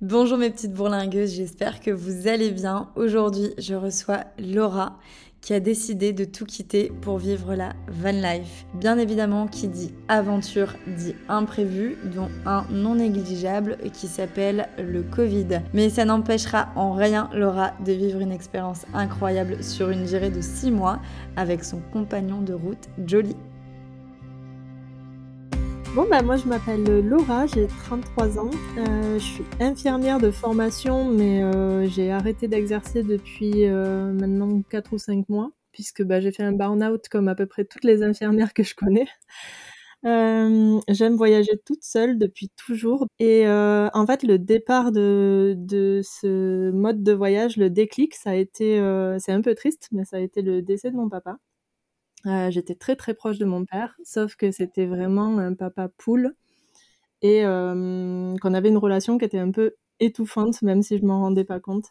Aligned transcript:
Bonjour 0.00 0.38
mes 0.38 0.50
petites 0.50 0.74
bourlingueuses, 0.74 1.34
j'espère 1.34 1.80
que 1.80 1.90
vous 1.90 2.28
allez 2.28 2.52
bien. 2.52 2.88
Aujourd'hui, 2.94 3.50
je 3.58 3.74
reçois 3.74 4.20
Laura 4.38 4.96
qui 5.40 5.54
a 5.54 5.58
décidé 5.58 6.12
de 6.12 6.24
tout 6.24 6.44
quitter 6.44 6.92
pour 7.00 7.18
vivre 7.18 7.56
la 7.56 7.72
van 7.88 8.12
life. 8.12 8.64
Bien 8.74 8.96
évidemment, 8.96 9.48
qui 9.48 9.66
dit 9.66 9.92
aventure 10.06 10.76
dit 10.86 11.16
imprévu, 11.28 11.98
dont 12.14 12.28
un 12.46 12.64
non 12.70 12.94
négligeable 12.94 13.76
qui 13.92 14.06
s'appelle 14.06 14.68
le 14.78 15.02
Covid. 15.02 15.62
Mais 15.74 15.90
ça 15.90 16.04
n'empêchera 16.04 16.68
en 16.76 16.92
rien 16.92 17.28
Laura 17.34 17.72
de 17.84 17.90
vivre 17.90 18.20
une 18.20 18.30
expérience 18.30 18.86
incroyable 18.94 19.64
sur 19.64 19.90
une 19.90 20.04
durée 20.04 20.30
de 20.30 20.40
6 20.40 20.70
mois 20.70 21.00
avec 21.34 21.64
son 21.64 21.80
compagnon 21.92 22.40
de 22.40 22.54
route, 22.54 22.88
Jolie. 23.04 23.34
Bon, 25.98 26.06
bah, 26.08 26.22
moi, 26.22 26.36
je 26.36 26.46
m'appelle 26.46 27.04
Laura, 27.04 27.46
j'ai 27.46 27.66
33 27.66 28.38
ans. 28.38 28.50
Euh, 28.76 29.18
je 29.18 29.24
suis 29.24 29.44
infirmière 29.58 30.20
de 30.20 30.30
formation, 30.30 31.10
mais 31.10 31.42
euh, 31.42 31.88
j'ai 31.88 32.12
arrêté 32.12 32.46
d'exercer 32.46 33.02
depuis 33.02 33.64
euh, 33.64 34.12
maintenant 34.12 34.62
4 34.70 34.92
ou 34.92 34.98
5 34.98 35.28
mois, 35.28 35.50
puisque 35.72 36.04
bah, 36.04 36.20
j'ai 36.20 36.30
fait 36.30 36.44
un 36.44 36.52
burn-out 36.52 37.08
comme 37.08 37.26
à 37.26 37.34
peu 37.34 37.46
près 37.46 37.64
toutes 37.64 37.82
les 37.82 38.04
infirmières 38.04 38.54
que 38.54 38.62
je 38.62 38.76
connais. 38.76 39.08
J'aime 40.04 41.16
voyager 41.16 41.58
toute 41.66 41.82
seule 41.82 42.16
depuis 42.16 42.48
toujours. 42.50 43.08
Et 43.18 43.48
en 43.48 44.06
fait, 44.06 44.22
le 44.22 44.38
départ 44.38 44.92
de, 44.92 45.56
de 45.58 46.00
ce 46.04 46.70
mode 46.70 47.02
de 47.02 47.12
voyage, 47.12 47.56
le 47.56 47.70
déclic, 47.70 48.14
ça 48.14 48.30
a 48.30 48.34
été, 48.36 48.76
c'est 49.18 49.32
un 49.32 49.40
peu 49.42 49.56
triste, 49.56 49.88
mais 49.90 50.04
ça 50.04 50.18
a 50.18 50.20
été 50.20 50.42
le 50.42 50.62
décès 50.62 50.92
de 50.92 50.96
mon 50.96 51.08
papa. 51.08 51.38
Euh, 52.26 52.50
j'étais 52.50 52.74
très 52.74 52.96
très 52.96 53.14
proche 53.14 53.38
de 53.38 53.44
mon 53.44 53.64
père, 53.64 53.96
sauf 54.04 54.34
que 54.36 54.50
c'était 54.50 54.86
vraiment 54.86 55.38
un 55.38 55.54
papa 55.54 55.88
poule 55.88 56.34
et 57.22 57.44
euh, 57.44 58.36
qu'on 58.42 58.54
avait 58.54 58.68
une 58.70 58.78
relation 58.78 59.18
qui 59.18 59.24
était 59.26 59.38
un 59.38 59.50
peu 59.52 59.74
étouffante, 60.00 60.62
même 60.62 60.82
si 60.82 60.98
je 60.98 61.04
m'en 61.06 61.20
rendais 61.20 61.44
pas 61.44 61.60
compte, 61.60 61.86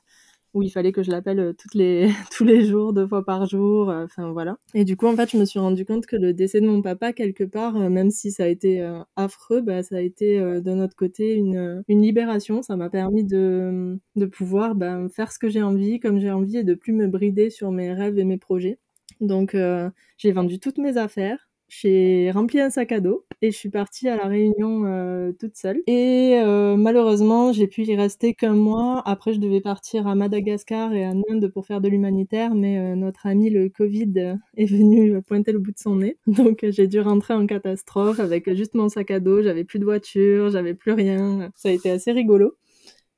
où 0.53 0.63
il 0.63 0.71
fallait 0.71 0.91
que 0.93 1.03
je 1.03 1.11
l'appelle 1.11 1.39
euh, 1.39 1.53
toutes 1.53 1.75
les 1.75 2.09
tous 2.37 2.45
les 2.45 2.65
jours, 2.65 2.93
deux 2.93 3.07
fois 3.07 3.25
par 3.25 3.47
jour, 3.47 3.89
enfin 3.89 4.31
voilà. 4.31 4.57
Et 4.75 4.85
du 4.85 4.97
coup, 4.97 5.07
en 5.07 5.15
fait, 5.15 5.31
je 5.31 5.37
me 5.37 5.45
suis 5.45 5.59
rendu 5.59 5.85
compte 5.85 6.05
que 6.07 6.15
le 6.17 6.33
décès 6.33 6.61
de 6.61 6.67
mon 6.67 6.81
papa, 6.81 7.13
quelque 7.13 7.43
part, 7.45 7.73
même 7.75 8.11
si 8.11 8.31
ça 8.31 8.43
a 8.45 8.47
été 8.47 8.81
affreux, 9.17 9.61
bah, 9.61 9.83
ça 9.83 9.97
a 9.97 10.01
été 10.01 10.39
de 10.39 10.71
notre 10.73 10.95
côté 10.95 11.35
une, 11.35 11.83
une 11.89 12.01
libération. 12.03 12.61
Ça 12.63 12.75
m'a 12.77 12.89
permis 12.89 13.23
de, 13.25 13.99
de 14.17 14.25
pouvoir 14.27 14.75
bah, 14.75 15.07
faire 15.09 15.31
ce 15.31 15.39
que 15.39 15.49
j'ai 15.49 15.63
envie, 15.63 15.99
comme 15.99 16.19
j'ai 16.19 16.31
envie, 16.31 16.57
et 16.57 16.63
de 16.65 16.75
plus 16.75 16.93
me 16.93 17.07
brider 17.07 17.49
sur 17.51 17.71
mes 17.71 17.93
rêves 17.93 18.19
et 18.19 18.25
mes 18.25 18.37
projets. 18.37 18.79
Donc 19.21 19.55
euh, 19.55 19.89
j'ai 20.17 20.31
vendu 20.31 20.59
toutes 20.59 20.77
mes 20.77 20.97
affaires, 20.97 21.49
j'ai 21.67 22.31
rempli 22.31 22.61
un 22.61 22.69
sac 22.69 22.91
à 22.93 23.01
dos 23.01 23.25
et 23.41 23.51
je 23.51 23.57
suis 23.57 23.69
partie 23.69 24.07
à 24.07 24.15
la 24.15 24.25
Réunion 24.27 24.85
euh, 24.85 25.31
toute 25.33 25.57
seule. 25.57 25.81
Et 25.85 26.39
euh, 26.41 26.77
malheureusement, 26.77 27.51
j'ai 27.51 27.67
pu 27.67 27.83
y 27.83 27.95
rester 27.95 28.33
qu'un 28.33 28.53
mois. 28.53 29.01
Après, 29.05 29.33
je 29.33 29.39
devais 29.39 29.59
partir 29.59 30.07
à 30.07 30.15
Madagascar 30.15 30.93
et 30.93 31.03
à 31.03 31.11
Inde 31.29 31.51
pour 31.53 31.65
faire 31.65 31.81
de 31.81 31.89
l'humanitaire, 31.89 32.55
mais 32.55 32.95
notre 32.95 33.27
ami 33.27 33.49
le 33.49 33.69
Covid 33.69 34.37
est 34.55 34.65
venu 34.65 35.21
pointer 35.23 35.51
le 35.51 35.59
bout 35.59 35.71
de 35.71 35.79
son 35.79 35.97
nez. 35.97 36.17
Donc 36.27 36.65
j'ai 36.67 36.87
dû 36.87 36.99
rentrer 37.01 37.33
en 37.33 37.45
catastrophe 37.45 38.19
avec 38.19 38.51
juste 38.53 38.73
mon 38.73 38.89
sac 38.89 39.11
à 39.11 39.19
dos. 39.19 39.41
J'avais 39.41 39.65
plus 39.65 39.79
de 39.79 39.85
voiture, 39.85 40.49
j'avais 40.49 40.73
plus 40.73 40.93
rien. 40.93 41.51
Ça 41.55 41.69
a 41.69 41.71
été 41.71 41.89
assez 41.89 42.11
rigolo. 42.11 42.53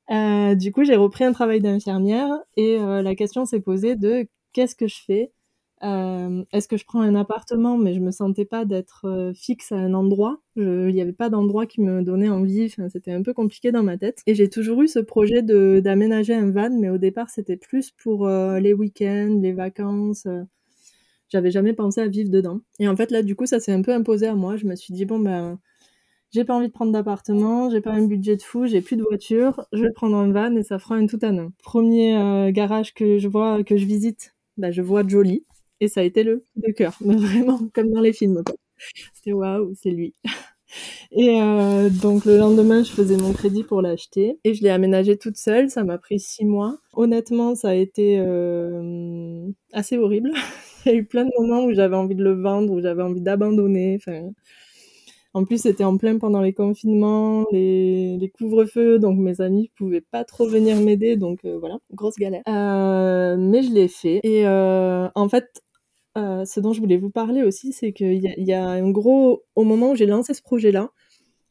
du 0.08 0.72
coup, 0.72 0.84
j'ai 0.84 0.96
repris 0.96 1.24
un 1.24 1.32
travail 1.32 1.60
d'infirmière 1.60 2.30
et 2.56 2.78
la 2.78 3.14
question 3.14 3.46
s'est 3.46 3.60
posée 3.60 3.94
de 3.96 4.26
qu'est-ce 4.52 4.74
que 4.74 4.88
je 4.88 4.98
fais 5.06 5.32
euh, 5.82 6.44
est-ce 6.52 6.68
que 6.68 6.76
je 6.76 6.84
prends 6.84 7.00
un 7.00 7.14
appartement, 7.14 7.78
mais 7.78 7.94
je 7.94 8.00
me 8.00 8.10
sentais 8.10 8.44
pas 8.44 8.64
d'être 8.64 9.06
euh, 9.06 9.32
fixe 9.32 9.72
à 9.72 9.76
un 9.76 9.94
endroit. 9.94 10.40
Il 10.56 10.88
n'y 10.88 11.00
avait 11.00 11.12
pas 11.12 11.30
d'endroit 11.30 11.66
qui 11.66 11.80
me 11.80 12.02
donnait 12.02 12.28
envie. 12.28 12.68
C'était 12.90 13.12
un 13.12 13.22
peu 13.22 13.32
compliqué 13.32 13.72
dans 13.72 13.82
ma 13.82 13.96
tête. 13.96 14.22
Et 14.26 14.34
j'ai 14.34 14.50
toujours 14.50 14.82
eu 14.82 14.88
ce 14.88 14.98
projet 14.98 15.42
d'aménager 15.42 16.34
un 16.34 16.50
van, 16.50 16.70
mais 16.70 16.90
au 16.90 16.98
départ 16.98 17.30
c'était 17.30 17.56
plus 17.56 17.92
pour 17.92 18.26
euh, 18.26 18.60
les 18.60 18.74
week-ends, 18.74 19.38
les 19.40 19.52
vacances. 19.52 20.26
J'avais 21.30 21.50
jamais 21.50 21.72
pensé 21.72 22.00
à 22.00 22.08
vivre 22.08 22.30
dedans. 22.30 22.60
Et 22.78 22.88
en 22.88 22.96
fait 22.96 23.10
là, 23.10 23.22
du 23.22 23.34
coup, 23.36 23.46
ça 23.46 23.60
s'est 23.60 23.72
un 23.72 23.82
peu 23.82 23.94
imposé 23.94 24.26
à 24.26 24.34
moi. 24.34 24.56
Je 24.56 24.66
me 24.66 24.76
suis 24.76 24.92
dit 24.92 25.06
bon 25.06 25.18
ben 25.18 25.58
j'ai 26.32 26.44
pas 26.44 26.54
envie 26.54 26.68
de 26.68 26.72
prendre 26.72 26.92
d'appartement, 26.92 27.70
j'ai 27.70 27.80
pas 27.80 27.92
un 27.92 28.06
budget 28.06 28.36
de 28.36 28.42
fou, 28.42 28.66
j'ai 28.66 28.82
plus 28.82 28.96
de 28.96 29.02
voiture, 29.02 29.66
je 29.72 29.82
vais 29.82 29.90
prendre 29.92 30.16
un 30.16 30.30
van 30.30 30.54
et 30.54 30.62
ça 30.62 30.78
fera 30.78 30.94
un 30.96 31.06
tout 31.06 31.18
un. 31.22 31.50
Premier 31.62 32.52
garage 32.52 32.94
que 32.94 33.18
je 33.18 33.26
vois, 33.28 33.64
que 33.64 33.76
je 33.76 33.84
visite, 33.86 34.34
bah, 34.56 34.70
je 34.70 34.82
vois 34.82 35.06
Jolie. 35.06 35.44
Et 35.80 35.88
ça 35.88 36.00
a 36.00 36.04
été 36.04 36.22
le 36.22 36.44
de 36.56 36.72
cœur, 36.72 36.96
vraiment 37.00 37.60
comme 37.74 37.90
dans 37.90 38.00
les 38.00 38.12
films. 38.12 38.42
C'était 39.14 39.32
waouh, 39.32 39.74
c'est 39.80 39.90
lui. 39.90 40.14
Et 41.12 41.40
euh, 41.40 41.90
donc 41.90 42.24
le 42.24 42.38
lendemain, 42.38 42.82
je 42.82 42.92
faisais 42.92 43.16
mon 43.16 43.32
crédit 43.32 43.64
pour 43.64 43.82
l'acheter 43.82 44.38
et 44.44 44.54
je 44.54 44.62
l'ai 44.62 44.70
aménagé 44.70 45.16
toute 45.16 45.36
seule. 45.36 45.70
Ça 45.70 45.84
m'a 45.84 45.98
pris 45.98 46.20
six 46.20 46.44
mois. 46.44 46.78
Honnêtement, 46.92 47.54
ça 47.54 47.70
a 47.70 47.74
été 47.74 48.18
euh, 48.20 49.48
assez 49.72 49.98
horrible. 49.98 50.30
Il 50.86 50.92
y 50.92 50.94
a 50.94 50.98
eu 50.98 51.04
plein 51.04 51.24
de 51.24 51.30
moments 51.38 51.64
où 51.64 51.74
j'avais 51.74 51.96
envie 51.96 52.14
de 52.14 52.24
le 52.24 52.40
vendre, 52.40 52.72
où 52.72 52.80
j'avais 52.80 53.02
envie 53.02 53.20
d'abandonner. 53.20 53.96
Enfin, 54.00 54.30
en 55.34 55.44
plus, 55.44 55.62
c'était 55.62 55.84
en 55.84 55.96
plein 55.96 56.18
pendant 56.18 56.40
les 56.40 56.54
confinements, 56.54 57.44
les, 57.52 58.32
couvre-feux, 58.38 58.98
donc 58.98 59.18
mes 59.18 59.40
amis 59.40 59.70
pouvaient 59.76 60.00
pas 60.00 60.24
trop 60.24 60.46
venir 60.48 60.76
m'aider, 60.80 61.16
donc 61.16 61.44
euh, 61.44 61.58
voilà, 61.58 61.78
grosse 61.92 62.16
galère. 62.16 62.42
Mais 62.46 63.62
je 63.62 63.72
l'ai 63.72 63.88
fait. 63.88 64.20
Et 64.22 64.46
en 64.46 65.28
fait, 65.28 65.62
euh, 66.18 66.44
ce 66.44 66.60
dont 66.60 66.72
je 66.72 66.80
voulais 66.80 66.96
vous 66.96 67.10
parler 67.10 67.42
aussi, 67.42 67.72
c'est 67.72 67.92
qu'il 67.92 68.14
y, 68.14 68.34
y, 68.36 68.52
a 68.52 68.68
un 68.68 68.90
gros... 68.90 69.44
Au 69.54 69.64
moment 69.64 69.92
où 69.92 69.96
j'ai 69.96 70.06
lancé 70.06 70.34
ce 70.34 70.42
projet-là, 70.42 70.90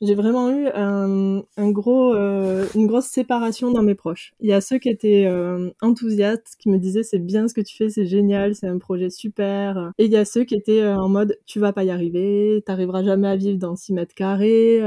j'ai 0.01 0.15
vraiment 0.15 0.49
eu 0.49 0.67
un, 0.67 1.43
gros, 1.71 2.13
euh, 2.13 2.65
une 2.75 2.87
grosse 2.87 3.07
séparation 3.07 3.71
dans 3.71 3.83
mes 3.83 3.95
proches. 3.95 4.33
Il 4.39 4.49
y 4.49 4.53
a 4.53 4.61
ceux 4.61 4.77
qui 4.77 4.89
étaient 4.89 5.25
euh, 5.27 5.71
enthousiastes, 5.81 6.55
qui 6.57 6.69
me 6.69 6.77
disaient 6.77 7.03
c'est 7.03 7.19
bien 7.19 7.47
ce 7.47 7.53
que 7.53 7.61
tu 7.61 7.75
fais, 7.75 7.89
c'est 7.89 8.05
génial, 8.05 8.55
c'est 8.55 8.67
un 8.67 8.77
projet 8.77 9.09
super. 9.09 9.91
Et 9.97 10.05
il 10.05 10.11
y 10.11 10.17
a 10.17 10.25
ceux 10.25 10.45
qui 10.45 10.55
étaient 10.55 10.85
en 10.87 11.09
mode 11.09 11.37
tu 11.45 11.59
vas 11.59 11.73
pas 11.73 11.83
y 11.83 11.89
arriver, 11.91 12.63
t'arriveras 12.65 13.03
jamais 13.03 13.27
à 13.27 13.35
vivre 13.35 13.57
dans 13.59 13.75
6 13.75 13.93
mètres 13.93 14.15
carrés. 14.15 14.81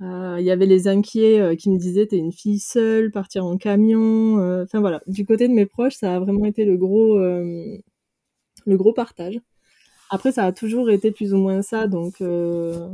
Il 0.00 0.44
y 0.44 0.50
avait 0.50 0.66
les 0.66 0.86
inquiets 0.88 1.56
qui 1.56 1.70
me 1.70 1.78
disaient 1.78 2.06
t'es 2.06 2.18
une 2.18 2.32
fille 2.32 2.58
seule, 2.60 3.10
partir 3.10 3.44
en 3.44 3.56
camion. 3.56 4.62
Enfin 4.62 4.80
voilà, 4.80 5.00
du 5.06 5.24
côté 5.24 5.48
de 5.48 5.54
mes 5.54 5.66
proches, 5.66 5.94
ça 5.96 6.14
a 6.14 6.20
vraiment 6.20 6.44
été 6.44 6.64
le 6.64 6.76
gros 6.76 7.18
le 8.66 8.76
gros 8.76 8.92
partage. 8.92 9.40
Après, 10.10 10.32
ça 10.32 10.44
a 10.44 10.52
toujours 10.52 10.90
été 10.90 11.10
plus 11.10 11.34
ou 11.34 11.38
moins 11.38 11.62
ça, 11.62 11.88
donc 11.88 12.20
euh, 12.20 12.88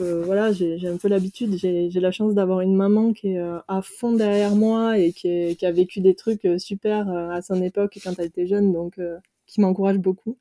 euh, 0.00 0.22
voilà, 0.24 0.52
j'ai 0.52 0.86
un 0.86 0.96
peu 0.96 1.08
l'habitude. 1.08 1.56
J'ai 1.56 1.88
la 1.88 2.10
chance 2.10 2.34
d'avoir 2.34 2.60
une 2.60 2.74
maman 2.74 3.12
qui 3.12 3.28
est 3.28 3.38
euh, 3.38 3.58
à 3.68 3.80
fond 3.80 4.12
derrière 4.12 4.54
moi 4.54 4.98
et 4.98 5.12
qui, 5.12 5.56
qui 5.56 5.66
a 5.66 5.72
vécu 5.72 6.00
des 6.00 6.14
trucs 6.14 6.46
super 6.58 7.08
à 7.08 7.40
son 7.42 7.62
époque 7.62 7.98
quand 8.02 8.12
elle 8.18 8.26
était 8.26 8.46
jeune, 8.46 8.72
donc 8.72 9.00
qui 9.46 9.60
m'encourage 9.60 9.98
beaucoup. 9.98 10.36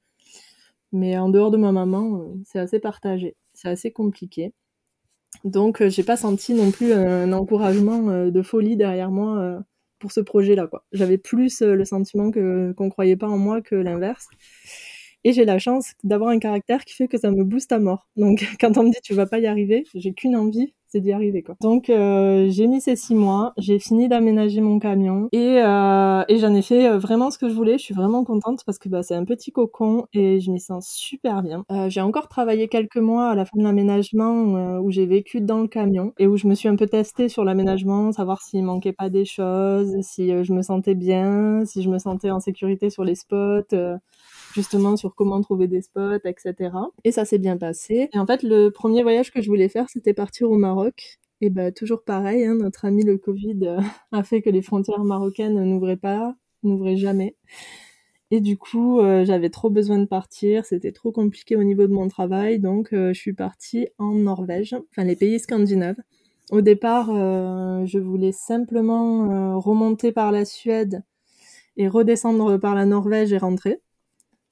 Mais 0.91 1.18
en 1.18 1.29
dehors 1.29 1.51
de 1.51 1.57
ma 1.57 1.72
maman, 1.72 2.25
c'est 2.45 2.59
assez 2.59 2.79
partagé, 2.79 3.35
c'est 3.53 3.69
assez 3.69 3.91
compliqué. 3.91 4.53
Donc 5.45 5.81
j'ai 5.88 6.03
pas 6.03 6.18
senti 6.18 6.53
non 6.53 6.72
plus 6.72 6.94
un 6.94 7.31
encouragement 7.31 8.28
de 8.28 8.41
folie 8.41 8.75
derrière 8.75 9.12
moi 9.12 9.63
pour 10.01 10.12
ce 10.12 10.19
projet-là. 10.19 10.69
J'avais 10.91 11.17
plus 11.17 11.62
euh, 11.62 11.75
le 11.75 11.85
sentiment 11.85 12.31
que 12.31 12.73
qu'on 12.73 12.89
croyait 12.89 13.16
pas 13.16 13.28
en 13.28 13.38
moi 13.38 13.62
que 13.62 13.75
l'inverse. 13.75 14.28
Et 15.23 15.34
j'ai 15.34 15.45
la 15.45 15.59
chance 15.59 15.94
d'avoir 16.03 16.31
un 16.31 16.39
caractère 16.39 16.84
qui 16.84 16.95
fait 16.95 17.07
que 17.07 17.17
ça 17.17 17.31
me 17.31 17.44
booste 17.44 17.72
à 17.72 17.79
mort. 17.79 18.09
Donc 18.17 18.44
quand 18.59 18.78
on 18.78 18.84
me 18.84 18.91
dit 18.91 19.00
tu 19.03 19.13
vas 19.13 19.28
pas 19.28 19.39
y 19.39 19.47
arriver, 19.47 19.85
j'ai 19.94 20.13
qu'une 20.13 20.35
envie, 20.35 20.73
c'est 20.91 21.00
d'y 21.00 21.12
arriver 21.13 21.44
quoi. 21.44 21.56
Donc 21.62 21.90
euh, 21.90 22.47
j'ai 22.50 22.68
mis 22.68 22.81
ces 22.81 22.96
six 22.96 23.16
mois, 23.16 23.53
j'ai 23.57 23.79
fini 23.79 24.09
d'aménager 24.09 24.62
mon 24.62 24.79
camion 24.79 25.29
et, 25.31 25.62
euh, 25.62 26.24
et 26.28 26.38
j'en 26.38 26.53
ai 26.53 26.62
fait 26.62 26.88
euh, 26.88 26.97
vraiment 26.97 27.31
ce 27.31 27.38
que 27.38 27.50
je 27.50 27.53
voulais. 27.53 27.78
Je 27.78 27.84
suis 27.84 27.94
vraiment 27.94 28.24
contente 28.24 28.62
parce 28.66 28.78
que 28.78 28.90
bah, 28.90 29.03
c'est 29.03 29.16
un 29.16 29.25
petit 29.25 29.51
cocon 29.51 30.06
et 30.13 30.40
je 30.40 30.51
m'y 30.51 30.59
sens 30.59 30.90
super 30.90 31.44
bien. 31.44 31.63
Euh, 31.72 31.90
j'ai 31.90 32.01
encore 32.01 32.28
travaillé 32.28 32.68
quelques 32.68 32.97
mois 32.97 33.30
à 33.30 33.35
la 33.35 33.46
fin 33.46 33.57
de 33.57 33.63
l'aménagement 33.63 34.57
euh, 34.57 34.80
où 34.80 34.91
j'ai 34.91 35.06
vécu 35.06 35.41
dans 35.41 35.62
le 35.62 35.68
camion 35.68 36.13
et 36.19 36.28
où 36.28 36.38
je 36.38 36.47
me 36.47 36.56
suis 36.56 36.68
un 36.68 36.75
peu 36.75 36.88
testée 36.88 37.30
sur 37.30 37.44
l'aménagement, 37.46 38.12
savoir 38.12 38.41
s'il 38.41 38.63
manquait 38.63 38.94
pas 38.94 39.10
des 39.10 39.25
choses, 39.25 39.95
si 40.01 40.30
je 40.44 40.54
me 40.54 40.62
sentais 40.62 40.95
bien, 40.95 41.63
si 41.65 41.81
je 41.81 41.89
me 41.89 42.00
sentais 42.00 42.31
en 42.31 42.39
sécurité 42.39 42.89
sur 42.89 43.04
les 43.04 43.15
spots 43.15 43.75
justement 44.53 44.95
sur 44.98 45.15
comment 45.15 45.42
trouver 45.42 45.68
des 45.68 45.81
spots, 45.81 46.25
etc. 46.25 46.71
Et 47.03 47.12
ça 47.12 47.25
s'est 47.25 47.38
bien 47.38 47.57
passé. 47.57 48.09
Et 48.13 48.19
en 48.19 48.25
fait, 48.25 48.44
le 48.44 48.69
premier 48.69 49.03
voyage 49.03 49.31
que 49.31 49.42
je 49.42 49.48
voulais 49.48 49.69
faire, 49.69 49.89
c'était 49.89 50.13
partir 50.13 50.50
au 50.50 50.57
Maroc. 50.57 51.19
Et 51.42 51.50
bah 51.50 51.71
toujours 51.71 52.03
pareil, 52.03 52.45
hein, 52.45 52.56
notre 52.56 52.86
ami 52.86 53.03
le 53.03 53.18
Covid 53.18 53.57
euh, 53.63 53.80
a 54.12 54.24
fait 54.24 54.42
que 54.42 54.50
les 54.50 54.62
frontières 54.62 55.03
marocaines 55.03 55.63
n'ouvraient 55.63 55.98
pas, 55.98 56.36
n'ouvraient 56.63 56.98
jamais. 56.98 57.36
Et 58.30 58.42
du 58.42 58.57
coup, 58.57 59.00
euh, 59.00 59.25
j'avais 59.25 59.50
trop 59.50 59.69
besoin 59.69 59.98
de 59.98 60.06
partir, 60.06 60.65
c'était 60.65 60.92
trop 60.92 61.12
compliqué 61.12 61.56
au 61.56 61.63
niveau 61.63 61.88
de 61.88 61.94
mon 61.94 62.07
travail, 62.07 62.59
donc 62.59 62.94
euh, 62.94 63.12
je 63.13 63.19
suis 63.19 63.33
partie 63.33 63.88
en 63.98 64.13
Norvège, 64.13 64.75
enfin 64.92 65.03
les 65.03 65.15
pays 65.15 65.39
scandinaves. 65.39 65.98
Au 66.51 66.62
départ, 66.62 67.07
je 67.07 67.98
voulais 67.98 68.33
simplement 68.33 69.57
remonter 69.62 70.12
par 70.12 70.33
la 70.33 70.44
Suède 70.44 71.01
et 71.77 71.88
redescendre 71.88 72.59
par 72.59 72.75
la 72.75 72.86
Norvège 72.86 73.31
et 73.31 73.38
rentrer. 73.38 73.80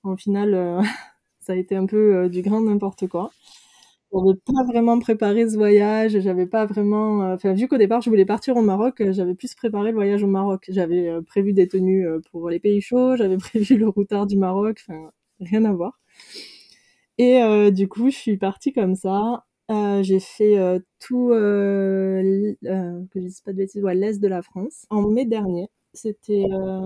Au 0.04 0.16
final, 0.16 0.54
euh, 0.54 0.82
ça 1.40 1.54
a 1.54 1.56
été 1.56 1.76
un 1.76 1.86
peu 1.86 2.16
euh, 2.16 2.30
du 2.30 2.42
grand 2.42 2.62
n'importe 2.62 3.08
quoi. 3.08 3.32
j'avais 4.14 4.36
pas 4.46 4.64
vraiment 4.72 5.00
préparé 5.00 5.50
ce 5.50 5.56
voyage, 5.58 6.20
j'avais 6.20 6.48
pas 6.48 6.66
vraiment, 6.66 7.24
euh, 7.24 7.36
enfin, 7.36 7.54
vu 7.54 7.68
qu'au 7.68 7.78
départ, 7.78 8.02
je 8.02 8.10
voulais 8.10 8.26
partir 8.26 8.58
au 8.58 8.62
Maroc, 8.62 9.04
j'avais 9.12 9.36
plus 9.36 9.56
préparé 9.56 9.90
le 9.92 9.96
voyage 9.96 10.24
au 10.24 10.28
Maroc. 10.28 10.66
J'avais 10.70 11.12
prévu 11.24 11.54
des 11.54 11.68
tenues 11.68 12.08
pour 12.32 12.50
les 12.50 12.60
pays 12.60 12.82
chauds, 12.82 13.16
j'avais 13.18 13.38
prévu 13.40 13.78
le 13.78 13.90
routard 13.90 14.28
du 14.28 14.38
Maroc, 14.38 14.82
enfin, 14.88 15.12
rien 15.42 15.66
à 15.66 15.74
voir. 15.74 16.00
Et 17.18 17.72
du 17.72 17.88
coup, 17.88 18.10
je 18.10 18.16
suis 18.16 18.38
partie 18.38 18.72
comme 18.74 18.96
ça. 18.96 19.46
j'ai 20.02 20.20
fait 20.20 20.58
tout, 21.00 21.30
je 21.34 22.56
l'est 23.94 24.20
de 24.20 24.28
la 24.28 24.42
France 24.42 24.86
en 24.90 25.02
mai 25.10 25.26
dernier. 25.26 25.68
C'était 25.94 26.46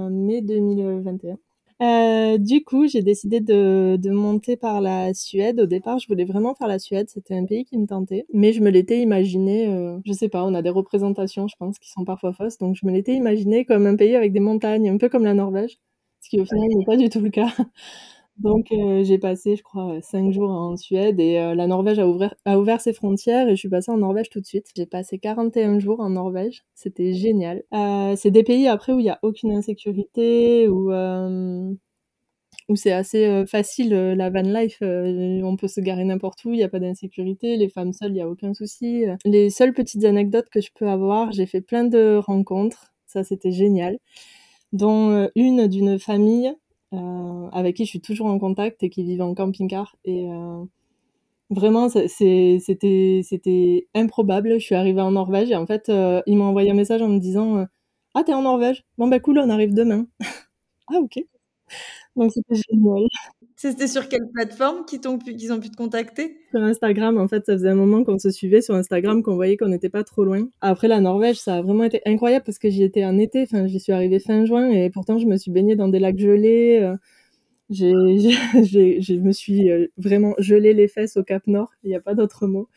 mai 0.10 0.42
2021. 0.42 1.38
Euh, 1.84 2.38
du 2.38 2.64
coup, 2.64 2.88
j'ai 2.88 3.02
décidé 3.02 3.42
de, 3.42 3.98
de, 4.00 4.10
monter 4.12 4.56
par 4.56 4.80
la 4.80 5.14
Suède. 5.14 5.60
Au 5.60 5.66
départ, 5.66 6.00
je 6.00 6.08
voulais 6.08 6.24
vraiment 6.24 6.56
faire 6.56 6.68
la 6.68 6.80
Suède. 6.80 7.10
C'était 7.10 7.36
un 7.36 7.46
pays 7.46 7.66
qui 7.66 7.78
me 7.78 7.88
tentait. 7.88 8.26
Mais 8.34 8.54
je 8.54 8.62
me 8.62 8.70
l'étais 8.70 9.02
imaginé, 9.02 9.68
euh, 9.68 9.98
je 10.06 10.14
sais 10.14 10.30
pas, 10.30 10.46
on 10.46 10.54
a 10.54 10.62
des 10.62 10.70
représentations, 10.70 11.48
je 11.48 11.56
pense, 11.58 11.80
qui 11.80 11.90
sont 11.90 12.06
parfois 12.06 12.32
fausses. 12.32 12.58
Donc, 12.58 12.76
je 12.76 12.86
me 12.86 12.92
l'étais 12.92 13.16
imaginé 13.16 13.66
comme 13.66 13.86
un 13.86 13.96
pays 13.98 14.16
avec 14.16 14.32
des 14.32 14.40
montagnes, 14.40 14.90
un 14.90 14.98
peu 14.98 15.10
comme 15.10 15.26
la 15.26 15.34
Norvège. 15.34 15.78
Ce 16.22 16.30
qui, 16.30 16.40
au 16.40 16.46
final, 16.46 16.70
n'est 16.70 16.86
pas 16.86 16.98
du 16.98 17.10
tout 17.10 17.20
le 17.20 17.30
cas. 17.30 17.50
Donc, 18.38 18.72
euh, 18.72 19.04
j'ai 19.04 19.20
passé, 19.20 19.56
je 19.56 19.62
crois, 19.62 20.02
cinq 20.02 20.32
jours 20.32 20.50
en 20.50 20.76
Suède 20.76 21.20
et 21.20 21.38
euh, 21.38 21.54
la 21.54 21.68
Norvège 21.68 22.00
a 22.00 22.08
ouvert, 22.08 22.34
a 22.46 22.58
ouvert 22.60 22.82
ses 22.82 22.92
frontières 22.92 23.48
et 23.48 23.52
je 23.52 23.60
suis 23.60 23.70
passée 23.70 23.92
en 23.92 23.98
Norvège 23.98 24.30
tout 24.30 24.40
de 24.42 24.46
suite. 24.46 24.68
J'ai 24.76 24.88
passé 24.88 25.20
41 25.20 25.78
jours 25.80 26.00
en 26.00 26.10
Norvège. 26.10 26.64
C'était 26.74 27.14
génial. 27.14 27.64
Euh, 27.74 28.16
c'est 28.16 28.32
des 28.32 28.44
pays 28.44 28.68
après 28.68 28.92
où 28.92 29.00
il 29.00 29.06
y 29.06 29.10
a 29.10 29.20
aucune 29.22 29.52
insécurité, 29.52 30.68
où, 30.68 30.92
où 32.70 32.76
c'est 32.76 32.92
assez 32.92 33.46
facile 33.46 33.90
la 33.94 34.30
van 34.32 34.42
life. 34.42 34.80
on 34.82 35.56
peut 35.56 35.68
se 35.68 35.82
garer 35.82 36.04
n'importe 36.04 36.44
où, 36.46 36.54
il 36.54 36.58
n'y 36.58 36.64
a 36.64 36.70
pas 36.70 36.80
d'insécurité. 36.80 37.56
Les 37.58 37.70
femmes 37.70 37.94
seules, 37.94 38.12
il 38.12 38.16
n'y 38.16 38.22
a 38.22 38.30
aucun 38.30 38.54
souci. 38.56 39.06
Les 39.26 39.52
seules 39.52 39.74
petites 39.74 40.06
anecdotes 40.06 40.50
que 40.50 40.62
je 40.62 40.72
peux 40.74 40.88
avoir, 40.88 41.32
j'ai 41.32 41.46
fait 41.46 41.62
plein 41.62 41.84
de 41.84 42.18
rencontres. 42.18 42.94
Ça, 43.06 43.24
c'était 43.24 43.52
génial. 43.52 44.00
Dont 44.72 45.30
une 45.36 45.68
d'une 45.68 46.00
famille 46.00 46.48
euh, 46.48 46.54
avec 47.52 47.76
qui 47.78 47.86
je 47.86 47.90
suis 47.92 48.02
toujours 48.02 48.28
en 48.28 48.40
contact 48.40 48.84
et 48.84 48.90
qui 48.90 49.04
vivent 49.04 49.22
en 49.22 49.34
camping-car. 49.36 49.96
Et 50.06 50.30
euh, 50.32 50.64
vraiment, 51.52 51.90
c'était 51.90 52.60
c'était 52.62 53.88
improbable. 53.96 54.56
Je 54.60 54.66
suis 54.66 54.76
arrivée 54.76 55.02
en 55.02 55.12
Norvège 55.12 55.52
et 55.52 55.56
en 55.58 55.66
fait, 55.68 55.90
euh, 55.90 56.22
ils 56.28 56.38
m'ont 56.38 56.46
envoyé 56.46 56.72
un 56.72 56.76
message 56.76 57.02
en 57.04 57.10
me 57.10 57.20
disant 57.20 57.66
Ah, 58.16 58.24
t'es 58.26 58.34
en 58.36 58.44
Norvège? 58.44 58.86
Bon, 58.98 59.08
bah 59.10 59.20
cool, 59.22 59.40
on 59.40 59.50
arrive 59.52 59.74
demain. 59.76 60.08
ah, 60.90 60.98
ok. 61.00 61.20
Donc 62.16 62.32
c'était 62.34 62.56
génial. 62.72 63.08
C'était 63.64 63.88
sur 63.88 64.10
quelle 64.10 64.28
plateforme 64.34 64.84
qu'ils 64.84 65.08
ont, 65.08 65.18
pu, 65.18 65.38
ont 65.50 65.60
pu 65.62 65.70
te 65.70 65.78
contacter? 65.78 66.36
Sur 66.52 66.62
Instagram, 66.62 67.18
en 67.18 67.30
fait, 67.30 67.46
ça 67.46 67.54
faisait 67.54 67.70
un 67.70 67.76
moment 67.76 68.04
qu'on 68.04 68.20
se 68.20 68.30
suivait 68.30 68.60
sur 68.60 68.76
Instagram, 68.76 69.24
qu'on 69.24 69.36
voyait 69.36 69.56
qu'on 69.56 69.70
n'était 69.70 69.88
pas 69.88 70.04
trop 70.04 70.26
loin. 70.26 70.50
Après 70.60 70.90
la 70.90 71.00
Norvège, 71.00 71.40
ça 71.40 71.56
a 71.56 71.62
vraiment 71.62 71.86
été 71.86 72.02
incroyable 72.06 72.44
parce 72.44 72.60
que 72.60 72.70
j'y 72.70 72.84
étais 72.84 73.06
en 73.06 73.18
été, 73.18 73.44
enfin 73.44 73.66
j'y 73.68 73.80
suis 73.80 73.94
arrivée 73.94 74.20
fin 74.20 74.44
juin 74.44 74.70
et 74.70 74.90
pourtant 74.90 75.18
je 75.18 75.28
me 75.28 75.38
suis 75.38 75.50
baignée 75.50 75.78
dans 75.78 75.88
des 75.88 76.00
lacs 76.00 76.20
gelés. 76.20 76.82
Euh, 76.82 76.98
j'ai, 77.70 77.94
je 79.02 79.14
me 79.14 79.32
suis 79.32 79.72
euh, 79.72 79.88
vraiment 79.96 80.36
gelé 80.40 80.74
les 80.74 80.90
fesses 80.90 81.16
au 81.16 81.24
Cap 81.24 81.48
Nord, 81.48 81.72
il 81.84 81.90
n'y 81.92 81.96
a 81.96 82.02
pas 82.02 82.16
d'autre 82.16 82.48
mot. 82.48 82.68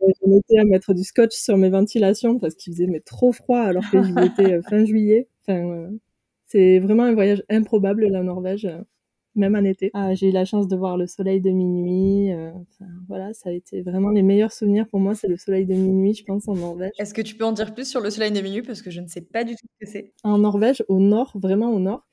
Euh, 0.00 0.06
J'en 0.24 0.32
étais 0.38 0.58
à 0.58 0.64
mettre 0.64 0.94
du 0.94 1.04
scotch 1.04 1.36
sur 1.36 1.58
mes 1.58 1.68
ventilations 1.68 2.38
parce 2.38 2.54
qu'il 2.54 2.72
faisait 2.72 2.86
mais 2.86 3.00
trop 3.00 3.30
froid 3.30 3.60
alors 3.60 3.84
que 3.92 4.02
j'y 4.02 4.12
étais 4.24 4.62
fin 4.62 4.86
juillet. 4.86 5.28
Enfin, 5.46 5.90
c'est 6.46 6.78
vraiment 6.78 7.02
un 7.02 7.12
voyage 7.12 7.42
improbable 7.50 8.06
la 8.06 8.22
Norvège 8.22 8.66
même 9.38 9.54
en 9.54 9.64
été. 9.64 9.90
Ah, 9.94 10.14
j'ai 10.14 10.28
eu 10.28 10.32
la 10.32 10.44
chance 10.44 10.68
de 10.68 10.76
voir 10.76 10.96
le 10.96 11.06
soleil 11.06 11.40
de 11.40 11.50
minuit. 11.50 12.32
Euh, 12.32 12.50
voilà, 13.08 13.32
ça 13.32 13.50
a 13.50 13.52
été 13.52 13.82
vraiment 13.82 14.10
les 14.10 14.22
meilleurs 14.22 14.52
souvenirs 14.52 14.86
pour 14.88 15.00
moi, 15.00 15.14
c'est 15.14 15.28
le 15.28 15.36
soleil 15.36 15.66
de 15.66 15.74
minuit, 15.74 16.14
je 16.14 16.24
pense, 16.24 16.48
en 16.48 16.54
Norvège. 16.54 16.92
Est-ce 16.98 17.14
que 17.14 17.22
tu 17.22 17.34
peux 17.34 17.44
en 17.44 17.52
dire 17.52 17.74
plus 17.74 17.88
sur 17.88 18.00
le 18.00 18.10
soleil 18.10 18.32
de 18.32 18.40
minuit? 18.40 18.62
Parce 18.62 18.82
que 18.82 18.90
je 18.90 19.00
ne 19.00 19.06
sais 19.06 19.20
pas 19.20 19.44
du 19.44 19.54
tout 19.54 19.66
ce 19.66 19.84
que 19.84 19.90
c'est 19.90 20.12
En 20.24 20.38
Norvège, 20.38 20.84
au 20.88 20.98
nord, 20.98 21.32
vraiment 21.34 21.72
au 21.72 21.78
nord, 21.78 22.06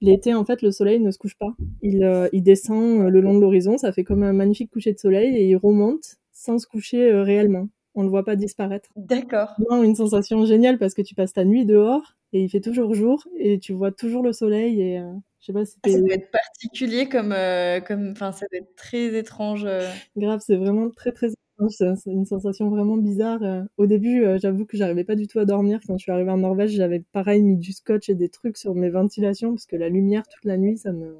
l'été, 0.00 0.34
en 0.34 0.44
fait, 0.44 0.62
le 0.62 0.70
soleil 0.70 1.00
ne 1.00 1.10
se 1.10 1.18
couche 1.18 1.36
pas. 1.36 1.54
Il, 1.80 2.04
euh, 2.04 2.28
il 2.32 2.42
descend 2.42 3.00
euh, 3.00 3.08
le 3.08 3.20
long 3.20 3.34
de 3.34 3.40
l'horizon, 3.40 3.78
ça 3.78 3.92
fait 3.92 4.04
comme 4.04 4.22
un 4.22 4.32
magnifique 4.32 4.70
coucher 4.70 4.92
de 4.92 4.98
soleil 4.98 5.36
et 5.36 5.48
il 5.48 5.56
remonte 5.56 6.16
sans 6.32 6.58
se 6.58 6.66
coucher 6.66 7.12
réellement. 7.12 7.68
On 7.94 8.02
le 8.02 8.08
voit 8.08 8.24
pas 8.24 8.36
disparaître. 8.36 8.90
D'accord. 8.96 9.54
une 9.70 9.94
sensation 9.94 10.44
géniale 10.46 10.78
parce 10.78 10.94
que 10.94 11.02
tu 11.02 11.14
passes 11.14 11.34
ta 11.34 11.44
nuit 11.44 11.66
dehors 11.66 12.14
et 12.32 12.42
il 12.42 12.48
fait 12.48 12.60
toujours 12.60 12.94
jour 12.94 13.28
et 13.38 13.58
tu 13.58 13.74
vois 13.74 13.92
toujours 13.92 14.22
le 14.22 14.32
soleil 14.32 14.80
et 14.80 15.02
je 15.42 15.46
sais 15.46 15.52
pas 15.52 15.64
si 15.64 15.76
ah, 15.82 15.90
ça 15.90 16.00
doit 16.00 16.14
être 16.14 16.30
particulier 16.30 17.08
comme, 17.08 17.32
euh, 17.32 17.80
comme, 17.80 18.12
enfin, 18.12 18.30
ça 18.30 18.46
doit 18.50 18.60
être 18.60 18.76
très 18.76 19.18
étrange. 19.18 19.64
Euh. 19.66 19.90
Grave, 20.16 20.40
c'est 20.46 20.54
vraiment 20.56 20.88
très 20.88 21.10
très 21.10 21.32
étrange. 21.32 21.72
C'est 21.76 22.12
une 22.12 22.26
sensation 22.26 22.70
vraiment 22.70 22.96
bizarre. 22.96 23.42
Euh. 23.42 23.64
Au 23.76 23.86
début, 23.86 24.24
j'avoue 24.38 24.66
que 24.66 24.76
j'arrivais 24.76 25.02
pas 25.02 25.16
du 25.16 25.26
tout 25.26 25.40
à 25.40 25.44
dormir. 25.44 25.80
Quand 25.84 25.98
je 25.98 26.02
suis 26.02 26.12
arrivée 26.12 26.30
en 26.30 26.38
Norvège, 26.38 26.70
j'avais 26.70 27.00
pareil 27.10 27.42
mis 27.42 27.56
du 27.56 27.72
scotch 27.72 28.08
et 28.08 28.14
des 28.14 28.28
trucs 28.28 28.56
sur 28.56 28.76
mes 28.76 28.88
ventilations 28.88 29.50
parce 29.50 29.66
que 29.66 29.74
la 29.74 29.88
lumière 29.88 30.28
toute 30.28 30.44
la 30.44 30.56
nuit, 30.56 30.78
ça 30.78 30.92
me, 30.92 31.16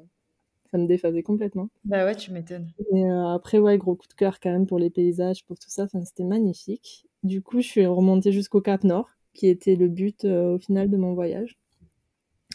ça 0.71 0.77
me 0.77 0.87
déphasait 0.87 1.23
complètement. 1.23 1.67
Bah 1.83 2.05
ouais, 2.05 2.15
tu 2.15 2.31
m'étonnes. 2.31 2.71
Et 2.93 3.03
après, 3.09 3.59
ouais, 3.59 3.77
gros 3.77 3.95
coup 3.95 4.07
de 4.07 4.13
cœur 4.13 4.39
quand 4.39 4.51
même 4.51 4.67
pour 4.67 4.79
les 4.79 4.89
paysages, 4.89 5.43
pour 5.45 5.59
tout 5.59 5.69
ça. 5.69 5.83
Enfin, 5.83 6.01
c'était 6.05 6.23
magnifique. 6.23 7.07
Du 7.23 7.41
coup, 7.41 7.59
je 7.59 7.67
suis 7.67 7.85
remontée 7.85 8.31
jusqu'au 8.31 8.61
Cap 8.61 8.85
Nord, 8.85 9.09
qui 9.33 9.49
était 9.49 9.75
le 9.75 9.89
but 9.89 10.23
au 10.23 10.59
final 10.59 10.89
de 10.89 10.95
mon 10.95 11.13
voyage. 11.13 11.57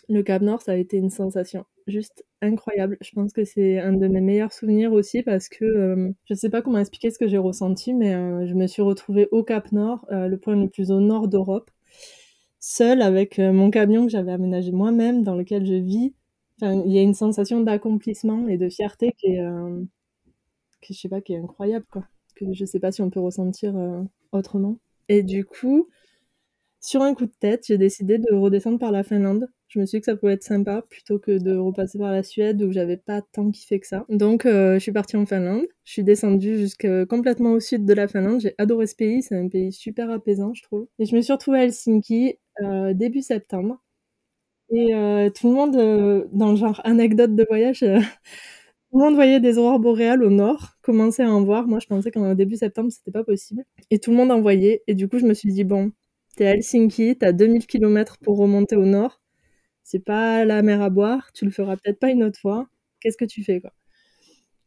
Le 0.09 0.23
Cap 0.23 0.43
Nord, 0.43 0.63
ça 0.63 0.73
a 0.73 0.77
été 0.77 0.97
une 0.97 1.11
sensation 1.11 1.65
juste 1.87 2.25
incroyable. 2.43 2.97
Je 3.01 3.11
pense 3.13 3.33
que 3.33 3.45
c'est 3.45 3.79
un 3.79 3.93
de 3.93 4.07
mes 4.09 4.21
meilleurs 4.21 4.53
souvenirs 4.53 4.93
aussi 4.93 5.23
parce 5.23 5.49
que 5.49 5.65
euh, 5.65 6.11
je 6.27 6.35
ne 6.35 6.39
sais 6.39 6.51
pas 6.51 6.63
comment 6.63 6.79
expliquer 6.79 7.11
ce 7.11 7.19
que 7.19 7.29
j'ai 7.29 7.39
ressenti, 7.39 7.95
mais 7.95 8.15
euh, 8.15 8.47
je 8.47 8.55
me 8.55 8.67
suis 8.67 8.83
retrouvée 8.83 9.29
au 9.33 9.43
Cap 9.43 9.73
Nord, 9.73 10.07
euh, 10.11 10.29
le 10.29 10.39
point 10.39 10.57
le 10.57 10.69
plus 10.69 10.91
au 10.91 11.01
nord 11.01 11.29
d'Europe, 11.29 11.71
seule 12.61 13.03
avec 13.03 13.39
mon 13.39 13.71
camion 13.71 14.05
que 14.07 14.13
j'avais 14.13 14.33
aménagé 14.33 14.73
moi-même, 14.73 15.23
dans 15.23 15.35
lequel 15.35 15.67
je 15.67 15.75
vis. 15.75 16.15
Il 16.63 16.93
y 16.93 16.99
a 16.99 17.03
une 17.03 17.15
sensation 17.15 17.61
d'accomplissement 17.61 18.49
et 18.49 18.57
de 18.57 18.69
fierté 18.69 19.13
qui 19.17 19.29
est, 19.29 19.41
je 20.83 20.93
sais 20.93 21.09
pas, 21.09 21.21
qui 21.21 21.35
est 21.35 21.39
incroyable, 21.39 21.87
quoi. 21.91 22.05
Que 22.35 22.53
je 22.53 22.65
sais 22.65 22.81
pas 22.81 22.91
si 22.91 23.01
on 23.01 23.11
peut 23.11 23.21
ressentir 23.21 23.75
autrement. 24.33 24.77
Et 25.09 25.23
du 25.23 25.45
coup, 25.45 25.87
sur 26.81 27.03
un 27.03 27.15
coup 27.15 27.27
de 27.27 27.33
tête, 27.39 27.65
j'ai 27.67 27.79
décidé 27.79 28.19
de 28.19 28.35
redescendre 28.35 28.79
par 28.81 28.91
la 28.91 29.05
Finlande. 29.05 29.49
Je 29.69 29.79
me 29.79 29.87
suis 29.87 29.99
dit 29.99 30.01
que 30.01 30.07
ça 30.07 30.17
pouvait 30.17 30.33
être 30.33 30.43
sympa 30.45 30.83
plutôt 30.89 31.19
que 31.19 31.39
de 31.39 31.57
repasser 31.57 31.99
par 31.99 32.11
la 32.11 32.23
Suède 32.23 32.63
où 32.63 32.73
j'avais 32.73 32.97
pas 32.97 33.23
tant 33.23 33.51
kiffé 33.51 33.79
que 33.81 33.87
ça. 33.87 34.05
Donc 34.09 34.47
euh, 34.47 34.75
je 34.75 34.79
suis 34.79 34.93
partie 34.93 35.17
en 35.17 35.27
Finlande. 35.27 35.67
Je 35.85 35.93
suis 35.93 36.05
descendue 36.05 36.57
jusqu'à 36.59 37.07
complètement 37.07 37.53
au 37.53 37.61
sud 37.61 37.85
de 37.85 37.93
la 37.95 38.09
Finlande. 38.09 38.41
J'ai 38.41 38.55
adoré 38.59 38.87
ce 38.87 38.95
pays. 38.97 39.23
C'est 39.23 39.37
un 39.37 39.49
pays 39.49 39.73
super 39.73 40.11
apaisant, 40.11 40.55
je 40.55 40.63
trouve. 40.63 40.87
Et 40.99 41.05
je 41.05 41.15
me 41.15 41.21
suis 41.21 41.33
retrouvée 41.33 41.59
à 41.61 41.65
Helsinki 41.65 42.39
euh, 42.63 42.95
début 42.95 43.23
septembre. 43.23 43.83
Et 44.71 44.95
euh, 44.95 45.31
tout 45.31 45.49
le 45.49 45.55
monde, 45.55 46.29
dans 46.33 46.51
le 46.51 46.57
genre 46.57 46.81
anecdote 46.85 47.35
de 47.35 47.45
voyage, 47.49 47.81
tout 48.91 48.99
le 48.99 49.05
monde 49.05 49.15
voyait 49.15 49.41
des 49.41 49.59
aurores 49.59 49.81
boréales 49.81 50.23
au 50.23 50.31
nord, 50.31 50.77
commençait 50.83 51.23
à 51.25 51.31
en 51.33 51.43
voir. 51.43 51.67
Moi, 51.67 51.79
je 51.81 51.87
pensais 51.87 52.11
qu'en 52.11 52.35
début 52.35 52.57
septembre, 52.57 52.91
c'était 52.91 53.11
pas 53.11 53.25
possible. 53.25 53.65
Et 53.91 53.99
tout 53.99 54.11
le 54.11 54.17
monde 54.19 54.31
en 54.31 54.41
voyait. 54.41 54.83
Et 54.87 54.95
du 54.95 55.09
coup, 55.09 55.19
je 55.19 55.27
me 55.27 55.35
suis 55.35 55.53
dit, 55.53 55.65
bon, 55.65 55.93
T'es 56.39 56.47
à 56.47 56.53
Helsinki, 56.55 57.17
t'as 57.19 57.33
2000 57.33 57.67
km 57.67 58.17
pour 58.19 58.39
remonter 58.39 58.77
au 58.77 58.87
nord. 58.87 59.21
C'est 59.91 60.05
pas 60.05 60.45
la 60.45 60.61
mer 60.61 60.83
à 60.83 60.91
boire, 60.91 61.33
tu 61.33 61.47
le 61.47 61.51
feras 61.51 61.77
peut-être 61.77 61.99
pas 61.99 62.11
une 62.11 62.23
autre 62.23 62.39
fois. 62.39 62.69
Qu'est-ce 63.01 63.17
que 63.17 63.25
tu 63.25 63.43
fais, 63.43 63.59
quoi? 63.59 63.73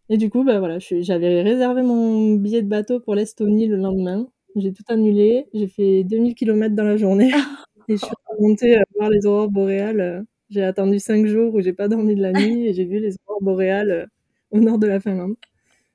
Et 0.09 0.17
du 0.17 0.31
coup, 0.31 0.43
bah 0.43 0.57
voilà, 0.59 0.79
j'avais 0.79 1.43
réservé 1.43 1.83
mon 1.83 2.33
billet 2.37 2.63
de 2.63 2.67
bateau 2.67 2.99
pour 2.99 3.13
l'Estonie 3.13 3.67
le 3.67 3.77
lendemain. 3.77 4.27
J'ai 4.55 4.73
tout 4.73 4.83
annulé. 4.87 5.45
J'ai 5.53 5.67
fait 5.67 6.03
2000 6.03 6.33
km 6.33 6.75
dans 6.75 6.83
la 6.85 6.97
journée. 6.97 7.29
et 7.87 7.97
je 7.97 8.03
suis 8.03 8.15
remontée 8.29 8.79
euh, 8.79 8.83
voir 8.97 9.11
les 9.11 9.27
aurores 9.27 9.51
boréales. 9.51 10.25
J'ai 10.49 10.63
attendu 10.63 10.99
5 10.99 11.27
jours 11.27 11.53
où 11.53 11.61
j'ai 11.61 11.73
pas 11.73 11.87
dormi 11.87 12.15
de 12.15 12.21
la 12.23 12.31
nuit 12.33 12.65
et 12.67 12.73
j'ai 12.73 12.85
vu 12.85 12.97
les 12.97 13.15
aurores 13.27 13.43
boréales 13.43 13.91
euh, 13.91 14.05
au 14.49 14.59
nord 14.59 14.79
de 14.79 14.87
la 14.87 14.99
Finlande. 14.99 15.35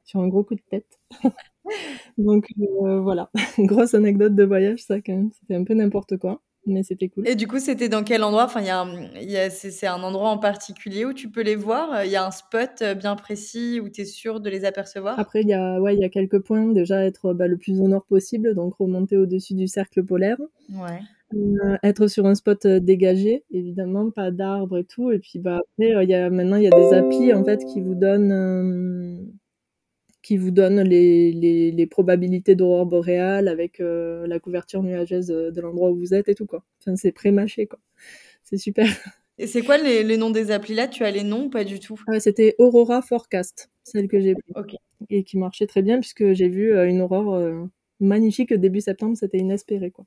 Sur 0.05 0.21
un 0.21 0.29
gros 0.29 0.45
coup 0.45 0.55
de 0.55 0.63
tête. 0.71 1.01
Donc 2.19 2.47
euh, 2.61 3.01
voilà, 3.01 3.31
grosse 3.59 3.95
anecdote 3.95 4.37
de 4.37 4.45
voyage, 4.45 4.85
ça 4.85 5.01
quand 5.01 5.15
même. 5.15 5.31
C'était 5.33 5.57
un 5.57 5.65
peu 5.65 5.75
n'importe 5.75 6.17
quoi, 6.17 6.41
mais 6.67 6.83
c'était 6.83 7.09
cool. 7.09 7.27
Et 7.27 7.35
du 7.35 7.47
coup, 7.47 7.59
c'était 7.59 7.89
dans 7.89 8.03
quel 8.03 8.23
endroit? 8.23 8.45
Enfin, 8.45 8.61
il 8.61 9.31
y 9.31 9.37
a, 9.37 9.51
c'est, 9.51 9.87
un 9.87 10.03
endroit 10.03 10.31
en 10.31 10.39
particulier 10.39 11.05
où 11.05 11.13
tu 11.13 11.31
peux 11.31 11.43
les 11.43 11.57
voir? 11.57 12.05
Il 12.05 12.11
y 12.11 12.17
a 12.17 12.27
un 12.27 12.31
spot 12.31 12.71
euh, 12.83 12.95
bien 12.95 13.17
précis 13.17 13.81
où 13.81 13.89
tu 13.89 14.03
es 14.03 14.05
sûr 14.05 14.41
de 14.41 14.51
les 14.51 14.65
apercevoir? 14.65 15.19
Après, 15.19 15.43
il 15.43 15.49
y 15.49 15.55
a, 15.55 15.81
ouais, 15.81 15.97
y 15.97 16.05
a 16.05 16.09
quelques 16.09 16.41
points. 16.41 16.73
Déjà, 16.73 17.05
être 17.05 17.33
bah, 17.33 17.47
le 17.47 17.57
plus 17.57 17.81
au 17.81 17.89
nord 17.89 18.05
possible, 18.05 18.55
donc 18.55 18.75
remonter 18.75 19.17
au-dessus 19.17 19.55
du 19.55 19.69
cercle 19.69 20.05
polaire. 20.05 20.39
Ouais. 20.71 21.01
Euh, 21.35 21.77
être 21.83 22.07
sur 22.07 22.27
un 22.27 22.35
spot 22.35 22.67
dégagé, 22.67 23.45
évidemment, 23.51 24.11
pas 24.11 24.31
d'arbres 24.31 24.79
et 24.79 24.85
tout. 24.85 25.11
Et 25.11 25.19
puis 25.19 25.39
bah, 25.39 25.61
après, 25.61 26.05
il 26.05 26.11
y 26.11 26.15
a, 26.15 26.31
maintenant, 26.31 26.57
il 26.57 26.65
y 26.65 26.69
a 26.69 26.71
des 26.71 26.95
applis 26.95 27.33
en 27.33 27.45
fait 27.45 27.65
qui 27.65 27.81
vous 27.81 27.95
donnent 27.95 29.29
qui 30.27 30.39
vous 30.39 30.51
donne 30.51 30.81
les, 30.81 31.31
les, 31.31 31.71
les 31.71 31.87
probabilités 31.87 32.57
d'aurore 32.57 32.85
boréale 32.85 33.47
avec 33.47 33.79
euh, 33.79 34.27
la 34.27 34.41
couverture 34.41 34.83
nuageuse 34.83 35.29
de, 35.29 35.61
l'endroit 35.61 35.93
où 35.93 35.97
vous 35.97 36.15
êtes 36.15 36.29
et 36.29 36.35
tout 36.35 36.47
quoi. 36.47 36.65
Enfin, 36.81 36.97
c'est 36.97 37.13
pré-mâché 37.13 37.69
quoi. 37.69 37.79
C'est 38.43 38.57
super. 38.57 38.89
Et 39.39 39.47
c'est 39.47 39.63
quoi 39.63 39.79
les, 39.79 40.03
les 40.03 40.17
noms 40.17 40.31
des 40.31 40.51
applis? 40.51 40.75
Là 40.75 40.89
Tu 40.89 41.05
as 41.05 41.13
les 41.13 41.23
noms 41.23 41.45
ou 41.45 41.49
pas 41.49 41.63
du 41.63 41.79
tout? 41.79 42.01
Ah, 42.09 42.19
C'était 42.19 42.57
Aurora 42.59 43.03
Forecast, 43.03 43.71
celle 43.85 44.09
que 44.09 44.19
j'ai 44.19 44.35
pris. 44.35 44.53
Ok. 44.57 44.75
Et 45.11 45.23
qui 45.23 45.39
marchait 45.39 45.69
très 45.69 45.83
bien 45.83 46.01
puisque 46.01 46.33
j'ai 46.33 46.49
vu 46.49 46.73
euh, 46.73 46.89
une 46.89 47.03
aurore 47.03 47.35
euh, 47.35 47.63
magnifique 48.01 48.53
début 48.53 48.81
septembre, 48.81 49.17
c'était 49.17 49.39
inespéré 49.39 49.93
quoi. 49.93 50.07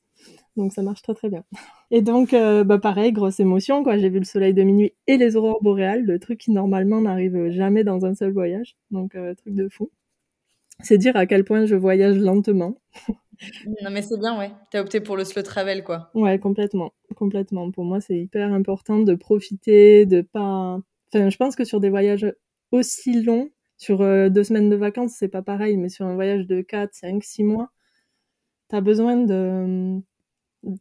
Donc 0.58 0.74
ça 0.74 0.82
marche 0.82 1.02
très 1.02 1.14
très 1.14 1.30
bien. 1.30 1.46
Et 1.92 2.02
donc 2.02 2.34
euh, 2.34 2.66
bah 2.66 2.78
pareil, 2.78 3.14
grosse 3.14 3.40
émotion 3.40 3.84
quoi, 3.84 3.98
j'ai 3.98 4.10
vu 4.10 4.20
le 4.20 4.26
soleil 4.26 4.54
de 4.54 4.64
minuit 4.64 4.92
et 5.08 5.16
les 5.16 5.38
aurores 5.38 5.64
boréales, 5.64 6.04
le 6.04 6.20
truc 6.20 6.40
qui 6.42 6.52
normalement 6.52 7.00
n'arrive 7.00 7.52
jamais 7.52 7.86
dans 7.86 8.06
un 8.06 8.16
seul 8.16 8.34
voyage. 8.34 8.76
Donc 8.92 9.12
truc 9.12 9.56
de 9.56 9.70
fou. 9.70 9.90
C'est 10.82 10.98
dire 10.98 11.16
à 11.16 11.26
quel 11.26 11.44
point 11.44 11.66
je 11.66 11.76
voyage 11.76 12.18
lentement. 12.18 12.76
Non, 13.82 13.90
mais 13.92 14.02
c'est 14.02 14.18
bien, 14.18 14.38
ouais. 14.38 14.52
T'as 14.72 14.82
opté 14.82 15.00
pour 15.00 15.16
le 15.16 15.24
slow 15.24 15.42
travel, 15.42 15.84
quoi. 15.84 16.10
Ouais, 16.14 16.40
complètement. 16.40 16.94
Complètement. 17.16 17.72
Pour 17.72 17.86
moi, 17.86 18.02
c'est 18.02 18.18
hyper 18.18 18.52
important 18.54 19.00
de 19.00 19.16
profiter, 19.16 20.06
de 20.06 20.22
pas. 20.22 20.80
Enfin, 21.14 21.30
je 21.30 21.38
pense 21.38 21.56
que 21.56 21.64
sur 21.64 21.80
des 21.80 21.90
voyages 21.90 22.32
aussi 22.72 23.22
longs, 23.22 23.50
sur 23.78 24.02
euh, 24.02 24.30
deux 24.30 24.44
semaines 24.44 24.70
de 24.70 24.76
vacances, 24.76 25.14
c'est 25.18 25.30
pas 25.30 25.42
pareil, 25.42 25.78
mais 25.78 25.90
sur 25.90 26.06
un 26.06 26.16
voyage 26.16 26.48
de 26.48 26.62
4, 26.62 26.94
5, 26.94 27.24
6 27.24 27.44
mois, 27.44 27.72
t'as 28.68 28.82
besoin 28.82 29.18
de. 29.18 30.02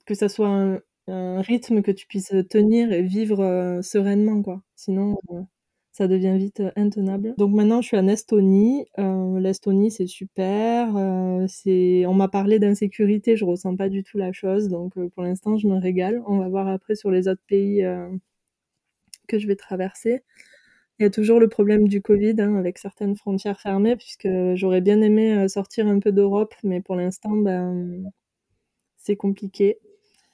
que 0.06 0.14
ça 0.14 0.28
soit 0.28 0.48
un, 0.48 1.40
rythme 1.40 1.82
que 1.82 1.90
tu 1.92 2.06
puisses 2.06 2.34
tenir 2.50 2.92
et 2.92 3.02
vivre 3.02 3.40
euh, 3.40 3.82
sereinement, 3.82 4.42
quoi. 4.42 4.62
Sinon. 4.76 5.16
Euh, 5.32 5.42
ça 5.98 6.06
devient 6.06 6.38
vite 6.38 6.60
euh, 6.60 6.70
intenable. 6.76 7.34
Donc 7.38 7.52
maintenant, 7.52 7.82
je 7.82 7.88
suis 7.88 7.96
en 7.96 8.06
Estonie. 8.06 8.86
Euh, 9.00 9.40
L'Estonie, 9.40 9.90
c'est 9.90 10.06
super. 10.06 10.96
Euh, 10.96 11.44
c'est, 11.48 12.06
on 12.06 12.14
m'a 12.14 12.28
parlé 12.28 12.60
d'insécurité, 12.60 13.36
je 13.36 13.44
ressens 13.44 13.74
pas 13.74 13.88
du 13.88 14.04
tout 14.04 14.16
la 14.16 14.30
chose. 14.30 14.68
Donc 14.68 14.92
pour 15.10 15.24
l'instant, 15.24 15.58
je 15.58 15.66
me 15.66 15.76
régale. 15.76 16.22
On 16.26 16.38
va 16.38 16.48
voir 16.48 16.68
après 16.68 16.94
sur 16.94 17.10
les 17.10 17.26
autres 17.26 17.42
pays 17.48 17.84
que 19.26 19.40
je 19.40 19.48
vais 19.48 19.56
traverser. 19.56 20.22
Il 21.00 21.02
y 21.02 21.06
a 21.06 21.10
toujours 21.10 21.40
le 21.40 21.48
problème 21.48 21.88
du 21.88 22.00
Covid 22.00 22.36
hein, 22.38 22.56
avec 22.56 22.78
certaines 22.78 23.16
frontières 23.16 23.60
fermées, 23.60 23.96
puisque 23.96 24.28
j'aurais 24.54 24.80
bien 24.80 25.00
aimé 25.00 25.48
sortir 25.48 25.88
un 25.88 25.98
peu 25.98 26.12
d'Europe, 26.12 26.54
mais 26.62 26.80
pour 26.80 26.94
l'instant, 26.94 27.32
ben, 27.32 28.04
c'est 28.96 29.16
compliqué. 29.16 29.78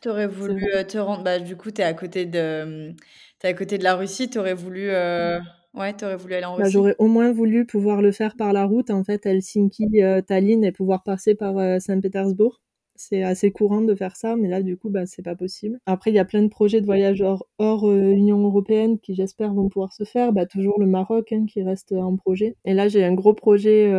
Tu 0.03 0.11
aurais 0.11 0.27
voulu 0.27 0.67
te 0.87 0.99
rendre, 0.99 1.23
bah, 1.23 1.39
du 1.39 1.57
coup, 1.57 1.71
tu 1.71 1.81
es 1.81 1.85
à 1.85 1.95
côté 1.95 2.27
de, 2.27 2.95
à 3.45 3.55
côté 3.55 3.79
de 3.79 3.85
la 3.85 3.95
Russie, 3.95 4.31
tu 4.31 4.39
aurais 4.39 4.55
voulu, 4.55 4.89
ouais, 4.89 5.95
tu 5.97 6.05
aurais 6.05 6.17
voulu 6.17 6.35
aller 6.35 6.45
en 6.45 6.57
bah, 6.57 6.65
Russie. 6.65 6.73
J'aurais 6.73 6.97
au 6.99 7.07
moins 7.07 7.33
voulu 7.33 7.67
pouvoir 7.67 8.03
le 8.03 8.13
faire 8.13 8.37
par 8.37 8.53
la 8.53 8.65
route, 8.65 8.91
en 8.91 9.05
fait, 9.05 9.27
Helsinki, 9.27 10.01
Tallinn, 10.27 10.65
et 10.65 10.73
pouvoir 10.73 11.03
passer 11.03 11.35
par 11.35 11.55
Saint-Pétersbourg. 11.81 12.61
C'est 12.97 13.25
assez 13.25 13.51
courant 13.51 13.81
de 13.81 13.93
faire 13.97 14.15
ça, 14.15 14.37
mais 14.37 14.49
là, 14.49 14.63
du 14.63 14.77
coup, 14.77 14.89
bah, 14.89 15.05
c'est 15.05 15.23
pas 15.23 15.35
possible. 15.35 15.81
Après, 15.85 16.13
il 16.13 16.15
y 16.15 16.21
a 16.21 16.25
plein 16.25 16.43
de 16.43 16.49
projets 16.49 16.81
de 16.81 16.87
voyage 16.87 17.23
hors, 17.23 17.45
hors 17.59 17.91
Union 17.91 18.39
européenne 18.45 19.01
qui, 19.01 19.17
j'espère, 19.17 19.53
vont 19.53 19.69
pouvoir 19.69 19.93
se 19.93 20.05
faire. 20.05 20.33
Bah, 20.33 20.47
toujours 20.47 20.79
le 20.79 20.87
Maroc 20.87 21.33
hein, 21.33 21.45
qui 21.49 21.63
reste 21.65 21.93
en 21.93 22.15
projet. 22.15 22.55
Et 22.65 22.73
là, 22.73 22.87
j'ai 22.87 23.05
un 23.05 23.15
gros 23.15 23.35
projet. 23.35 23.93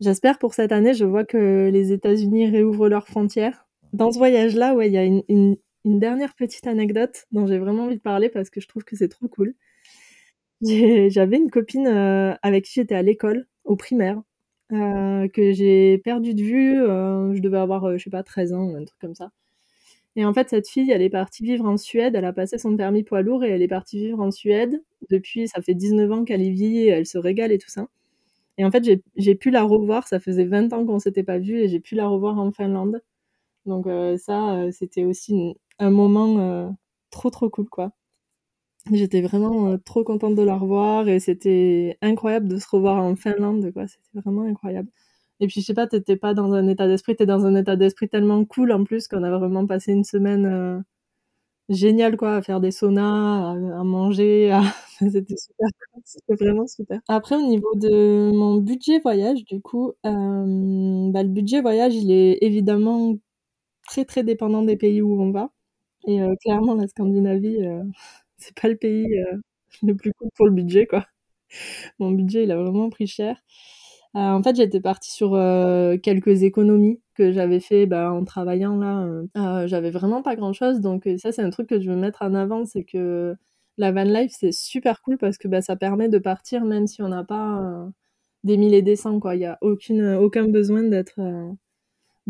J'espère 0.00 0.38
pour 0.38 0.54
cette 0.54 0.72
année, 0.72 0.94
je 0.94 1.04
vois 1.04 1.24
que 1.24 1.68
les 1.70 1.92
États-Unis 1.92 2.48
réouvrent 2.48 2.88
leurs 2.88 3.08
frontières 3.08 3.66
dans 3.92 4.12
ce 4.12 4.18
voyage-là, 4.18 4.74
ouais, 4.74 4.88
il 4.88 4.92
y 4.92 4.98
a 4.98 5.04
une, 5.04 5.22
une, 5.28 5.56
dernière 5.84 6.34
petite 6.34 6.66
anecdote 6.66 7.26
dont 7.32 7.46
j'ai 7.46 7.58
vraiment 7.58 7.84
envie 7.84 7.96
de 7.96 8.02
parler 8.02 8.28
parce 8.28 8.50
que 8.50 8.60
je 8.60 8.68
trouve 8.68 8.84
que 8.84 8.96
c'est 8.96 9.08
trop 9.08 9.28
cool. 9.28 9.54
J'avais 10.62 11.36
une 11.36 11.50
copine 11.50 11.86
euh, 11.86 12.34
avec 12.42 12.64
qui 12.66 12.74
j'étais 12.74 12.94
à 12.94 13.02
l'école, 13.02 13.46
au 13.64 13.76
primaire, 13.76 14.20
euh, 14.72 15.28
que 15.28 15.52
j'ai 15.52 15.98
perdu 15.98 16.34
de 16.34 16.42
vue. 16.42 16.82
Euh, 16.82 17.34
je 17.34 17.40
devais 17.40 17.58
avoir, 17.58 17.96
je 17.98 18.04
sais 18.04 18.10
pas, 18.10 18.22
13 18.22 18.52
ans 18.52 18.74
un 18.74 18.84
truc 18.84 18.98
comme 19.00 19.14
ça. 19.14 19.30
Et 20.16 20.24
en 20.24 20.34
fait, 20.34 20.50
cette 20.50 20.68
fille, 20.68 20.90
elle 20.90 21.02
est 21.02 21.10
partie 21.10 21.44
vivre 21.44 21.66
en 21.66 21.76
Suède. 21.76 22.14
Elle 22.16 22.24
a 22.24 22.32
passé 22.32 22.58
son 22.58 22.76
permis 22.76 23.04
poids 23.04 23.22
lourd 23.22 23.44
et 23.44 23.50
elle 23.50 23.62
est 23.62 23.68
partie 23.68 23.98
vivre 23.98 24.20
en 24.20 24.30
Suède. 24.30 24.82
Depuis, 25.10 25.48
ça 25.48 25.62
fait 25.62 25.74
19 25.74 26.10
ans 26.12 26.24
qu'elle 26.24 26.42
y 26.42 26.50
vit, 26.50 26.88
elle 26.88 27.06
se 27.06 27.18
régale 27.18 27.52
et 27.52 27.58
tout 27.58 27.70
ça. 27.70 27.88
Et 28.58 28.64
en 28.64 28.70
fait, 28.70 28.84
j'ai 29.16 29.34
pu 29.36 29.50
la 29.50 29.62
revoir. 29.64 30.08
Ça 30.08 30.20
faisait 30.20 30.44
20 30.44 30.72
ans 30.74 30.84
qu'on 30.86 30.98
s'était 30.98 31.22
pas 31.24 31.38
vu 31.38 31.58
et 31.58 31.68
j'ai 31.68 31.80
pu 31.80 31.94
la 31.94 32.08
revoir 32.08 32.38
en 32.38 32.50
Finlande. 32.52 33.02
Donc 33.66 33.86
euh, 33.86 34.16
ça, 34.16 34.54
euh, 34.54 34.70
c'était 34.72 35.04
aussi 35.04 35.54
un 35.78 35.90
moment 35.90 36.38
euh, 36.38 36.68
trop 37.10 37.30
trop 37.30 37.50
cool 37.50 37.68
quoi. 37.68 37.92
J'étais 38.92 39.20
vraiment 39.22 39.78
trop 39.78 40.04
contente 40.04 40.34
de 40.36 40.42
la 40.42 40.56
revoir 40.56 41.08
et 41.08 41.20
c'était 41.20 41.98
incroyable 42.02 42.48
de 42.48 42.56
se 42.58 42.66
revoir 42.68 43.02
en 43.02 43.16
Finlande 43.16 43.72
quoi. 43.72 43.86
C'était 43.86 44.20
vraiment 44.20 44.42
incroyable. 44.44 44.88
Et 45.40 45.46
puis 45.48 45.60
je 45.60 45.66
sais 45.66 45.74
pas, 45.74 45.86
t'étais 45.86 46.16
pas 46.16 46.34
dans 46.34 46.52
un 46.54 46.68
état 46.68 46.88
d'esprit, 46.88 47.16
t'es 47.16 47.26
dans 47.26 47.46
un 47.46 47.54
état 47.56 47.76
d'esprit 47.76 48.08
tellement 48.08 48.44
cool 48.44 48.72
en 48.72 48.84
plus 48.84 49.08
qu'on 49.08 49.22
a 49.22 49.38
vraiment 49.38 49.66
passé 49.66 49.92
une 49.92 50.04
semaine 50.04 50.84
géniale 51.68 52.16
quoi, 52.16 52.36
à 52.36 52.42
faire 52.42 52.60
des 52.60 52.70
saunas, 52.72 53.52
à, 53.52 53.84
manger, 53.84 54.58
c'était 55.00 55.36
super, 55.36 55.68
c'était 56.04 56.34
vraiment 56.44 56.66
super. 56.66 57.00
Après 57.08 57.36
au 57.36 57.42
niveau 57.46 57.74
de 57.76 58.32
mon 58.32 58.56
budget 58.58 59.00
voyage, 59.00 59.44
du 59.44 59.60
coup, 59.60 59.92
bah, 60.04 60.10
le 61.22 61.28
budget 61.28 61.60
voyage 61.62 61.94
il 61.94 62.10
est 62.12 62.38
évidemment 62.42 63.16
très 63.90 64.04
très 64.04 64.22
dépendant 64.24 64.62
des 64.62 64.76
pays 64.76 65.02
où 65.02 65.20
on 65.20 65.32
va. 65.32 65.50
Et 66.06 66.22
euh, 66.22 66.34
clairement, 66.42 66.74
la 66.74 66.88
Scandinavie, 66.88 67.58
euh, 67.66 67.82
c'est 68.38 68.54
pas 68.60 68.68
le 68.68 68.76
pays 68.76 69.06
euh, 69.20 69.36
le 69.82 69.94
plus 69.96 70.12
cool 70.14 70.28
pour 70.36 70.46
le 70.46 70.52
budget, 70.52 70.86
quoi. 70.86 71.06
Mon 72.00 72.12
budget, 72.12 72.44
il 72.44 72.52
a 72.52 72.56
vraiment 72.56 72.90
pris 72.90 73.06
cher. 73.08 73.36
en 74.14 74.42
fait, 74.42 74.56
j'étais 74.56 74.80
partie 74.80 75.12
sur 75.12 75.32
quelques 76.02 76.42
économies 76.44 77.00
que 77.14 77.32
j'avais 77.32 77.60
fait 77.60 77.86
bah, 77.86 78.12
en 78.12 78.24
travaillant 78.24 78.76
là. 78.76 79.66
j'avais 79.66 79.90
vraiment 79.90 80.22
pas 80.22 80.36
grand 80.36 80.52
chose, 80.52 80.80
donc 80.80 81.08
ça, 81.18 81.32
c'est 81.32 81.42
un 81.42 81.50
truc 81.50 81.68
que 81.68 81.80
je 81.80 81.90
veux 81.90 81.96
mettre 81.96 82.22
en 82.22 82.34
avant, 82.34 82.64
c'est 82.66 82.84
que 82.84 83.36
la 83.78 83.92
van 83.92 84.04
life, 84.04 84.32
c'est 84.38 84.52
super 84.52 85.02
cool 85.02 85.18
parce 85.18 85.38
que 85.38 85.48
bah, 85.48 85.62
ça 85.62 85.76
permet 85.76 86.08
de 86.08 86.18
partir 86.18 86.64
même 86.64 86.86
si 86.86 87.02
on 87.02 87.08
n'a 87.08 87.24
pas 87.24 87.88
des 88.44 88.56
mille 88.58 88.74
et 88.74 88.82
des 88.82 88.96
cents, 88.96 89.20
quoi. 89.20 89.36
Il 89.36 89.40
n'y 89.40 89.46
a 89.46 89.58
aucune, 89.62 90.14
aucun 90.16 90.48
besoin 90.48 90.84
d'être 90.84 91.20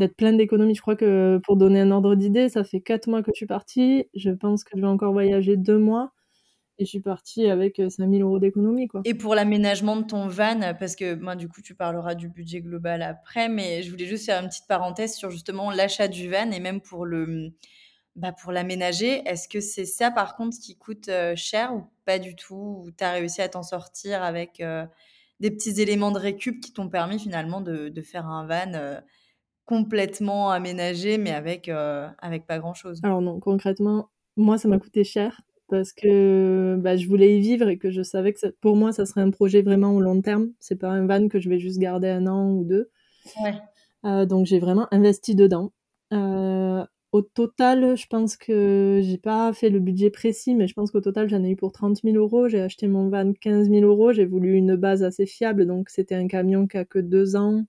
d'être 0.01 0.17
plein 0.17 0.33
d'économies. 0.33 0.75
Je 0.75 0.81
crois 0.81 0.97
que 0.97 1.39
pour 1.45 1.57
donner 1.57 1.81
un 1.81 1.93
ordre 1.93 2.17
d'idée, 2.17 2.49
ça 2.49 2.65
fait 2.65 2.81
quatre 2.81 3.07
mois 3.07 3.23
que 3.23 3.31
je 3.33 3.37
suis 3.37 3.47
partie. 3.47 4.09
Je 4.15 4.31
pense 4.31 4.65
que 4.65 4.73
je 4.75 4.81
vais 4.81 4.89
encore 4.89 5.13
voyager 5.13 5.57
deux 5.57 5.79
mois. 5.79 6.13
Et 6.79 6.87
je 6.87 6.89
suis 6.89 7.01
partie 7.01 7.47
avec 7.47 7.81
5000 7.91 8.23
euros 8.23 8.39
d'économie. 8.39 8.89
Et 9.05 9.13
pour 9.13 9.35
l'aménagement 9.35 9.97
de 9.97 10.05
ton 10.07 10.29
van, 10.29 10.75
parce 10.81 10.97
que 10.97 11.35
du 11.35 11.47
coup, 11.47 11.61
tu 11.61 11.75
parleras 11.75 12.15
du 12.15 12.31
budget 12.31 12.63
global 12.63 13.03
après, 13.03 13.51
mais 13.51 13.83
je 13.83 13.91
voulais 13.91 14.07
juste 14.07 14.25
faire 14.25 14.43
une 14.43 14.49
petite 14.49 14.67
parenthèse 14.67 15.15
sur 15.15 15.31
justement 15.31 15.71
l'achat 15.71 16.09
du 16.09 16.31
van 16.31 16.51
et 16.51 16.59
même 16.59 16.81
pour 16.81 17.05
le. 17.05 17.51
Bah 18.17 18.33
pour 18.33 18.51
l'aménager, 18.51 19.23
est-ce 19.29 19.47
que 19.49 19.61
c'est 19.61 19.85
ça 19.85 20.11
par 20.11 20.37
contre 20.37 20.59
qui 20.59 20.77
coûte 20.77 21.11
cher 21.37 21.75
ou 21.75 21.85
pas 22.07 22.19
du 22.19 22.35
tout? 22.35 22.83
Ou 22.85 22.91
tu 22.91 23.05
as 23.05 23.13
réussi 23.13 23.41
à 23.43 23.49
t'en 23.49 23.63
sortir 23.63 24.23
avec 24.23 24.63
des 25.41 25.51
petits 25.51 25.81
éléments 25.83 26.11
de 26.13 26.19
récup 26.19 26.61
qui 26.61 26.73
t'ont 26.73 26.89
permis 26.89 27.19
finalement 27.19 27.61
de 27.61 28.03
faire 28.03 28.27
un 28.27 28.47
van 28.47 29.01
complètement 29.71 30.51
aménagé, 30.51 31.17
mais 31.17 31.31
avec, 31.31 31.69
euh, 31.69 32.09
avec 32.19 32.45
pas 32.45 32.59
grand-chose. 32.59 32.99
Alors 33.05 33.23
non, 33.23 33.39
concrètement, 33.39 34.09
moi, 34.37 34.59
ça 34.59 34.67
m'a 34.67 34.81
coûté 34.81 35.05
cher 35.05 35.43
parce 35.69 35.93
que 35.93 36.77
bah, 36.81 36.97
je 36.97 37.07
voulais 37.07 37.39
y 37.39 37.41
vivre 37.41 37.69
et 37.69 37.79
que 37.79 37.93
je 37.93 38.03
savais 38.03 38.33
que 38.33 38.49
pour 38.61 38.75
moi, 38.75 38.91
ça 38.91 39.07
serait 39.07 39.21
un 39.21 39.31
projet 39.31 39.63
vraiment 39.63 39.95
au 39.95 40.01
long 40.01 40.21
terme. 40.23 40.49
C'est 40.59 40.75
pas 40.75 40.89
un 40.89 41.07
van 41.07 41.29
que 41.29 41.39
je 41.39 41.49
vais 41.49 41.61
juste 41.61 41.79
garder 41.79 42.09
un 42.09 42.27
an 42.27 42.51
ou 42.51 42.65
deux. 42.65 42.91
Ouais. 43.45 43.55
Euh, 44.05 44.27
donc 44.27 44.47
j'ai 44.47 44.59
vraiment 44.59 44.89
investi 44.91 45.37
dedans. 45.37 45.71
Euh, 46.13 46.85
au 47.13 47.23
total, 47.23 47.97
je 47.97 48.07
pense 48.09 48.37
que 48.37 48.99
j'ai 49.05 49.19
pas 49.19 49.53
fait 49.53 49.71
le 49.71 49.79
budget 49.79 50.11
précis, 50.11 50.57
mais 50.57 50.67
je 50.67 50.75
pense 50.75 50.91
qu'au 50.91 51.01
total, 51.01 51.29
j'en 51.29 51.45
ai 51.45 51.51
eu 51.51 51.57
pour 51.57 51.71
30 51.71 52.01
000 52.03 52.17
euros. 52.17 52.49
J'ai 52.49 52.61
acheté 52.61 52.89
mon 52.89 53.09
van 53.09 53.33
15 53.41 53.71
000 53.71 53.83
euros. 53.83 54.13
J'ai 54.13 54.27
voulu 54.27 54.55
une 54.57 54.75
base 54.75 55.05
assez 55.05 55.27
fiable, 55.27 55.65
donc 55.65 55.91
c'était 55.91 56.17
un 56.17 56.27
camion 56.27 56.67
qui 56.67 56.77
a 56.77 56.85
que 56.85 56.99
deux 56.99 57.37
ans 57.37 57.63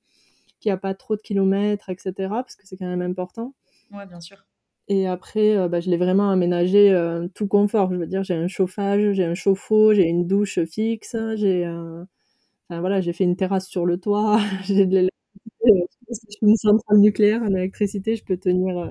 qu'il 0.62 0.70
n'y 0.70 0.74
a 0.74 0.77
pas 0.77 0.94
trop 0.94 1.18
de 1.18 1.22
kilomètres, 1.22 1.89
etc. 1.89 2.13
Parce 2.30 2.56
que 2.56 2.65
c'est 2.65 2.77
quand 2.77 2.88
même 2.88 3.01
important. 3.01 3.53
Ouais, 3.91 4.06
bien 4.06 4.22
sûr. 4.22 4.46
Et 4.88 5.08
après, 5.08 5.58
euh, 5.58 5.68
bah, 5.68 5.80
je 5.80 5.89
l'ai 5.89 5.98
vraiment 5.98 6.30
aménagé 6.32 6.91
euh, 6.91 7.27
tout 7.34 7.48
confort. 7.48 7.91
Je 7.94 7.98
veux 7.98 8.08
dire, 8.08 8.24
j'ai 8.24 8.36
un 8.36 8.48
chauffage, 8.48 9.13
j'ai 9.13 9.25
un 9.25 9.36
chauffe-eau, 9.36 9.94
j'ai 9.94 10.03
une 10.08 10.27
douche 10.27 10.60
fixe, 10.65 11.15
j'ai 11.36 11.68
enfin, 12.70 12.80
voilà, 12.80 13.01
j'ai 13.01 13.13
fait 13.13 13.24
une 13.24 13.36
terrasse 13.36 13.68
sur 13.68 13.86
le 13.86 13.98
toit, 14.00 14.39
j'ai 14.65 14.86
de 14.86 14.96
l'électricité. 14.96 15.88
Je 16.10 16.32
suis 16.32 16.48
une 16.48 16.58
centrale 16.58 16.98
nucléaire 17.00 17.41
en 17.41 17.53
électricité, 17.56 18.15
je 18.15 18.24
peux 18.25 18.38
tenir. 18.38 18.77
Euh, 18.77 18.89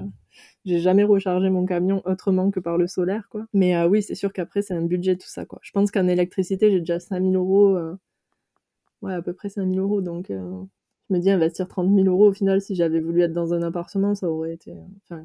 j'ai 0.65 0.79
jamais 0.79 1.05
rechargé 1.05 1.50
mon 1.50 1.67
camion 1.67 2.03
autrement 2.07 2.50
que 2.50 2.61
par 2.61 2.79
le 2.79 2.87
solaire, 2.87 3.29
quoi. 3.31 3.47
Mais 3.53 3.83
oui, 3.85 4.03
c'est 4.03 4.15
sûr 4.15 4.33
qu'après, 4.33 4.62
c'est 4.62 4.75
un 4.75 4.83
budget 4.83 5.17
tout 5.17 5.29
ça, 5.29 5.45
quoi. 5.45 5.59
Je 5.62 5.73
pense 5.73 5.91
qu'en 5.91 6.09
électricité, 6.09 6.71
j'ai 6.71 6.81
déjà 6.81 7.00
5000 7.00 7.37
euros. 7.37 7.79
Ouais, 9.03 9.15
à 9.15 9.23
peu 9.23 9.33
près 9.33 9.49
5000 9.49 9.79
euros. 9.79 10.00
Donc, 10.00 10.31
je 11.11 11.14
me 11.14 11.21
dis, 11.21 11.31
investir 11.31 11.67
30 11.67 11.93
000 11.93 12.07
euros, 12.07 12.29
au 12.29 12.33
final, 12.33 12.61
si 12.61 12.75
j'avais 12.75 13.00
voulu 13.00 13.23
être 13.23 13.33
dans 13.33 13.52
un 13.52 13.62
appartement, 13.62 14.14
ça 14.14 14.29
aurait 14.29 14.52
été. 14.52 14.75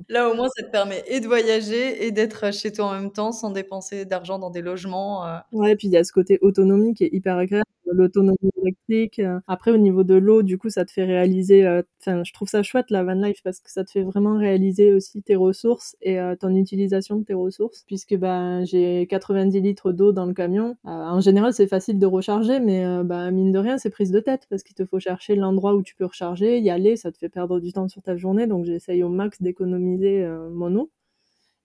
Là, 0.09 0.29
au 0.29 0.33
moins, 0.33 0.47
ça 0.55 0.63
te 0.63 0.71
permet 0.71 1.03
et 1.07 1.19
de 1.19 1.27
voyager 1.27 2.05
et 2.05 2.11
d'être 2.11 2.51
chez 2.51 2.71
toi 2.71 2.85
en 2.85 2.93
même 2.93 3.11
temps 3.11 3.31
sans 3.31 3.51
dépenser 3.51 4.05
d'argent 4.05 4.39
dans 4.39 4.49
des 4.49 4.61
logements. 4.61 5.25
Euh. 5.27 5.37
Ouais, 5.51 5.73
et 5.73 5.75
puis 5.75 5.87
il 5.87 5.93
y 5.93 5.97
a 5.97 6.03
ce 6.03 6.11
côté 6.11 6.39
autonomie 6.41 6.93
qui 6.93 7.03
est 7.03 7.13
hyper 7.13 7.37
agréable. 7.37 7.65
L'autonomie 7.91 8.37
électrique. 8.61 9.21
Après, 9.47 9.71
au 9.71 9.77
niveau 9.77 10.03
de 10.03 10.15
l'eau, 10.15 10.43
du 10.43 10.57
coup, 10.57 10.69
ça 10.69 10.85
te 10.85 10.91
fait 10.91 11.05
réaliser. 11.05 11.67
Enfin, 12.01 12.23
je 12.23 12.33
trouve 12.33 12.47
ça 12.47 12.63
chouette 12.63 12.89
la 12.91 13.03
van 13.03 13.13
life 13.13 13.41
parce 13.43 13.59
que 13.59 13.71
ça 13.71 13.83
te 13.83 13.91
fait 13.91 14.03
vraiment 14.03 14.37
réaliser 14.37 14.93
aussi 14.93 15.21
tes 15.23 15.35
ressources 15.35 15.95
et 16.01 16.17
ton 16.39 16.55
utilisation 16.55 17.17
de 17.17 17.23
tes 17.23 17.33
ressources, 17.33 17.83
puisque 17.87 18.15
ben 18.15 18.65
j'ai 18.65 19.07
90 19.07 19.61
litres 19.61 19.91
d'eau 19.91 20.11
dans 20.11 20.25
le 20.25 20.33
camion. 20.33 20.77
en 20.83 21.19
général, 21.21 21.53
c'est 21.53 21.67
facile 21.67 21.99
de 21.99 22.05
recharger, 22.05 22.59
mais 22.59 22.85
ben, 23.03 23.31
mine 23.31 23.51
de 23.51 23.59
rien, 23.59 23.77
c'est 23.77 23.89
prise 23.89 24.11
de 24.11 24.19
tête 24.19 24.47
parce 24.49 24.63
qu'il 24.63 24.75
te 24.75 24.85
faut 24.85 24.99
chercher 24.99 25.35
l'endroit 25.35 25.75
où 25.75 25.83
tu 25.83 25.95
peux 25.95 26.05
recharger, 26.05 26.59
y 26.59 26.69
aller, 26.69 26.95
ça 26.97 27.11
te 27.11 27.17
fait 27.17 27.29
perdre 27.29 27.59
du 27.59 27.71
temps 27.73 27.87
sur 27.87 28.01
ta 28.01 28.15
journée. 28.17 28.47
Donc, 28.47 28.65
j'essaye 28.65 29.03
au 29.03 29.09
max 29.09 29.41
d'économiser 29.41 30.27
mon 30.51 30.75
eau. 30.75 30.91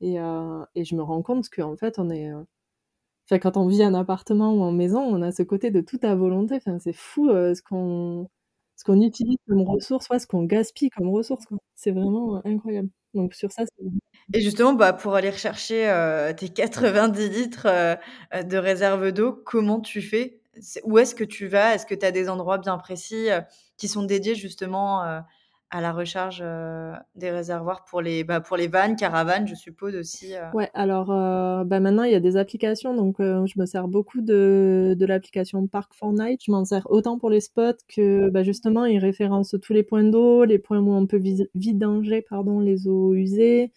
Et, 0.00 0.16
et, 0.16 0.84
je 0.84 0.94
me 0.96 1.02
rends 1.02 1.22
compte 1.22 1.48
qu'en 1.50 1.76
fait, 1.76 1.98
on 1.98 2.10
est 2.10 2.30
quand 3.38 3.56
on 3.56 3.66
vit 3.66 3.84
en 3.84 3.94
appartement 3.94 4.52
ou 4.52 4.62
en 4.62 4.72
maison, 4.72 5.00
on 5.00 5.22
a 5.22 5.32
ce 5.32 5.42
côté 5.42 5.70
de 5.70 5.80
tout 5.80 5.98
à 6.02 6.14
volonté. 6.14 6.56
Enfin, 6.56 6.78
c'est 6.78 6.92
fou 6.92 7.28
euh, 7.28 7.54
ce 7.54 7.62
qu'on 7.62 8.28
ce 8.76 8.84
qu'on 8.84 9.00
utilise 9.00 9.36
comme 9.46 9.62
ressource, 9.62 10.06
ce 10.18 10.26
qu'on 10.26 10.44
gaspille 10.44 10.90
comme 10.90 11.08
ressource. 11.10 11.44
C'est 11.74 11.90
vraiment 11.92 12.36
euh, 12.36 12.40
incroyable. 12.44 12.88
Donc 13.14 13.34
sur 13.34 13.50
ça, 13.52 13.64
Et 14.32 14.40
justement, 14.40 14.72
bah, 14.72 14.92
pour 14.92 15.14
aller 15.14 15.30
rechercher 15.30 15.88
euh, 15.90 16.32
tes 16.32 16.48
90 16.48 17.28
litres 17.28 17.66
de 18.32 18.56
réserve 18.56 19.12
d'eau, 19.12 19.32
comment 19.44 19.80
tu 19.80 20.00
fais? 20.00 20.40
Où 20.84 20.98
est-ce 20.98 21.14
que 21.14 21.24
tu 21.24 21.46
vas? 21.46 21.74
Est-ce 21.74 21.86
que 21.86 21.94
tu 21.94 22.06
as 22.06 22.12
des 22.12 22.28
endroits 22.28 22.58
bien 22.58 22.78
précis 22.78 23.28
qui 23.76 23.88
sont 23.88 24.04
dédiés 24.04 24.34
justement 24.34 25.22
à 25.70 25.80
la 25.80 25.92
recharge 25.92 26.40
euh, 26.42 26.92
des 27.14 27.30
réservoirs 27.30 27.84
pour 27.84 28.02
les, 28.02 28.24
bah, 28.24 28.40
pour 28.40 28.56
les 28.56 28.66
vannes, 28.66 28.96
caravanes, 28.96 29.46
je 29.46 29.54
suppose 29.54 29.94
aussi. 29.94 30.34
Euh. 30.34 30.50
Ouais, 30.52 30.68
alors 30.74 31.12
euh, 31.12 31.64
bah, 31.64 31.78
maintenant 31.78 32.02
il 32.02 32.12
y 32.12 32.16
a 32.16 32.20
des 32.20 32.36
applications, 32.36 32.94
donc 32.94 33.16
je 33.18 33.58
me 33.58 33.66
sers 33.66 33.86
beaucoup 33.86 34.20
de, 34.20 34.96
de 34.98 35.06
l'application 35.06 35.66
Park 35.68 35.92
for 35.94 36.12
Night. 36.12 36.40
Je 36.44 36.50
m'en 36.50 36.64
sers 36.64 36.90
autant 36.90 37.18
pour 37.18 37.30
les 37.30 37.40
spots 37.40 37.84
que 37.88 38.28
bah, 38.30 38.42
justement 38.42 38.84
il 38.84 38.98
référence 38.98 39.54
tous 39.62 39.72
les 39.72 39.84
points 39.84 40.02
d'eau, 40.02 40.44
les 40.44 40.58
points 40.58 40.80
où 40.80 40.92
on 40.92 41.06
peut 41.06 41.22
vidanger 41.54 42.22
pardon, 42.22 42.60
les 42.60 42.88
eaux 42.88 43.14
usées. 43.14 43.72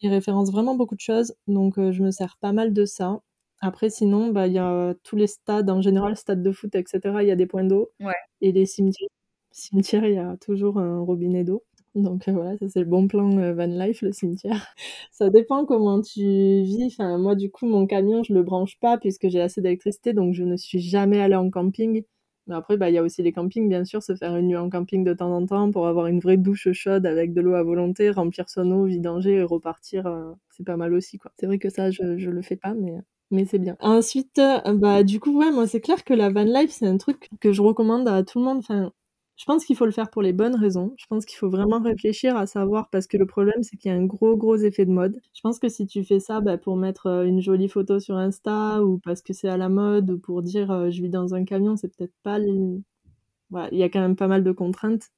Il 0.00 0.10
référence 0.10 0.50
vraiment 0.50 0.74
beaucoup 0.74 0.96
de 0.96 1.00
choses, 1.00 1.34
donc 1.46 1.74
je 1.76 2.02
me 2.02 2.10
sers 2.10 2.38
pas 2.40 2.52
mal 2.52 2.72
de 2.72 2.84
ça. 2.84 3.20
Après, 3.62 3.90
sinon, 3.90 4.28
bah, 4.28 4.46
il 4.46 4.54
y 4.54 4.58
a 4.58 4.94
tous 5.04 5.16
les 5.16 5.26
stades, 5.26 5.68
en 5.68 5.82
général, 5.82 6.16
stades 6.16 6.42
de 6.42 6.50
foot, 6.50 6.74
etc., 6.74 7.00
il 7.20 7.28
y 7.28 7.30
a 7.30 7.36
des 7.36 7.46
points 7.46 7.64
d'eau. 7.64 7.90
Ouais. 8.00 8.14
Et 8.40 8.52
les 8.52 8.64
cimetières 8.64 9.10
cimetière, 9.52 10.04
il 10.06 10.14
y 10.14 10.18
a 10.18 10.36
toujours 10.38 10.78
un 10.78 11.00
robinet 11.00 11.44
d'eau. 11.44 11.64
Donc 11.96 12.28
euh, 12.28 12.32
voilà, 12.32 12.56
ça 12.58 12.68
c'est 12.68 12.80
le 12.80 12.84
bon 12.86 13.08
plan 13.08 13.36
euh, 13.38 13.52
van 13.52 13.66
life, 13.66 14.02
le 14.02 14.12
cimetière. 14.12 14.66
ça 15.12 15.28
dépend 15.30 15.64
comment 15.66 16.00
tu 16.00 16.20
vis. 16.22 16.84
Enfin, 16.86 17.18
moi 17.18 17.34
du 17.34 17.50
coup, 17.50 17.66
mon 17.66 17.86
camion, 17.86 18.22
je 18.22 18.32
le 18.32 18.42
branche 18.42 18.78
pas 18.78 18.96
puisque 18.98 19.28
j'ai 19.28 19.40
assez 19.40 19.60
d'électricité, 19.60 20.12
donc 20.12 20.34
je 20.34 20.44
ne 20.44 20.56
suis 20.56 20.80
jamais 20.80 21.20
allée 21.20 21.34
en 21.34 21.50
camping. 21.50 22.04
Mais 22.46 22.54
après, 22.54 22.76
bah, 22.76 22.90
il 22.90 22.94
y 22.94 22.98
a 22.98 23.02
aussi 23.02 23.22
les 23.22 23.32
campings, 23.32 23.68
bien 23.68 23.84
sûr, 23.84 24.02
se 24.02 24.14
faire 24.14 24.36
une 24.36 24.48
nuit 24.48 24.56
en 24.56 24.70
camping 24.70 25.04
de 25.04 25.12
temps 25.14 25.32
en 25.34 25.44
temps 25.46 25.70
pour 25.70 25.86
avoir 25.86 26.06
une 26.06 26.20
vraie 26.20 26.36
douche 26.36 26.70
chaude 26.72 27.06
avec 27.06 27.32
de 27.32 27.40
l'eau 27.40 27.54
à 27.54 27.62
volonté, 27.62 28.10
remplir 28.10 28.48
son 28.48 28.70
eau, 28.70 28.84
vidanger 28.86 29.34
et 29.36 29.42
repartir. 29.42 30.06
Euh, 30.06 30.32
c'est 30.50 30.64
pas 30.64 30.76
mal 30.76 30.94
aussi, 30.94 31.18
quoi. 31.18 31.32
C'est 31.38 31.46
vrai 31.46 31.58
que 31.58 31.68
ça, 31.70 31.90
je, 31.90 32.18
je 32.18 32.30
le 32.30 32.42
fais 32.42 32.56
pas, 32.56 32.74
mais 32.74 32.94
mais 33.32 33.44
c'est 33.44 33.58
bien. 33.60 33.76
Ensuite, 33.80 34.40
bah 34.74 35.04
du 35.04 35.20
coup, 35.20 35.38
ouais, 35.38 35.52
moi 35.52 35.66
c'est 35.68 35.80
clair 35.80 36.02
que 36.04 36.14
la 36.14 36.30
van 36.30 36.42
life, 36.42 36.70
c'est 36.72 36.86
un 36.86 36.96
truc 36.96 37.28
que 37.40 37.52
je 37.52 37.62
recommande 37.62 38.08
à 38.08 38.24
tout 38.24 38.40
le 38.40 38.44
monde. 38.44 38.62
Je 39.40 39.46
pense 39.46 39.64
qu'il 39.64 39.74
faut 39.74 39.86
le 39.86 39.90
faire 39.90 40.10
pour 40.10 40.20
les 40.20 40.34
bonnes 40.34 40.54
raisons. 40.54 40.92
Je 40.98 41.06
pense 41.08 41.24
qu'il 41.24 41.38
faut 41.38 41.48
vraiment 41.48 41.80
réfléchir 41.80 42.36
à 42.36 42.46
savoir 42.46 42.90
parce 42.90 43.06
que 43.06 43.16
le 43.16 43.24
problème 43.24 43.62
c'est 43.62 43.78
qu'il 43.78 43.90
y 43.90 43.94
a 43.94 43.96
un 43.96 44.04
gros 44.04 44.36
gros 44.36 44.56
effet 44.56 44.84
de 44.84 44.90
mode. 44.90 45.18
Je 45.32 45.40
pense 45.40 45.58
que 45.58 45.70
si 45.70 45.86
tu 45.86 46.04
fais 46.04 46.20
ça 46.20 46.42
bah, 46.42 46.58
pour 46.58 46.76
mettre 46.76 47.06
euh, 47.06 47.24
une 47.24 47.40
jolie 47.40 47.68
photo 47.68 48.00
sur 48.00 48.16
Insta 48.16 48.84
ou 48.84 48.98
parce 48.98 49.22
que 49.22 49.32
c'est 49.32 49.48
à 49.48 49.56
la 49.56 49.70
mode 49.70 50.10
ou 50.10 50.18
pour 50.18 50.42
dire 50.42 50.70
euh, 50.70 50.90
je 50.90 51.00
vis 51.00 51.08
dans 51.08 51.34
un 51.34 51.44
camion, 51.44 51.74
c'est 51.76 51.88
peut-être 51.88 52.12
pas 52.22 52.38
il 52.38 53.78
y 53.78 53.82
a 53.82 53.88
quand 53.88 54.00
même 54.00 54.16
pas 54.16 54.28
mal 54.28 54.44
de 54.44 54.52
contraintes. 54.52 55.08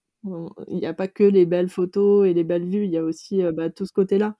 Il 0.69 0.76
n'y 0.76 0.87
a 0.87 0.95
pas 0.95 1.09
que 1.09 1.25
les 1.25 1.45
belles 1.45 1.69
photos 1.69 2.29
et 2.29 2.33
les 2.33 2.45
belles 2.45 2.64
vues, 2.64 2.85
il 2.85 2.93
y 2.93 2.99
a 2.99 3.02
aussi 3.02 3.43
euh, 3.43 3.50
bah, 3.50 3.71
tout 3.71 3.87
ce 3.87 3.93
côté-là. 3.93 4.37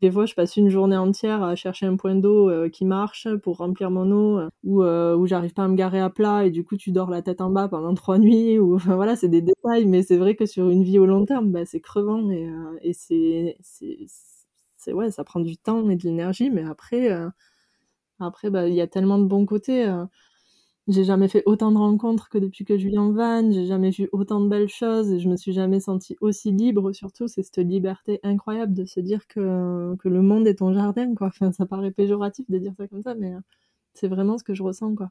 Des 0.00 0.10
fois, 0.10 0.26
je 0.26 0.34
passe 0.34 0.56
une 0.56 0.68
journée 0.68 0.96
entière 0.96 1.42
à 1.44 1.54
chercher 1.54 1.86
un 1.86 1.96
point 1.96 2.16
d'eau 2.16 2.50
euh, 2.50 2.68
qui 2.68 2.84
marche 2.84 3.28
pour 3.42 3.58
remplir 3.58 3.90
mon 3.90 4.10
eau, 4.10 4.38
euh, 4.38 4.48
ou 4.64 4.82
euh, 4.82 5.14
où 5.16 5.26
j'arrive 5.26 5.52
pas 5.54 5.64
à 5.64 5.68
me 5.68 5.76
garer 5.76 6.00
à 6.00 6.10
plat 6.10 6.44
et 6.44 6.50
du 6.50 6.64
coup 6.64 6.76
tu 6.76 6.90
dors 6.90 7.08
la 7.08 7.22
tête 7.22 7.40
en 7.40 7.50
bas 7.50 7.68
pendant 7.68 7.94
trois 7.94 8.18
nuits. 8.18 8.58
Ou 8.58 8.78
voilà, 8.78 9.14
c'est 9.16 9.28
des 9.28 9.42
détails, 9.42 9.86
mais 9.86 10.02
c'est 10.02 10.16
vrai 10.16 10.34
que 10.34 10.44
sur 10.46 10.70
une 10.70 10.82
vie 10.82 10.98
au 10.98 11.06
long 11.06 11.24
terme, 11.24 11.50
bah, 11.52 11.64
c'est 11.64 11.80
crevant 11.80 12.30
et, 12.30 12.50
et 12.82 12.92
c'est, 12.92 13.56
c'est, 13.62 14.92
ouais, 14.92 15.10
ça 15.10 15.24
prend 15.24 15.40
du 15.40 15.56
temps 15.56 15.88
et 15.90 15.96
de 15.96 16.02
l'énergie, 16.04 16.50
mais 16.50 16.64
après, 16.64 17.10
après, 18.20 18.50
bah, 18.50 18.68
il 18.68 18.74
y 18.74 18.80
a 18.80 18.86
tellement 18.86 19.18
de 19.18 19.24
bons 19.24 19.46
côtés. 19.46 19.84
J'ai 20.88 21.02
jamais 21.04 21.26
fait 21.28 21.42
autant 21.46 21.72
de 21.72 21.78
rencontres 21.78 22.28
que 22.28 22.38
depuis 22.38 22.64
que 22.64 22.78
je 22.78 22.86
vis 22.86 22.98
en 22.98 23.10
van, 23.10 23.50
j'ai 23.50 23.66
jamais 23.66 23.90
vu 23.90 24.08
autant 24.12 24.40
de 24.40 24.48
belles 24.48 24.68
choses 24.68 25.10
et 25.12 25.18
je 25.18 25.28
me 25.28 25.36
suis 25.36 25.52
jamais 25.52 25.80
sentie 25.80 26.16
aussi 26.20 26.52
libre. 26.52 26.92
Surtout, 26.92 27.26
c'est 27.26 27.42
cette 27.42 27.58
liberté 27.58 28.20
incroyable 28.22 28.72
de 28.72 28.84
se 28.84 29.00
dire 29.00 29.26
que, 29.26 29.96
que 29.96 30.08
le 30.08 30.22
monde 30.22 30.46
est 30.46 30.56
ton 30.56 30.72
jardin, 30.72 31.12
quoi. 31.14 31.26
Enfin, 31.28 31.50
ça 31.52 31.66
paraît 31.66 31.90
péjoratif 31.90 32.48
de 32.48 32.58
dire 32.58 32.72
ça 32.76 32.86
comme 32.86 33.02
ça, 33.02 33.14
mais 33.16 33.34
euh, 33.34 33.40
c'est 33.94 34.08
vraiment 34.08 34.38
ce 34.38 34.44
que 34.44 34.54
je 34.54 34.62
ressens, 34.62 34.94
quoi. 34.96 35.10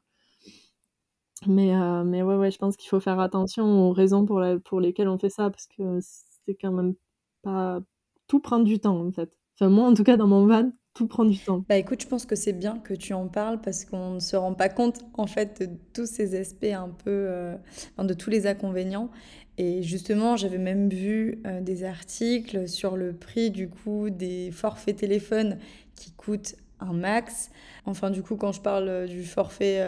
Mais, 1.46 1.74
euh, 1.74 2.02
mais 2.04 2.22
ouais, 2.22 2.36
ouais, 2.36 2.50
je 2.50 2.58
pense 2.58 2.76
qu'il 2.76 2.88
faut 2.88 3.00
faire 3.00 3.20
attention 3.20 3.88
aux 3.88 3.92
raisons 3.92 4.24
pour, 4.24 4.40
la, 4.40 4.58
pour 4.58 4.80
lesquelles 4.80 5.08
on 5.08 5.18
fait 5.18 5.28
ça 5.30 5.50
parce 5.50 5.66
que 5.66 5.98
c'est 6.00 6.54
quand 6.54 6.72
même 6.72 6.94
pas. 7.42 7.80
Tout 8.28 8.40
prend 8.40 8.58
du 8.60 8.80
temps, 8.80 9.00
en 9.06 9.12
fait. 9.12 9.36
Enfin, 9.54 9.70
moi, 9.70 9.86
en 9.88 9.94
tout 9.94 10.02
cas, 10.04 10.16
dans 10.16 10.26
mon 10.26 10.46
van, 10.46 10.70
tout 10.96 11.24
du 11.24 11.38
temps. 11.38 11.64
Bah 11.68 11.76
écoute, 11.76 12.02
je 12.02 12.06
pense 12.06 12.24
que 12.24 12.36
c'est 12.36 12.52
bien 12.54 12.78
que 12.78 12.94
tu 12.94 13.12
en 13.12 13.28
parles 13.28 13.60
parce 13.60 13.84
qu'on 13.84 14.12
ne 14.12 14.20
se 14.20 14.34
rend 14.36 14.54
pas 14.54 14.68
compte 14.68 15.00
en 15.14 15.26
fait 15.26 15.60
de 15.62 15.76
tous 15.92 16.06
ces 16.06 16.38
aspects 16.38 16.64
un 16.64 16.88
peu, 16.88 17.10
euh, 17.10 17.56
de 17.98 18.14
tous 18.14 18.30
les 18.30 18.46
inconvénients. 18.46 19.10
Et 19.58 19.82
justement, 19.82 20.36
j'avais 20.36 20.58
même 20.58 20.88
vu 20.88 21.40
euh, 21.46 21.60
des 21.60 21.84
articles 21.84 22.68
sur 22.68 22.96
le 22.96 23.12
prix 23.14 23.50
du 23.50 23.68
coup 23.68 24.10
des 24.10 24.50
forfaits 24.50 24.96
téléphones 24.96 25.58
qui 25.96 26.12
coûtent 26.12 26.56
un 26.80 26.92
max. 26.92 27.50
Enfin, 27.84 28.10
du 28.10 28.22
coup, 28.22 28.36
quand 28.36 28.52
je 28.52 28.60
parle 28.60 28.88
euh, 28.88 29.06
du 29.06 29.22
forfait 29.24 29.80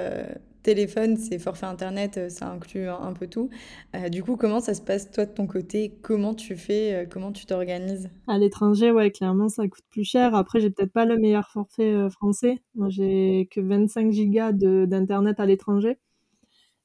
téléphone, 0.68 1.16
c'est 1.16 1.38
forfait 1.38 1.64
internet, 1.64 2.18
euh, 2.18 2.28
ça 2.28 2.50
inclut 2.50 2.88
un, 2.88 3.14
peu 3.14 3.26
tout. 3.26 3.48
Euh, 3.96 4.10
du 4.10 4.22
coup, 4.22 4.36
comment 4.36 4.60
ça 4.60 4.74
se 4.74 4.82
passe 4.82 5.10
toi 5.10 5.24
de 5.24 5.32
ton 5.32 5.46
côté? 5.46 5.98
Comment 6.02 6.34
tu 6.34 6.56
fais 6.56 6.92
euh, 6.94 7.06
Comment 7.08 7.32
tu 7.32 7.46
t'organises? 7.46 8.10
À 8.26 8.36
l'étranger, 8.36 8.90
ouais, 8.90 9.10
clairement, 9.10 9.48
ça 9.48 9.66
coûte 9.66 9.84
plus 9.88 10.04
cher. 10.04 10.34
Après, 10.34 10.60
j'ai 10.60 10.68
peut-être 10.68 10.92
pas 10.92 11.06
le 11.06 11.16
meilleur 11.16 11.48
forfait 11.48 12.10
français. 12.10 12.58
Moi, 12.74 12.90
j'ai 12.90 13.48
que 13.50 13.62
25 13.62 14.12
gigas 14.12 14.52
d'internet 14.52 15.40
à 15.40 15.46
l'étranger. 15.46 15.96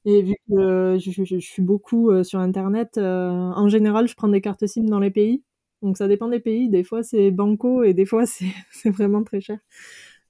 Et 0.06 0.22
vu 0.22 0.34
que 0.48 0.96
je, 0.98 1.38
suis 1.38 1.62
beaucoup 1.62 2.10
sur 2.24 2.38
internet, 2.38 2.96
en 2.96 3.68
général, 3.68 4.08
je 4.08 4.14
prends 4.14 4.28
des 4.28 4.40
cartes 4.40 4.66
SIM 4.66 4.84
dans 4.84 5.00
les 5.00 5.10
pays. 5.10 5.42
Donc 5.82 5.98
ça 5.98 6.08
dépend 6.08 6.28
des 6.28 6.40
pays. 6.40 6.70
Des 6.70 6.84
fois, 6.84 7.02
c'est 7.02 7.30
banco 7.30 7.82
et 7.84 7.92
des 7.92 8.06
fois, 8.06 8.24
c'est 8.70 8.90
vraiment 8.90 9.22
très 9.24 9.42
cher. 9.42 9.58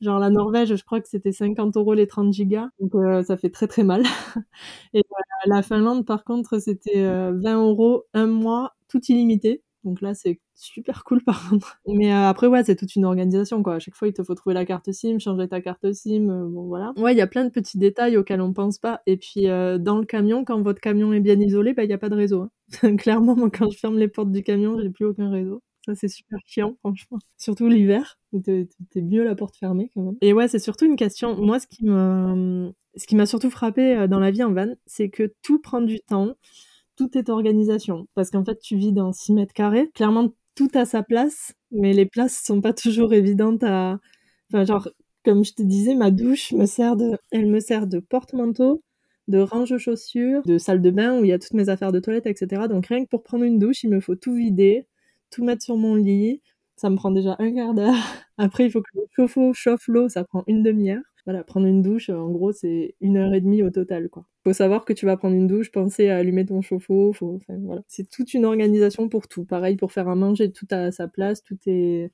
Genre 0.05 0.19
la 0.19 0.29
Norvège, 0.29 0.77
je 0.77 0.85
crois 0.85 1.01
que 1.01 1.09
c'était 1.09 1.33
50 1.33 1.79
euros 1.79 1.95
les 1.95 2.07
30 2.07 2.31
gigas, 2.31 2.69
donc 2.79 2.95
euh, 2.95 3.23
ça 3.23 3.38
fait 3.38 3.49
très 3.49 3.67
très 3.67 3.85
mal. 3.85 4.03
Et 4.93 4.99
euh, 4.99 5.23
la 5.47 5.62
Finlande, 5.62 6.05
par 6.05 6.25
contre, 6.25 6.59
c'était 6.59 7.03
20 7.03 7.07
euh, 7.07 7.55
euros 7.55 8.05
un 8.12 8.27
mois, 8.27 8.75
tout 8.88 9.01
illimité. 9.09 9.62
Donc 9.83 10.03
là, 10.03 10.12
c'est 10.12 10.40
super 10.55 11.05
cool 11.05 11.23
par 11.25 11.49
contre. 11.49 11.79
Mais 11.87 12.12
après, 12.12 12.49
ouais, 12.49 12.62
c'est 12.64 12.77
toute 12.77 12.95
une 12.97 13.07
organisation, 13.07 13.62
quoi. 13.62 13.77
À 13.77 13.79
chaque 13.79 13.95
fois, 13.95 14.07
il 14.07 14.12
te 14.12 14.23
faut 14.23 14.35
trouver 14.35 14.53
la 14.53 14.67
carte 14.67 14.93
SIM, 14.93 15.19
changer 15.19 15.49
ta 15.49 15.62
carte 15.62 15.90
SIM, 15.95 16.27
bon 16.51 16.67
voilà. 16.67 16.93
Ouais, 16.99 17.14
il 17.14 17.19
y 17.19 17.23
a 17.23 17.27
plein 17.27 17.45
de 17.47 17.51
petits 17.51 17.79
détails 17.79 18.19
auxquels 18.19 18.43
on 18.43 18.53
pense 18.53 18.79
pas. 18.79 19.01
Et 19.07 19.17
puis, 19.17 19.45
dans 19.45 19.99
le 19.99 20.05
camion, 20.05 20.45
quand 20.45 20.61
votre 20.61 20.81
camion 20.83 21.14
est 21.14 21.21
bien 21.21 21.40
isolé, 21.40 21.73
bah, 21.73 21.85
il 21.85 21.88
n'y 21.88 21.95
a 21.95 21.99
pas 21.99 22.11
de 22.11 22.17
réseau. 22.17 22.43
Hein. 22.43 22.97
Clairement, 22.99 23.37
moi, 23.37 23.49
quand 23.51 23.71
je 23.71 23.79
ferme 23.79 23.99
les 23.99 24.09
portes 24.09 24.31
du 24.31 24.43
camion, 24.43 24.79
j'ai 24.81 24.90
plus 24.90 25.07
aucun 25.07 25.31
réseau. 25.31 25.62
Ça, 25.85 25.94
c'est 25.94 26.09
super 26.09 26.38
chiant, 26.47 26.77
franchement. 26.81 27.18
Surtout 27.37 27.68
l'hiver, 27.68 28.18
où 28.33 28.40
t'es 28.40 28.66
mieux 28.97 29.23
la 29.23 29.35
porte 29.35 29.57
fermée, 29.57 29.90
quand 29.94 30.03
même. 30.03 30.16
Et 30.23 30.33
ouais, 30.33 30.49
c'est 30.49 30.59
surtout 30.59 30.87
une 30.87 30.97
question. 30.97 31.37
Moi, 31.37 31.61
ce 31.61 31.66
qui 31.66 31.85
m'a, 31.85 32.35
ce 32.97 33.07
qui 33.07 33.16
m'a 33.16 33.27
surtout 33.27 33.51
frappé 33.51 33.97
euh, 33.97 34.07
dans 34.07 34.18
la 34.18 34.31
vie 34.31 34.42
en 34.42 34.53
van, 34.53 34.75
c'est 34.87 35.11
que 35.11 35.35
tout 35.42 35.61
prend 35.61 35.83
du 35.83 36.01
temps. 36.01 36.35
Tout 36.97 37.18
est 37.18 37.29
organisation. 37.29 38.07
Parce 38.14 38.31
qu'en 38.31 38.44
fait, 38.44 38.59
tu 38.61 38.77
vis 38.77 38.92
dans 38.92 39.12
6 39.12 39.35
mètres 39.35 39.53
carrés. 39.53 39.90
Clairement, 39.94 40.33
tout 40.55 40.70
a 40.75 40.85
sa 40.87 41.03
place, 41.03 41.53
mais 41.70 41.92
les 41.92 42.07
places 42.07 42.42
sont 42.44 42.61
pas 42.61 42.73
toujours 42.73 43.12
évidentes 43.12 43.64
à, 43.64 43.99
enfin, 44.51 44.64
genre, 44.64 44.88
comme 45.25 45.44
je 45.44 45.53
te 45.55 45.62
disais, 45.62 45.94
ma 45.94 46.11
douche 46.11 46.53
me 46.53 46.66
sert 46.66 46.97
de, 46.97 47.18
elle 47.31 47.47
me 47.47 47.61
sert 47.61 47.87
de 47.87 47.99
porte-manteau, 47.99 48.83
de 49.29 49.38
range 49.38 49.77
chaussures, 49.79 50.42
de 50.44 50.59
salle 50.59 50.83
de 50.83 50.90
bain 50.90 51.18
où 51.18 51.25
il 51.25 51.29
y 51.29 51.33
a 51.33 51.38
toutes 51.38 51.55
mes 51.55 51.68
affaires 51.68 51.92
de 51.92 52.01
toilette, 52.01 52.27
etc. 52.27 52.68
Donc 52.68 52.87
rien 52.87 53.05
que 53.05 53.09
pour 53.09 53.23
prendre 53.23 53.44
une 53.44 53.59
douche, 53.59 53.83
il 53.83 53.90
me 53.90 54.01
faut 54.01 54.16
tout 54.16 54.35
vider, 54.35 54.87
tout 55.35 55.44
mettre 55.44 55.62
sur 55.62 55.77
mon 55.77 55.94
lit. 55.94 56.42
Ça 56.77 56.90
me 56.90 56.97
prend 56.97 57.11
déjà 57.11 57.37
un 57.38 57.55
quart 57.55 57.75
d'heure. 57.75 57.94
Après, 58.38 58.64
il 58.64 58.70
faut 58.70 58.83
que 58.83 58.88
le 58.94 59.03
chauffe-eau 59.14 59.53
chauffe 59.53 59.87
l'eau, 59.88 60.09
ça 60.09 60.25
prend 60.25 60.44
une 60.47 60.62
demi-heure. 60.62 61.03
Voilà, 61.25 61.42
prendre 61.42 61.66
une 61.66 61.81
douche, 61.83 62.11
en 62.11 62.31
gros, 62.31 62.53
c'est 62.53 62.97
une 63.01 63.16
heure 63.16 63.33
et 63.33 63.40
demie 63.40 63.62
au 63.62 63.70
total, 63.70 64.11
quoi. 64.11 64.27
Faut 64.44 64.53
savoir 64.53 64.85
que 64.85 64.92
tu 64.92 65.07
vas 65.07 65.16
prendre 65.16 65.35
une 65.35 65.47
douche, 65.47 65.70
penser 65.73 66.11
à 66.11 66.18
allumer 66.18 66.44
ton 66.44 66.61
chauffe-eau, 66.61 67.12
faut, 67.14 67.37
enfin, 67.37 67.57
voilà. 67.62 67.83
C'est 67.88 68.11
toute 68.11 68.35
une 68.35 68.44
organisation 68.44 69.09
pour 69.09 69.27
tout. 69.29 69.44
Pareil 69.44 69.77
pour 69.77 69.92
faire 69.92 70.09
à 70.09 70.16
manger, 70.16 70.53
tout 70.53 70.66
à 70.70 70.90
sa 70.90 71.09
place, 71.09 71.42
tout 71.42 71.57
est, 71.66 72.12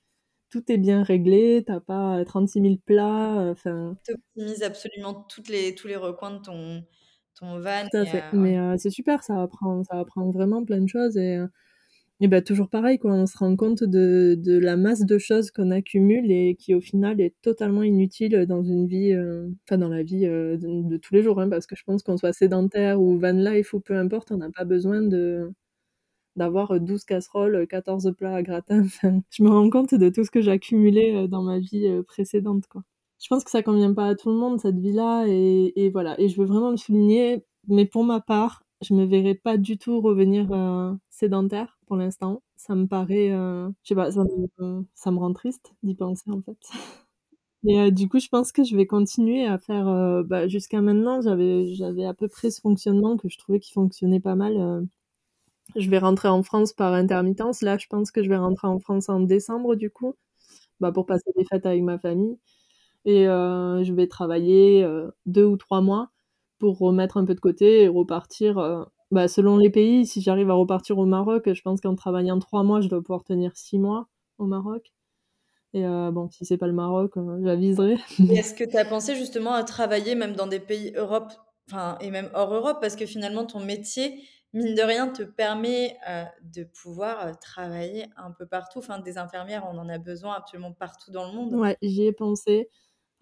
tout 0.50 0.62
est 0.70 0.78
bien 0.78 1.02
réglé, 1.02 1.64
t'as 1.66 1.80
pas 1.80 2.24
36 2.24 2.60
000 2.60 2.76
plats, 2.84 3.50
enfin. 3.50 3.96
Tu 4.04 4.12
optimises 4.12 4.62
absolument 4.62 5.14
toutes 5.28 5.48
les, 5.48 5.74
tous 5.74 5.88
les 5.88 5.96
recoins 5.96 6.32
de 6.32 6.42
ton, 6.42 6.84
ton 7.34 7.58
van. 7.58 7.88
Tout 7.90 7.96
à 7.96 8.04
fait. 8.04 8.22
Mais 8.32 8.78
c'est 8.78 8.90
super, 8.90 9.24
ça 9.24 9.42
apprend, 9.42 9.82
ça 9.84 9.98
apprend 9.98 10.30
vraiment 10.30 10.64
plein 10.64 10.80
de 10.80 10.88
choses 10.88 11.16
et 11.16 11.40
et 12.22 12.28
bah, 12.28 12.42
toujours 12.42 12.68
pareil, 12.68 12.98
quoi, 12.98 13.12
on 13.12 13.26
se 13.26 13.38
rend 13.38 13.56
compte 13.56 13.82
de, 13.82 14.36
de 14.38 14.58
la 14.58 14.76
masse 14.76 15.06
de 15.06 15.16
choses 15.16 15.50
qu'on 15.50 15.70
accumule 15.70 16.30
et 16.30 16.54
qui 16.54 16.74
au 16.74 16.80
final 16.80 17.18
est 17.18 17.34
totalement 17.40 17.82
inutile 17.82 18.44
dans 18.46 18.62
une 18.62 18.86
vie, 18.86 19.12
euh, 19.12 19.48
enfin 19.66 19.78
dans 19.78 19.88
la 19.88 20.02
vie 20.02 20.26
euh, 20.26 20.58
de, 20.58 20.96
tous 20.98 21.14
les 21.14 21.22
jours, 21.22 21.40
hein, 21.40 21.48
parce 21.48 21.66
que 21.66 21.76
je 21.76 21.82
pense 21.84 22.02
qu'on 22.02 22.18
soit 22.18 22.34
sédentaire 22.34 23.00
ou 23.00 23.18
van 23.18 23.32
life 23.32 23.72
ou 23.72 23.80
peu 23.80 23.96
importe, 23.96 24.32
on 24.32 24.36
n'a 24.36 24.50
pas 24.50 24.64
besoin 24.64 25.00
de 25.02 25.50
d'avoir 26.36 26.80
12 26.80 27.04
casseroles, 27.04 27.66
14 27.68 28.14
plats 28.16 28.36
à 28.36 28.42
gratin. 28.42 28.84
je 29.30 29.42
me 29.42 29.50
rends 29.50 29.70
compte 29.70 29.94
de 29.94 30.08
tout 30.10 30.24
ce 30.24 30.30
que 30.30 30.40
j'ai 30.42 30.52
accumulé 30.52 31.14
euh, 31.16 31.26
dans 31.28 31.42
ma 31.42 31.58
vie 31.58 31.88
précédente, 32.06 32.66
quoi. 32.68 32.82
Je 33.22 33.28
pense 33.28 33.44
que 33.44 33.50
ça 33.50 33.62
convient 33.62 33.92
pas 33.94 34.08
à 34.08 34.14
tout 34.14 34.30
le 34.30 34.36
monde, 34.36 34.60
cette 34.60 34.78
vie-là, 34.78 35.26
et, 35.28 35.72
et 35.76 35.90
voilà. 35.90 36.18
Et 36.20 36.28
je 36.28 36.40
veux 36.40 36.46
vraiment 36.46 36.70
le 36.70 36.78
souligner, 36.78 37.44
mais 37.68 37.86
pour 37.86 38.04
ma 38.04 38.20
part, 38.20 38.62
je 38.82 38.94
me 38.94 39.04
verrais 39.04 39.34
pas 39.34 39.56
du 39.58 39.78
tout 39.78 40.00
revenir 40.00 40.50
euh, 40.52 40.94
sédentaire 41.10 41.78
pour 41.86 41.96
l'instant. 41.96 42.42
Ça 42.56 42.74
me 42.74 42.86
paraît, 42.86 43.30
euh, 43.30 43.68
je 43.82 43.88
sais 43.88 43.94
pas, 43.94 44.10
ça 44.10 44.22
me, 44.24 45.18
rend 45.18 45.32
triste 45.32 45.74
d'y 45.82 45.94
penser 45.94 46.30
en 46.30 46.40
fait. 46.40 46.58
Et 47.68 47.78
euh, 47.78 47.90
du 47.90 48.08
coup, 48.08 48.18
je 48.20 48.28
pense 48.28 48.52
que 48.52 48.64
je 48.64 48.74
vais 48.74 48.86
continuer 48.86 49.46
à 49.46 49.58
faire. 49.58 49.84
Bah, 50.24 50.48
jusqu'à 50.48 50.80
maintenant, 50.80 51.20
j'avais, 51.20 52.04
à 52.06 52.14
peu 52.14 52.26
près 52.28 52.50
ce 52.50 52.60
fonctionnement 52.60 53.18
que 53.18 53.28
je 53.28 53.38
trouvais 53.38 53.60
qui 53.60 53.72
fonctionnait 53.72 54.20
pas 54.20 54.34
mal. 54.34 54.86
Je 55.76 55.90
vais 55.90 55.98
rentrer 55.98 56.28
en 56.28 56.42
France 56.42 56.72
par 56.72 56.94
intermittence. 56.94 57.60
Là, 57.62 57.76
je 57.78 57.86
pense 57.86 58.10
que 58.10 58.22
je 58.22 58.30
vais 58.30 58.36
rentrer 58.38 58.66
en 58.68 58.78
France 58.80 59.10
en 59.10 59.20
décembre 59.20 59.76
du 59.76 59.90
coup, 59.90 60.14
bah, 60.80 60.92
pour 60.92 61.06
passer 61.06 61.30
les 61.36 61.44
fêtes 61.44 61.66
avec 61.66 61.82
ma 61.82 61.98
famille. 61.98 62.38
Et 63.04 63.24
je 63.26 63.92
vais 63.92 64.06
travailler 64.08 64.86
deux 65.26 65.44
ou 65.44 65.56
trois 65.58 65.82
mois 65.82 66.10
pour 66.60 66.78
remettre 66.78 67.16
un 67.16 67.24
peu 67.24 67.34
de 67.34 67.40
côté 67.40 67.82
et 67.82 67.88
repartir. 67.88 68.58
Euh, 68.58 68.84
bah, 69.10 69.26
selon 69.26 69.56
les 69.56 69.70
pays, 69.70 70.06
si 70.06 70.20
j'arrive 70.20 70.50
à 70.50 70.54
repartir 70.54 70.98
au 70.98 71.06
Maroc, 71.06 71.52
je 71.52 71.62
pense 71.62 71.80
qu'en 71.80 71.96
travaillant 71.96 72.38
trois 72.38 72.62
mois, 72.62 72.80
je 72.80 72.88
dois 72.88 73.02
pouvoir 73.02 73.24
tenir 73.24 73.56
six 73.56 73.80
mois 73.80 74.08
au 74.38 74.46
Maroc. 74.46 74.92
Et 75.72 75.84
euh, 75.84 76.12
bon, 76.12 76.28
si 76.30 76.44
c'est 76.44 76.58
pas 76.58 76.68
le 76.68 76.72
Maroc, 76.72 77.16
euh, 77.16 77.40
j'aviserai. 77.42 77.96
Est-ce 78.30 78.54
que 78.58 78.64
tu 78.64 78.76
as 78.76 78.84
pensé 78.84 79.16
justement 79.16 79.52
à 79.52 79.64
travailler 79.64 80.14
même 80.14 80.34
dans 80.34 80.46
des 80.46 80.60
pays 80.60 80.92
Europe, 80.94 81.32
enfin, 81.68 81.96
et 82.00 82.10
même 82.10 82.30
hors 82.34 82.54
Europe, 82.54 82.78
parce 82.80 82.94
que 82.94 83.06
finalement 83.06 83.46
ton 83.46 83.60
métier, 83.60 84.22
mine 84.52 84.74
de 84.74 84.82
rien, 84.82 85.08
te 85.08 85.22
permet 85.22 85.96
de 86.42 86.64
pouvoir 86.64 87.38
travailler 87.38 88.06
un 88.16 88.32
peu 88.32 88.46
partout. 88.46 88.80
Enfin, 88.80 88.98
des 88.98 89.16
infirmières, 89.16 89.66
on 89.72 89.78
en 89.78 89.88
a 89.88 89.98
besoin 89.98 90.34
absolument 90.34 90.72
partout 90.72 91.10
dans 91.10 91.26
le 91.26 91.32
monde. 91.32 91.54
Ouais, 91.54 91.78
j'y 91.82 92.04
ai 92.04 92.12
pensé. 92.12 92.68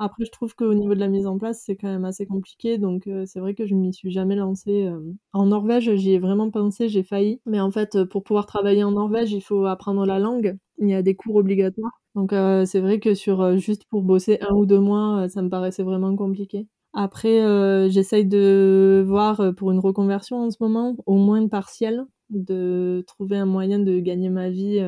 Après, 0.00 0.24
je 0.24 0.30
trouve 0.30 0.54
qu'au 0.54 0.74
niveau 0.74 0.94
de 0.94 1.00
la 1.00 1.08
mise 1.08 1.26
en 1.26 1.38
place, 1.38 1.60
c'est 1.64 1.74
quand 1.74 1.88
même 1.88 2.04
assez 2.04 2.24
compliqué, 2.24 2.78
donc 2.78 3.08
euh, 3.08 3.24
c'est 3.26 3.40
vrai 3.40 3.54
que 3.54 3.66
je 3.66 3.74
m'y 3.74 3.92
suis 3.92 4.12
jamais 4.12 4.36
lancée. 4.36 4.86
Euh. 4.86 5.00
En 5.32 5.46
Norvège, 5.46 5.92
j'y 5.96 6.12
ai 6.12 6.18
vraiment 6.20 6.50
pensé, 6.50 6.88
j'ai 6.88 7.02
failli, 7.02 7.40
mais 7.46 7.60
en 7.60 7.72
fait, 7.72 8.04
pour 8.04 8.22
pouvoir 8.22 8.46
travailler 8.46 8.84
en 8.84 8.92
Norvège, 8.92 9.32
il 9.32 9.40
faut 9.42 9.66
apprendre 9.66 10.06
la 10.06 10.20
langue. 10.20 10.56
Il 10.78 10.88
y 10.88 10.94
a 10.94 11.02
des 11.02 11.16
cours 11.16 11.34
obligatoires. 11.34 12.00
Donc 12.14 12.32
euh, 12.32 12.64
c'est 12.64 12.80
vrai 12.80 13.00
que 13.00 13.14
sur 13.14 13.58
juste 13.58 13.84
pour 13.90 14.02
bosser 14.02 14.38
un 14.48 14.54
ou 14.54 14.66
deux 14.66 14.78
mois, 14.78 15.28
ça 15.28 15.42
me 15.42 15.48
paraissait 15.48 15.82
vraiment 15.82 16.14
compliqué. 16.14 16.68
Après, 16.94 17.90
j'essaye 17.90 18.24
de 18.24 19.04
voir 19.06 19.52
pour 19.56 19.72
une 19.72 19.78
reconversion 19.78 20.38
en 20.38 20.50
ce 20.50 20.56
moment, 20.60 20.96
au 21.06 21.16
moins 21.16 21.46
partielle, 21.48 22.06
de 22.30 23.04
trouver 23.06 23.36
un 23.36 23.46
moyen 23.46 23.78
de 23.78 23.98
gagner 23.98 24.30
ma 24.30 24.48
vie 24.48 24.80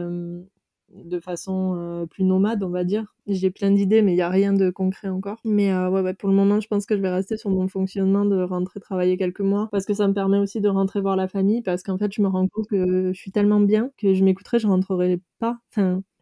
de 0.95 1.21
façon 1.21 1.75
euh, 1.79 2.07
plus 2.07 2.25
nomade, 2.25 2.63
on 2.63 2.69
va 2.71 2.85
dire. 2.85 3.15
J'ai 3.27 3.51
plein 3.51 3.71
d'idées, 3.71 4.03
mais 4.03 4.13
il 4.13 4.17
n'y 4.17 4.23
a 4.23 4.29
rien 4.29 4.53
de 4.53 4.71
concret 4.71 5.09
encore. 5.09 5.39
Mais 5.45 5.73
euh, 5.73 5.89
ouais, 5.91 6.15
pour 6.15 6.29
le 6.29 6.35
moment, 6.35 6.61
je 6.61 6.69
pense 6.69 6.87
que 6.87 6.97
je 6.97 7.01
vais 7.03 7.11
rester 7.11 7.37
sur 7.37 7.51
mon 7.51 7.69
fonctionnement 7.69 8.25
de 8.25 8.43
rentrer 8.43 8.81
travailler 8.81 9.17
quelques 9.17 9.41
mois, 9.41 9.69
parce 9.71 9.85
que 9.87 9.95
ça 9.95 10.09
me 10.09 10.15
permet 10.15 10.39
aussi 10.39 10.61
de 10.61 10.69
rentrer 10.69 11.01
voir 11.01 11.17
la 11.17 11.29
famille, 11.29 11.63
parce 11.63 11.83
qu'en 11.83 11.99
fait, 11.99 12.13
je 12.13 12.23
me 12.23 12.29
rends 12.29 12.49
compte 12.49 12.67
que 12.69 13.13
je 13.13 13.19
suis 13.19 13.31
tellement 13.33 13.61
bien 13.61 13.91
que 13.99 14.15
je 14.15 14.25
m'écouterai, 14.25 14.59
je 14.59 14.67
rentrerai 14.67 15.21
pas. 15.39 15.59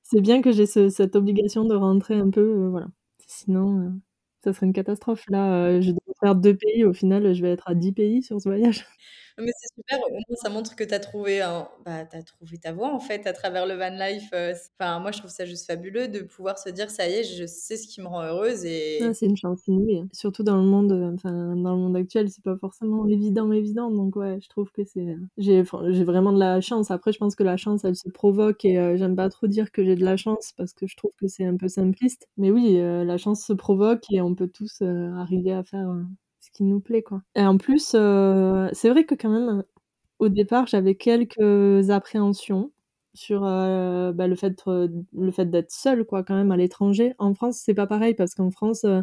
C'est 0.02 0.20
bien 0.22 0.40
que 0.42 0.52
j'ai 0.52 0.66
cette 0.66 1.16
obligation 1.16 1.64
de 1.64 1.74
rentrer 1.74 2.14
un 2.18 2.30
peu, 2.30 2.40
euh, 2.40 2.68
voilà. 2.70 2.88
Sinon, 3.26 3.92
ça 4.44 4.52
serait 4.54 4.66
une 4.66 4.72
catastrophe. 4.72 5.24
Là, 5.28 5.80
je 5.80 5.90
dois 5.92 6.14
faire 6.20 6.34
deux 6.36 6.56
pays, 6.56 6.84
au 6.84 6.92
final, 6.94 7.34
je 7.34 7.42
vais 7.42 7.50
être 7.52 7.68
à 7.68 7.74
dix 7.74 7.92
pays 7.92 8.22
sur 8.22 8.40
ce 8.40 8.48
voyage. 8.48 8.86
Mais 9.38 9.52
c'est 9.56 9.72
super, 9.74 9.98
au 10.06 10.10
moins 10.10 10.20
ça 10.42 10.50
montre 10.50 10.74
que 10.74 10.82
tu 10.84 10.92
as 10.94 10.98
trouvé 11.00 11.40
un 11.40 11.68
bah, 11.84 12.04
trouvé 12.26 12.58
ta 12.58 12.72
voie 12.72 12.92
en 12.92 12.98
fait 12.98 13.26
à 13.26 13.32
travers 13.32 13.66
le 13.66 13.74
van 13.74 13.90
life, 13.90 14.28
euh, 14.32 14.52
enfin 14.80 14.98
moi 14.98 15.12
je 15.12 15.18
trouve 15.18 15.30
ça 15.30 15.46
juste 15.46 15.66
fabuleux 15.66 16.08
de 16.08 16.20
pouvoir 16.20 16.58
se 16.58 16.68
dire: 16.70 16.90
«Ça 16.90 17.08
y 17.08 17.12
est, 17.14 17.24
je 17.24 17.46
sais 17.46 17.76
ce 17.76 17.86
qui 17.86 18.00
me 18.00 18.08
rend 18.08 18.22
heureuse» 18.22 18.64
et 18.64 18.98
c'est 19.14 19.26
une 19.26 19.36
chance 19.36 19.66
inouïe, 19.68 19.98
hein. 19.98 20.08
surtout 20.12 20.42
dans 20.42 20.56
le 20.56 20.64
monde, 20.64 20.90
euh, 20.92 21.12
enfin 21.14 21.30
dans 21.54 21.74
le 21.74 21.80
monde 21.80 21.96
actuel, 21.96 22.28
c'est 22.30 22.42
pas 22.42 22.56
forcément 22.56 23.06
évident, 23.06 23.52
évident 23.52 23.90
donc 23.90 24.16
ouais, 24.16 24.38
je 24.42 24.48
trouve 24.48 24.72
que 24.72 24.82
c'est, 24.84 25.00
euh, 25.06 25.16
j'ai 25.36 25.62
j'ai 25.90 26.04
vraiment 26.04 26.32
de 26.32 26.38
la 26.40 26.60
chance. 26.60 26.90
Après 26.90 27.12
je 27.12 27.18
pense 27.18 27.36
que 27.36 27.44
la 27.44 27.56
chance 27.56 27.84
elle 27.84 27.96
se 27.96 28.08
provoque 28.08 28.64
et 28.64 28.96
j'aime 28.96 29.14
pas 29.16 29.28
trop 29.28 29.46
dire 29.46 29.70
que 29.70 29.84
j'ai 29.84 29.94
de 29.94 30.04
la 30.04 30.16
chance 30.16 30.52
parce 30.56 30.72
que 30.72 30.86
je 30.86 30.96
trouve 30.96 31.12
que 31.16 31.28
c'est 31.28 31.44
un 31.44 31.56
peu 31.56 31.68
simpliste. 31.68 32.28
Mais 32.36 32.50
oui, 32.50 32.76
la 32.78 33.16
chance 33.18 33.44
se 33.44 33.52
provoque 33.52 34.04
et 34.10 34.20
on 34.20 34.34
peut 34.34 34.48
tous 34.48 34.82
arriver 34.82 35.52
à 35.52 35.62
faire 35.62 35.88
qui 36.58 36.64
nous 36.64 36.80
plaît, 36.80 37.02
quoi. 37.02 37.22
Et 37.36 37.42
en 37.42 37.56
plus, 37.56 37.92
euh, 37.94 38.68
c'est 38.72 38.90
vrai 38.90 39.04
que 39.04 39.14
quand 39.14 39.30
même, 39.30 39.62
au 40.18 40.28
départ, 40.28 40.66
j'avais 40.66 40.96
quelques 40.96 41.90
appréhensions 41.90 42.72
sur 43.14 43.44
euh, 43.44 44.12
bah, 44.12 44.26
le 44.28 44.34
fait 44.36 44.60
le 44.66 45.30
fait 45.32 45.46
d'être 45.46 45.70
seule, 45.70 46.04
quoi, 46.04 46.24
quand 46.24 46.34
même, 46.34 46.50
à 46.52 46.56
l'étranger. 46.56 47.14
En 47.18 47.32
France, 47.34 47.60
c'est 47.64 47.74
pas 47.74 47.86
pareil, 47.86 48.14
parce 48.14 48.34
qu'en 48.34 48.50
France, 48.50 48.84
euh, 48.84 49.02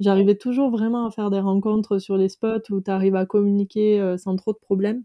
j'arrivais 0.00 0.36
toujours 0.36 0.70
vraiment 0.70 1.06
à 1.06 1.10
faire 1.10 1.30
des 1.30 1.40
rencontres 1.40 1.98
sur 1.98 2.16
les 2.18 2.28
spots 2.28 2.70
où 2.70 2.80
tu 2.82 2.90
arrives 2.90 3.16
à 3.16 3.26
communiquer 3.26 4.16
sans 4.18 4.36
trop 4.36 4.52
de 4.52 4.58
problèmes. 4.58 5.02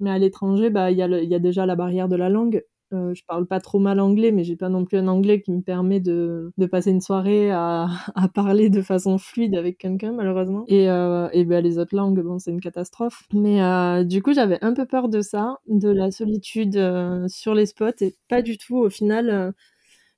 Mais 0.00 0.10
à 0.10 0.18
l'étranger, 0.18 0.70
bah, 0.70 0.90
il 0.92 0.96
y, 0.98 1.00
y, 1.02 1.34
a 1.34 1.38
déjà 1.40 1.66
la 1.66 1.76
barrière 1.76 2.08
de 2.08 2.16
la 2.16 2.30
langue. 2.30 2.64
Euh, 2.92 3.14
je 3.14 3.22
parle 3.24 3.46
pas 3.46 3.60
trop 3.60 3.78
mal 3.78 4.00
anglais, 4.00 4.32
mais 4.32 4.42
j'ai 4.42 4.56
pas 4.56 4.68
non 4.68 4.84
plus 4.84 4.98
un 4.98 5.06
anglais 5.06 5.40
qui 5.42 5.52
me 5.52 5.60
permet 5.62 6.00
de, 6.00 6.52
de 6.58 6.66
passer 6.66 6.90
une 6.90 7.00
soirée 7.00 7.50
à, 7.52 7.86
à 8.16 8.28
parler 8.28 8.68
de 8.68 8.82
façon 8.82 9.16
fluide 9.16 9.54
avec 9.54 9.78
quelqu'un, 9.78 10.12
malheureusement. 10.12 10.64
Et, 10.66 10.90
euh, 10.90 11.28
et 11.32 11.44
ben, 11.44 11.62
les 11.62 11.78
autres 11.78 11.94
langues, 11.94 12.20
bon, 12.20 12.40
c'est 12.40 12.50
une 12.50 12.60
catastrophe. 12.60 13.22
Mais 13.32 13.62
euh, 13.62 14.02
du 14.02 14.22
coup, 14.22 14.32
j'avais 14.32 14.58
un 14.64 14.74
peu 14.74 14.86
peur 14.86 15.08
de 15.08 15.20
ça, 15.20 15.58
de 15.68 15.88
la 15.88 16.10
solitude 16.10 16.76
euh, 16.76 17.28
sur 17.28 17.54
les 17.54 17.66
spots, 17.66 17.90
et 18.00 18.16
pas 18.28 18.42
du 18.42 18.58
tout. 18.58 18.76
Au 18.78 18.90
final, 18.90 19.30
euh, 19.30 19.52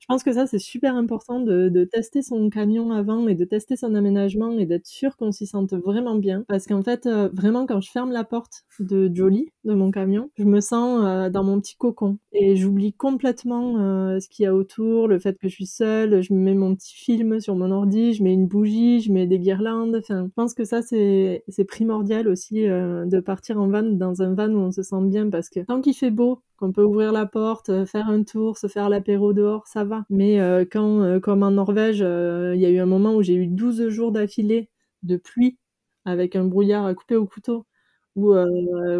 je 0.03 0.07
pense 0.09 0.25
que 0.25 0.33
ça, 0.33 0.49
c'est 0.49 0.59
super 0.59 0.97
important 0.97 1.39
de, 1.39 1.89
tester 1.93 2.23
son 2.23 2.51
camion 2.51 2.91
avant 2.91 3.29
et 3.29 3.37
de 3.37 3.45
tester 3.45 3.77
son 3.77 3.95
aménagement 3.95 4.59
et 4.59 4.67
d'être 4.67 4.87
sûr 4.87 5.17
qu'on 5.17 5.31
s'y 5.31 5.47
sente 5.47 5.75
vraiment 5.75 6.17
bien. 6.17 6.45
Parce 6.49 6.67
qu'en 6.67 6.83
fait, 6.83 7.07
euh, 7.07 7.29
vraiment, 7.33 7.67
quand 7.67 7.81
je 7.81 7.89
ferme 7.89 8.11
la 8.11 8.25
porte 8.25 8.65
de 8.81 9.09
Jolie, 9.15 9.49
de 9.65 9.75
mon 9.75 9.93
camion, 9.93 10.29
je 10.37 10.45
me 10.45 10.61
sens 10.61 11.03
euh, 11.05 11.31
dans 11.31 11.45
mon 11.45 11.61
petit 11.61 11.77
cocon. 11.77 12.19
Et 12.33 12.57
j'oublie 12.57 12.93
complètement 12.93 13.79
euh, 13.79 14.19
ce 14.19 14.29
qu'il 14.29 14.43
y 14.43 14.47
a 14.47 14.55
autour, 14.55 15.07
le 15.07 15.21
fait 15.21 15.39
que 15.39 15.49
je 15.49 15.55
suis 15.55 15.67
seule, 15.67 16.21
je 16.21 16.35
mets 16.35 16.55
mon 16.55 16.75
petit 16.75 16.95
film 16.95 17.39
sur 17.39 17.55
mon 17.55 17.71
ordi, 17.71 18.13
je 18.15 18.25
mets 18.25 18.33
une 18.33 18.49
bougie, 18.49 19.03
je 19.03 19.13
mets 19.13 19.29
des 19.29 19.39
guirlandes. 19.39 19.95
Enfin, 19.95 20.25
je 20.27 20.33
pense 20.35 20.55
que 20.55 20.65
ça, 20.65 20.83
c'est 20.83 21.45
primordial 21.69 22.27
aussi 22.27 22.63
de 22.63 23.21
partir 23.21 23.61
en 23.61 23.69
van, 23.69 23.85
dans 23.85 24.21
un 24.21 24.35
van 24.35 24.51
où 24.51 24.59
on 24.59 24.73
se 24.73 24.83
sent 24.83 25.03
bien. 25.03 25.31
Parce 25.31 25.49
que 25.49 25.61
tant 25.61 25.81
qu'il 25.81 25.95
fait 25.95 26.11
beau, 26.11 26.41
qu'on 26.63 26.71
peut 26.71 26.85
ouvrir 26.85 27.11
la 27.11 27.27
porte, 27.27 27.71
euh, 27.71 27.85
faire 27.87 28.09
un 28.09 28.23
tour, 28.23 28.57
se 28.57 28.69
faire 28.69 28.89
l'apéro 28.89 29.33
dehors, 29.33 29.67
ça 29.67 29.83
va. 29.83 30.05
Mais 30.11 30.41
euh, 30.41 30.65
quand, 30.71 31.01
euh, 31.03 31.19
comme 31.19 31.43
en 31.43 31.51
Norvège, 31.51 31.99
il 31.99 32.61
y 32.61 32.67
a 32.67 32.71
eu 32.71 32.79
un 32.79 32.87
moment 32.87 33.17
où 33.17 33.23
j'ai 33.23 33.35
eu 33.35 33.49
12 33.49 33.89
jours 33.89 34.13
d'affilée 34.13 34.71
de 35.03 35.17
pluie 35.17 35.59
avec 36.05 36.37
un 36.37 36.45
brouillard 36.45 36.87
à 36.87 36.95
couper 36.95 37.17
au 37.17 37.27
couteau 37.27 37.67
où 38.15 38.35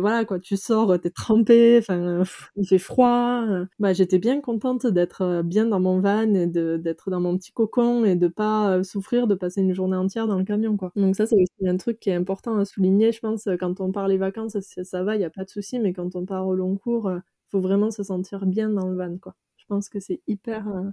voilà 0.01 0.25
quoi 0.25 0.39
tu 0.41 0.57
sors 0.57 0.99
t'es 0.99 1.11
trempé 1.11 1.77
enfin 1.79 2.23
il 2.57 2.67
fait 2.67 2.79
froid 2.79 3.45
bah 3.79 3.93
j'étais 3.93 4.19
bien 4.19 4.41
contente 4.41 4.87
d'être 4.87 5.43
bien 5.45 5.67
dans 5.67 5.81
mon 5.81 6.01
van 6.01 6.33
et 6.35 6.47
d'être 6.47 7.11
dans 7.11 7.21
mon 7.21 7.37
petit 7.37 7.53
cocon 7.53 8.07
et 8.07 8.17
de 8.17 8.29
pas 8.29 8.83
souffrir 8.83 9.27
de 9.27 9.35
passer 9.35 9.61
une 9.61 9.75
journée 9.75 9.99
entière 9.99 10.27
dans 10.27 10.39
le 10.39 10.45
camion 10.45 10.79
quoi 10.79 10.93
donc 10.97 11.15
ça 11.15 11.27
c'est 11.27 11.37
aussi 11.37 11.69
un 11.69 11.77
truc 11.77 12.01
qui 12.01 12.09
est 12.09 12.15
important 12.15 12.57
à 12.57 12.65
souligner 12.65 13.13
je 13.13 13.21
pense 13.21 13.47
quand 13.61 13.81
on 13.81 13.93
part 13.93 14.09
les 14.09 14.17
vacances 14.17 14.59
ça, 14.61 14.83
ça 14.83 15.03
va 15.05 15.15
il 15.17 15.21
y 15.21 15.25
a 15.25 15.31
pas 15.31 15.45
de 15.45 15.51
souci 15.51 15.79
mais 15.79 15.93
quand 15.93 16.17
on 16.17 16.25
part 16.25 16.47
au 16.47 16.55
long 16.55 16.77
cours 16.77 17.11
faut 17.53 17.61
vraiment 17.61 17.91
se 17.91 18.03
sentir 18.03 18.47
bien 18.47 18.71
dans 18.71 18.89
le 18.89 18.97
van, 18.97 19.19
quoi. 19.19 19.35
Je 19.57 19.67
pense 19.69 19.89
que 19.89 20.01
c'est 20.01 20.21
hyper, 20.27 20.69
euh, 20.69 20.91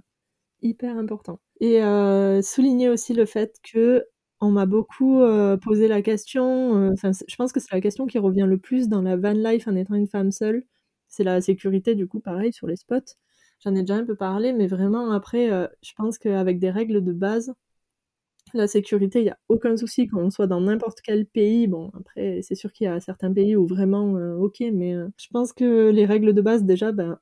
hyper 0.62 0.98
important. 0.98 1.40
Et 1.60 1.82
euh, 1.82 2.42
souligner 2.42 2.88
aussi 2.90 3.14
le 3.14 3.26
fait 3.26 3.56
que 3.62 4.06
on 4.40 4.50
m'a 4.50 4.66
beaucoup 4.66 5.22
euh, 5.22 5.56
posé 5.58 5.88
la 5.88 6.02
question, 6.02 6.92
enfin, 6.92 7.12
je 7.28 7.36
pense 7.36 7.52
que 7.52 7.60
c'est 7.60 7.74
la 7.74 7.80
question 7.80 8.06
qui 8.06 8.18
revient 8.18 8.46
le 8.48 8.58
plus 8.58 8.88
dans 8.88 9.02
la 9.02 9.16
van 9.16 9.32
life 9.32 9.68
en 9.68 9.76
étant 9.76 9.94
une 9.96 10.08
femme 10.08 10.32
seule. 10.32 10.64
C'est 11.08 11.24
la 11.24 11.40
sécurité, 11.40 11.94
du 11.94 12.08
coup, 12.08 12.20
pareil, 12.20 12.52
sur 12.52 12.66
les 12.66 12.76
spots. 12.76 13.16
J'en 13.64 13.74
ai 13.74 13.80
déjà 13.80 13.96
un 13.96 14.04
peu 14.04 14.16
parlé, 14.16 14.52
mais 14.54 14.66
vraiment, 14.66 15.10
après, 15.12 15.48
je 15.82 15.92
pense 15.94 16.18
qu'avec 16.18 16.58
des 16.58 16.70
règles 16.70 17.04
de 17.04 17.12
base, 17.12 17.52
la 18.58 18.66
sécurité, 18.66 19.20
il 19.20 19.24
n'y 19.24 19.30
a 19.30 19.38
aucun 19.48 19.76
souci 19.76 20.06
quand 20.06 20.20
on 20.20 20.30
soit 20.30 20.46
dans 20.46 20.60
n'importe 20.60 21.00
quel 21.02 21.26
pays. 21.26 21.66
Bon, 21.66 21.90
après, 21.98 22.40
c'est 22.42 22.54
sûr 22.54 22.72
qu'il 22.72 22.84
y 22.86 22.88
a 22.88 23.00
certains 23.00 23.32
pays 23.32 23.56
où 23.56 23.66
vraiment, 23.66 24.16
euh, 24.16 24.36
ok, 24.36 24.62
mais 24.72 24.94
euh, 24.94 25.08
je 25.16 25.28
pense 25.32 25.52
que 25.52 25.90
les 25.90 26.06
règles 26.06 26.32
de 26.34 26.40
base, 26.42 26.64
déjà, 26.64 26.92
ben, 26.92 27.18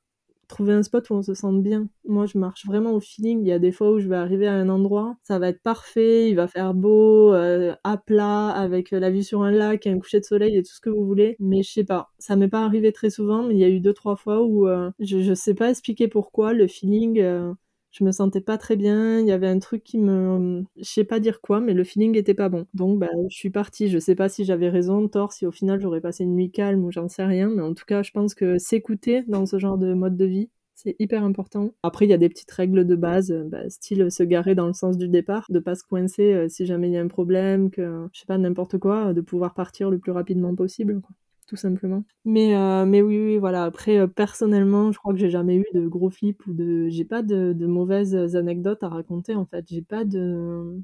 trouver 0.49 0.73
un 0.73 0.83
spot 0.83 1.11
où 1.11 1.15
on 1.15 1.23
se 1.23 1.35
sente 1.35 1.63
bien. 1.63 1.89
Moi, 2.07 2.27
je 2.27 2.39
marche 2.39 2.65
vraiment 2.67 2.93
au 2.93 3.01
feeling. 3.01 3.41
Il 3.43 3.49
y 3.49 3.53
a 3.53 3.59
des 3.59 3.73
fois 3.73 3.91
où 3.93 3.99
je 3.99 4.09
vais 4.09 4.17
arriver 4.17 4.47
à 4.47 4.55
un 4.55 4.69
endroit, 4.71 5.17
ça 5.23 5.39
va 5.39 5.49
être 5.49 5.63
parfait, 5.63 6.31
il 6.31 6.35
va 6.35 6.49
faire 6.49 6.75
beau, 6.75 7.35
euh, 7.35 7.75
à 7.85 7.99
plat, 7.99 8.49
avec 8.49 8.91
la 8.91 9.11
vue 9.11 9.23
sur 9.23 9.43
un 9.43 9.51
lac, 9.51 9.87
un 9.87 9.99
coucher 9.99 10.21
de 10.21 10.25
soleil 10.25 10.57
et 10.57 10.63
tout 10.63 10.73
ce 10.73 10.81
que 10.81 10.91
vous 10.91 11.05
voulez. 11.05 11.37
Mais 11.41 11.63
je 11.63 11.71
sais 11.71 11.85
pas, 11.85 12.11
ça 12.19 12.37
m'est 12.37 12.49
pas 12.49 12.65
arrivé 12.65 12.93
très 12.93 13.11
souvent, 13.11 13.43
mais 13.43 13.55
il 13.55 13.61
y 13.61 13.65
a 13.65 13.69
eu 13.69 13.81
deux 13.81 13.93
trois 13.95 14.17
fois 14.17 14.43
où 14.43 14.67
je, 15.01 15.21
je 15.21 15.35
sais 15.35 15.55
pas 15.55 15.71
expliquer 15.71 16.09
pourquoi 16.09 16.53
le 16.55 16.67
feeling. 16.67 17.55
Je 17.99 18.05
me 18.05 18.13
sentais 18.13 18.41
pas 18.41 18.59
très 18.59 18.77
bien, 18.77 19.21
il 19.21 19.27
y 19.27 19.33
avait 19.33 19.49
un 19.49 19.59
truc 19.59 19.83
qui 19.83 19.99
me 19.99 20.65
je 20.77 20.85
sais 20.85 21.05
pas 21.05 21.21
dire 21.21 21.41
quoi 21.41 21.61
mais 21.61 21.75
le 21.75 21.85
feeling 21.85 22.17
était 22.17 22.35
pas 22.35 22.49
bon. 22.49 22.67
Donc 22.75 22.99
bah 22.99 23.09
je 23.31 23.37
suis 23.37 23.51
partie, 23.51 23.89
je 23.89 23.99
sais 23.99 24.15
pas 24.15 24.29
si 24.29 24.45
j'avais 24.45 24.69
raison, 24.69 25.09
tort, 25.09 25.33
si 25.33 25.47
au 25.47 25.51
final 25.53 25.81
j'aurais 25.81 26.01
passé 26.01 26.25
une 26.25 26.35
nuit 26.35 26.51
calme 26.51 26.85
ou 26.85 26.91
j'en 26.93 27.09
sais 27.09 27.25
rien 27.25 27.49
mais 27.51 27.63
en 27.63 27.75
tout 27.75 27.85
cas, 27.87 28.03
je 28.03 28.11
pense 28.13 28.35
que 28.35 28.59
s'écouter 28.59 29.23
dans 29.29 29.47
ce 29.47 29.59
genre 29.59 29.79
de 29.79 29.95
mode 29.95 30.17
de 30.17 30.25
vie, 30.25 30.51
c'est 30.75 30.95
hyper 31.01 31.25
important. 31.25 31.73
Après, 31.83 32.07
il 32.07 32.11
y 32.11 32.13
a 32.13 32.19
des 32.19 32.29
petites 32.29 32.51
règles 32.53 32.87
de 32.87 32.95
base, 32.95 33.33
bah, 33.47 33.69
style 33.69 34.11
se 34.13 34.23
garer 34.23 34.55
dans 34.55 34.67
le 34.69 34.73
sens 34.75 34.97
du 34.97 35.09
départ, 35.09 35.45
de 35.51 35.59
pas 35.59 35.75
se 35.75 35.83
coincer 35.83 36.33
euh, 36.35 36.49
si 36.49 36.67
jamais 36.67 36.89
il 36.89 36.93
y 36.93 36.97
a 36.99 37.03
un 37.03 37.09
problème, 37.09 37.71
que 37.71 38.07
je 38.13 38.21
sais 38.21 38.27
pas 38.27 38.39
n'importe 38.39 38.79
quoi, 38.79 39.13
de 39.13 39.21
pouvoir 39.21 39.55
partir 39.55 39.91
le 39.91 39.99
plus 39.99 40.13
rapidement 40.13 40.55
possible. 40.55 41.01
Tout 41.49 41.57
simplement. 41.57 42.05
Mais, 42.27 42.55
euh, 42.55 42.85
mais 42.85 43.01
oui, 43.03 43.19
oui, 43.19 43.39
voilà. 43.39 43.65
Après, 43.65 43.99
euh, 43.99 44.07
personnellement, 44.07 44.93
je 44.93 44.99
crois 44.99 45.15
que 45.15 45.19
j'ai 45.19 45.31
jamais 45.31 45.57
eu 45.57 45.65
de 45.75 45.89
gros 45.89 46.11
flips 46.11 46.47
ou 46.47 46.53
de. 46.53 46.89
J'ai 46.89 47.07
pas 47.07 47.23
de, 47.23 47.55
mauvaises 47.67 48.37
anecdotes 48.37 48.83
à 48.83 48.89
raconter, 48.89 49.35
en 49.35 49.47
fait. 49.47 49.65
J'ai 49.69 49.83
pas 49.83 50.05
de. 50.05 50.79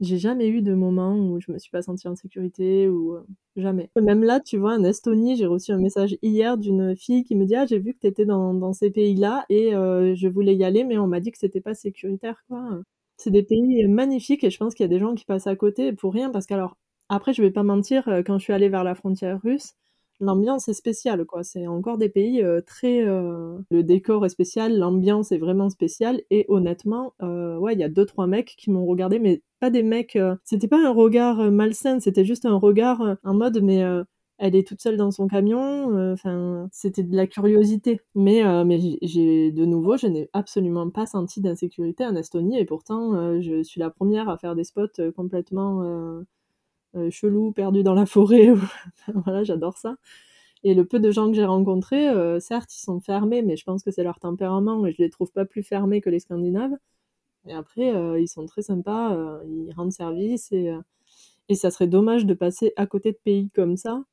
J'ai 0.00 0.18
jamais 0.18 0.48
eu 0.48 0.62
de 0.62 0.74
moment 0.74 1.16
où 1.16 1.40
je 1.40 1.50
me 1.52 1.58
suis 1.58 1.70
pas 1.70 1.80
sentie 1.82 2.08
en 2.08 2.16
sécurité 2.16 2.88
ou 2.88 3.14
euh, 3.14 3.24
jamais. 3.56 3.90
Même 4.00 4.22
là, 4.22 4.40
tu 4.40 4.58
vois, 4.58 4.74
en 4.76 4.84
Estonie, 4.84 5.36
j'ai 5.36 5.46
reçu 5.46 5.72
un 5.72 5.78
message 5.78 6.16
hier 6.22 6.58
d'une 6.58 6.94
fille 6.96 7.24
qui 7.24 7.34
me 7.34 7.46
dit 7.46 7.54
Ah, 7.56 7.66
j'ai 7.66 7.78
vu 7.78 7.94
que 7.94 8.00
tu 8.00 8.06
étais 8.06 8.26
dans, 8.26 8.52
dans 8.52 8.72
ces 8.74 8.90
pays-là 8.90 9.46
et 9.48 9.70
je 9.72 10.28
voulais 10.28 10.54
y 10.54 10.64
aller, 10.64 10.84
mais 10.84 10.98
on 10.98 11.06
m'a 11.06 11.20
dit 11.20 11.30
que 11.32 11.38
c'était 11.38 11.60
pas 11.60 11.74
sécuritaire, 11.74 12.44
quoi. 12.48 12.82
C'est 13.16 13.30
des 13.30 13.42
pays 13.44 13.86
magnifiques 13.86 14.44
et 14.44 14.50
je 14.50 14.58
pense 14.58 14.74
qu'il 14.74 14.84
y 14.84 14.88
a 14.88 14.88
des 14.88 14.98
gens 14.98 15.14
qui 15.14 15.24
passent 15.24 15.46
à 15.46 15.56
côté 15.56 15.92
pour 15.92 16.12
rien 16.12 16.30
parce 16.30 16.46
qu'alors, 16.46 16.76
après, 17.08 17.32
je 17.34 17.42
vais 17.42 17.50
pas 17.50 17.62
mentir, 17.62 18.04
quand 18.26 18.38
je 18.38 18.44
suis 18.44 18.52
allée 18.52 18.68
vers 18.68 18.84
la 18.84 18.94
frontière 18.94 19.40
russe, 19.42 19.74
l'ambiance 20.22 20.68
est 20.68 20.74
spéciale, 20.74 21.26
quoi. 21.26 21.42
C'est 21.42 21.66
encore 21.66 21.98
des 21.98 22.08
pays 22.08 22.42
euh, 22.42 22.60
très. 22.62 23.02
Euh, 23.02 23.58
le 23.70 23.82
décor 23.82 24.24
est 24.24 24.30
spécial, 24.30 24.78
l'ambiance 24.78 25.32
est 25.32 25.38
vraiment 25.38 25.68
spéciale. 25.68 26.22
Et 26.30 26.46
honnêtement, 26.48 27.14
euh, 27.22 27.58
ouais, 27.58 27.74
il 27.74 27.80
y 27.80 27.84
a 27.84 27.88
deux 27.88 28.06
trois 28.06 28.26
mecs 28.26 28.54
qui 28.56 28.70
m'ont 28.70 28.86
regardé, 28.86 29.18
mais 29.18 29.42
pas 29.60 29.70
des 29.70 29.82
mecs. 29.82 30.18
c'était 30.44 30.68
pas 30.68 30.84
un 30.84 30.90
regard 30.92 31.50
malsain, 31.50 32.00
c'était 32.00 32.24
juste 32.24 32.46
un 32.46 32.56
regard 32.56 33.16
en 33.24 33.34
mode, 33.34 33.60
mais 33.62 33.82
elle 34.38 34.56
est 34.56 34.66
toute 34.66 34.80
seule 34.82 34.96
dans 34.96 35.12
son 35.12 35.28
camion. 35.28 36.12
Enfin, 36.12 36.68
c'était 36.72 37.04
de 37.04 37.14
la 37.16 37.26
curiosité. 37.28 38.00
Mais, 38.16 38.42
mais 38.64 38.80
j'ai 39.02 39.52
de 39.52 39.64
nouveau, 39.64 39.96
je 39.96 40.08
n'ai 40.08 40.28
absolument 40.32 40.90
pas 40.90 41.06
senti 41.06 41.40
d'insécurité 41.40 42.04
en 42.04 42.16
Estonie, 42.16 42.58
et 42.58 42.64
pourtant, 42.64 43.40
je 43.40 43.62
suis 43.62 43.80
la 43.80 43.90
première 43.90 44.28
à 44.28 44.36
faire 44.36 44.56
des 44.56 44.64
spots 44.64 45.12
complètement 45.14 46.24
chelou, 47.10 47.52
perdu 47.52 47.82
dans 47.82 47.94
la 47.94 48.06
forêt. 48.06 48.50
voilà, 49.14 49.44
j'adore 49.44 49.78
ça. 49.78 49.96
Et 50.64 50.74
le 50.74 50.84
peu 50.84 51.00
de 51.00 51.10
gens 51.10 51.28
que 51.28 51.34
j'ai 51.34 51.44
rencontrés, 51.44 52.08
euh, 52.08 52.38
certes, 52.38 52.74
ils 52.76 52.82
sont 52.82 53.00
fermés, 53.00 53.42
mais 53.42 53.56
je 53.56 53.64
pense 53.64 53.82
que 53.82 53.90
c'est 53.90 54.04
leur 54.04 54.20
tempérament 54.20 54.86
et 54.86 54.92
je 54.92 55.02
les 55.02 55.10
trouve 55.10 55.32
pas 55.32 55.44
plus 55.44 55.62
fermés 55.62 56.00
que 56.00 56.10
les 56.10 56.20
Scandinaves. 56.20 56.76
Et 57.46 57.52
après, 57.52 57.92
euh, 57.92 58.20
ils 58.20 58.28
sont 58.28 58.46
très 58.46 58.62
sympas, 58.62 59.40
ils 59.44 59.72
rendent 59.74 59.92
service 59.92 60.52
et, 60.52 60.72
et 61.48 61.54
ça 61.56 61.72
serait 61.72 61.88
dommage 61.88 62.24
de 62.26 62.34
passer 62.34 62.72
à 62.76 62.86
côté 62.86 63.10
de 63.10 63.18
pays 63.24 63.50
comme 63.50 63.76
ça, 63.76 64.04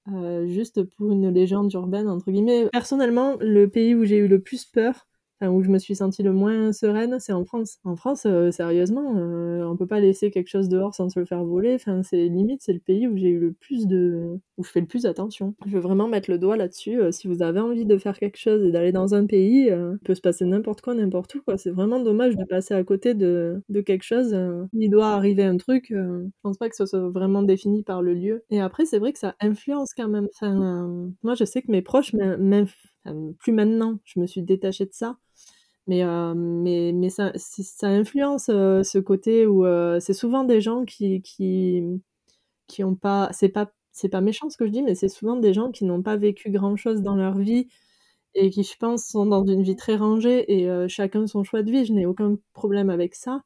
juste 0.47 0.81
pour 0.83 1.11
une 1.11 1.29
légende 1.29 1.71
urbaine, 1.73 2.09
entre 2.09 2.31
guillemets. 2.31 2.67
Personnellement, 2.71 3.37
le 3.39 3.69
pays 3.69 3.93
où 3.93 4.03
j'ai 4.03 4.17
eu 4.17 4.27
le 4.27 4.41
plus 4.41 4.65
peur, 4.65 5.07
où 5.47 5.63
je 5.63 5.69
me 5.69 5.79
suis 5.79 5.95
sentie 5.95 6.23
le 6.23 6.33
moins 6.33 6.73
sereine, 6.73 7.17
c'est 7.19 7.31
en 7.31 7.45
France. 7.45 7.79
En 7.85 7.95
France, 7.95 8.23
euh, 8.25 8.51
sérieusement, 8.51 9.15
euh, 9.17 9.63
on 9.63 9.77
peut 9.77 9.87
pas 9.87 9.99
laisser 10.01 10.31
quelque 10.31 10.49
chose 10.49 10.67
dehors 10.67 10.93
sans 10.93 11.09
se 11.09 11.19
le 11.19 11.25
faire 11.25 11.43
voler. 11.43 11.75
Enfin, 11.75 12.03
c'est 12.03 12.27
limite, 12.27 12.61
c'est 12.61 12.73
le 12.73 12.79
pays 12.79 13.07
où 13.07 13.15
j'ai 13.17 13.29
eu 13.29 13.39
le 13.39 13.53
plus 13.53 13.87
de, 13.87 14.37
où 14.57 14.63
je 14.63 14.69
fais 14.69 14.81
le 14.81 14.85
plus 14.85 15.05
attention. 15.05 15.55
Je 15.65 15.71
veux 15.71 15.79
vraiment 15.79 16.07
mettre 16.09 16.29
le 16.29 16.37
doigt 16.37 16.57
là-dessus. 16.57 16.99
Euh, 16.99 17.11
si 17.11 17.27
vous 17.27 17.41
avez 17.41 17.61
envie 17.61 17.85
de 17.85 17.97
faire 17.97 18.17
quelque 18.19 18.37
chose 18.37 18.63
et 18.65 18.71
d'aller 18.71 18.91
dans 18.91 19.15
un 19.15 19.25
pays, 19.25 19.67
il 19.69 19.99
peut 20.03 20.15
se 20.15 20.21
passer 20.21 20.45
n'importe 20.45 20.81
quoi, 20.81 20.93
n'importe 20.93 21.35
où. 21.35 21.41
C'est 21.57 21.69
vraiment 21.69 21.99
dommage 22.01 22.35
de 22.35 22.43
passer 22.43 22.73
à 22.73 22.83
côté 22.83 23.13
de, 23.13 23.61
de 23.69 23.81
quelque 23.81 24.03
chose. 24.03 24.35
il 24.73 24.89
doit 24.89 25.09
arriver 25.09 25.43
un 25.43 25.57
truc. 25.57 25.87
je 25.89 26.27
pense 26.43 26.57
pas 26.57 26.69
que 26.69 26.75
ce 26.75 26.85
soit 26.85 27.09
vraiment 27.09 27.43
défini 27.43 27.83
par 27.83 28.01
le 28.01 28.13
lieu. 28.13 28.43
Et 28.49 28.59
après, 28.59 28.85
c'est 28.85 28.99
vrai 28.99 29.13
que 29.13 29.19
ça 29.19 29.35
influence 29.39 29.93
quand 29.95 30.09
même. 30.09 30.27
Enfin, 30.33 31.09
moi, 31.23 31.35
je 31.35 31.45
sais 31.45 31.61
que 31.61 31.71
mes 31.71 31.81
proches 31.81 32.13
plus 33.39 33.51
maintenant, 33.51 33.99
je 34.05 34.19
me 34.19 34.27
suis 34.27 34.41
détachée 34.41 34.85
de 34.85 34.93
ça. 34.93 35.17
Mais, 35.87 36.03
euh, 36.03 36.35
mais, 36.35 36.91
mais 36.93 37.09
ça, 37.09 37.31
influence 37.81 38.49
euh, 38.49 38.83
ce 38.83 38.99
côté 38.99 39.47
où 39.47 39.65
euh, 39.65 39.99
c'est 39.99 40.13
souvent 40.13 40.43
des 40.43 40.61
gens 40.61 40.85
qui, 40.85 41.21
qui, 41.23 41.81
qui 42.67 42.83
ont 42.83 42.95
pas. 42.95 43.29
C'est 43.33 43.49
pas, 43.49 43.71
c'est 43.91 44.09
pas 44.09 44.21
méchant 44.21 44.49
ce 44.49 44.57
que 44.57 44.65
je 44.67 44.71
dis, 44.71 44.83
mais 44.83 44.95
c'est 44.95 45.09
souvent 45.09 45.35
des 45.35 45.53
gens 45.53 45.71
qui 45.71 45.85
n'ont 45.85 46.03
pas 46.03 46.15
vécu 46.15 46.51
grand 46.51 46.75
chose 46.75 47.01
dans 47.01 47.15
leur 47.15 47.37
vie 47.37 47.67
et 48.35 48.49
qui, 48.51 48.63
je 48.63 48.75
pense, 48.77 49.05
sont 49.05 49.25
dans 49.25 49.45
une 49.45 49.63
vie 49.63 49.75
très 49.75 49.95
rangée 49.95 50.45
et 50.53 50.69
chacun 50.87 51.27
son 51.27 51.43
choix 51.43 51.63
de 51.63 51.71
vie. 51.71 51.85
Je 51.85 51.93
n'ai 51.93 52.05
aucun 52.05 52.37
problème 52.53 52.89
avec 52.91 53.15
ça 53.15 53.43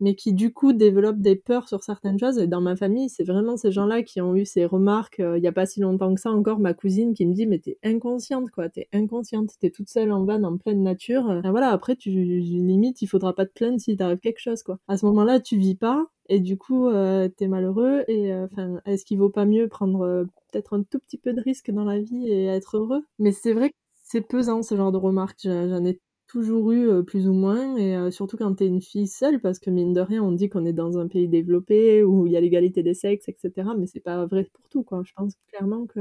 mais 0.00 0.14
qui 0.14 0.32
du 0.32 0.52
coup 0.52 0.72
développent 0.72 1.20
des 1.20 1.36
peurs 1.36 1.68
sur 1.68 1.82
certaines 1.82 2.18
choses. 2.18 2.38
Et 2.38 2.46
dans 2.46 2.60
ma 2.60 2.76
famille, 2.76 3.08
c'est 3.08 3.24
vraiment 3.24 3.56
ces 3.56 3.70
gens-là 3.70 4.02
qui 4.02 4.20
ont 4.20 4.34
eu 4.34 4.44
ces 4.44 4.64
remarques. 4.64 5.20
Euh, 5.20 5.38
il 5.38 5.40
n'y 5.40 5.48
a 5.48 5.52
pas 5.52 5.66
si 5.66 5.80
longtemps 5.80 6.14
que 6.14 6.20
ça 6.20 6.30
encore, 6.30 6.58
ma 6.58 6.74
cousine 6.74 7.14
qui 7.14 7.26
me 7.26 7.32
dit 7.34 7.46
mais 7.46 7.58
t'es 7.58 7.78
inconsciente 7.82 8.50
quoi, 8.50 8.68
t'es 8.68 8.88
inconsciente, 8.92 9.50
t'es 9.60 9.70
toute 9.70 9.88
seule 9.88 10.12
en 10.12 10.24
van 10.24 10.42
en 10.42 10.56
pleine 10.56 10.82
nature. 10.82 11.40
Et 11.44 11.50
voilà, 11.50 11.68
après 11.70 11.96
tu 11.96 12.10
limite, 12.10 13.02
il 13.02 13.06
faudra 13.06 13.34
pas 13.34 13.46
te 13.46 13.52
plaindre 13.52 13.80
si 13.80 13.96
t'arrive 13.96 14.18
quelque 14.18 14.40
chose 14.40 14.62
quoi. 14.62 14.78
À 14.88 14.96
ce 14.96 15.06
moment-là, 15.06 15.40
tu 15.40 15.56
vis 15.56 15.76
pas. 15.76 16.06
Et 16.28 16.38
du 16.38 16.56
coup, 16.56 16.88
euh, 16.88 17.28
t'es 17.28 17.48
malheureux. 17.48 18.04
Et 18.08 18.32
euh, 18.32 18.44
enfin, 18.44 18.80
est-ce 18.86 19.04
qu'il 19.04 19.18
vaut 19.18 19.30
pas 19.30 19.46
mieux 19.46 19.68
prendre 19.68 20.26
peut-être 20.50 20.74
un 20.74 20.82
tout 20.82 21.00
petit 21.00 21.18
peu 21.18 21.32
de 21.32 21.40
risque 21.40 21.70
dans 21.70 21.84
la 21.84 21.98
vie 21.98 22.28
et 22.28 22.46
être 22.46 22.76
heureux? 22.76 23.04
Mais 23.18 23.32
c'est 23.32 23.52
vrai 23.52 23.70
que 23.70 23.76
c'est 24.02 24.20
pesant 24.20 24.62
ce 24.62 24.76
genre 24.76 24.92
de 24.92 24.96
remarques. 24.96 25.40
J'en 25.44 25.84
ai 25.84 26.00
toujours 26.30 26.70
eu 26.72 26.88
euh, 26.88 27.02
plus 27.02 27.28
ou 27.28 27.32
moins, 27.32 27.76
et 27.76 27.96
euh, 27.96 28.10
surtout 28.10 28.36
quand 28.36 28.54
t'es 28.54 28.66
une 28.66 28.80
fille 28.80 29.08
seule, 29.08 29.40
parce 29.40 29.58
que 29.58 29.70
mine 29.70 29.92
de 29.92 30.00
rien, 30.00 30.22
on 30.22 30.32
dit 30.32 30.48
qu'on 30.48 30.64
est 30.64 30.72
dans 30.72 30.98
un 30.98 31.08
pays 31.08 31.28
développé 31.28 32.02
où 32.04 32.26
il 32.26 32.32
y 32.32 32.36
a 32.36 32.40
l'égalité 32.40 32.82
des 32.82 32.94
sexes, 32.94 33.28
etc. 33.28 33.70
Mais 33.78 33.86
c'est 33.86 34.00
pas 34.00 34.24
vrai 34.26 34.48
pour 34.52 34.68
tout, 34.68 34.82
quoi. 34.84 35.02
Je 35.04 35.12
pense 35.14 35.34
clairement 35.48 35.86
que 35.86 36.00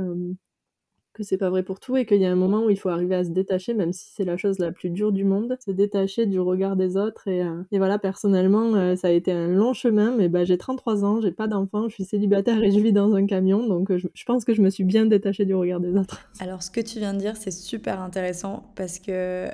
que 1.20 1.26
c'est 1.26 1.38
pas 1.38 1.50
vrai 1.50 1.64
pour 1.64 1.80
tout 1.80 1.98
et 1.98 2.06
qu'il 2.06 2.22
y 2.22 2.26
a 2.26 2.32
un 2.32 2.36
moment 2.36 2.66
où 2.66 2.70
il 2.70 2.80
faut 2.80 2.90
arriver 2.90 3.16
à 3.16 3.24
se 3.24 3.30
détacher, 3.30 3.74
même 3.74 3.94
si 3.94 4.10
c'est 4.16 4.24
la 4.24 4.38
chose 4.38 4.58
la 4.58 4.72
plus 4.72 4.90
dure 4.90 5.12
du 5.12 5.26
monde, 5.26 5.58
se 5.64 5.72
détacher 5.72 6.26
du 6.26 6.40
regard 6.40 6.76
des 6.76 6.98
autres. 6.98 7.28
Et, 7.28 7.44
euh, 7.44 7.62
et 7.72 7.78
voilà, 7.78 8.00
personnellement, 8.00 8.74
euh, 8.74 8.96
ça 8.96 9.10
a 9.10 9.12
été 9.12 9.32
un 9.32 9.48
long 9.48 9.74
chemin, 9.74 10.16
mais 10.16 10.30
bah, 10.30 10.46
j'ai 10.46 10.58
33 10.58 11.04
ans, 11.06 11.22
j'ai 11.22 11.32
pas 11.32 11.48
d'enfant, 11.48 11.90
je 11.90 11.94
suis 11.94 12.06
célibataire 12.06 12.64
et 12.64 12.72
je 12.72 12.80
vis 12.80 12.94
dans 12.94 13.14
un 13.14 13.26
camion, 13.26 13.68
donc 13.68 13.92
euh, 13.92 13.98
je, 13.98 14.26
pense 14.26 14.46
que 14.46 14.54
je 14.54 14.62
me 14.62 14.70
suis 14.70 14.84
bien 14.84 15.06
détachée 15.06 15.46
du 15.46 15.54
regard 15.54 15.80
des 15.80 15.96
autres. 15.96 16.30
Alors, 16.40 16.64
ce 16.64 16.72
que 16.72 16.82
tu 16.82 17.00
viens 17.00 17.14
de 17.14 17.20
dire, 17.20 17.36
c'est 17.36 17.52
super 17.52 18.02
intéressant 18.02 18.72
parce 18.76 19.00
que 19.00 19.48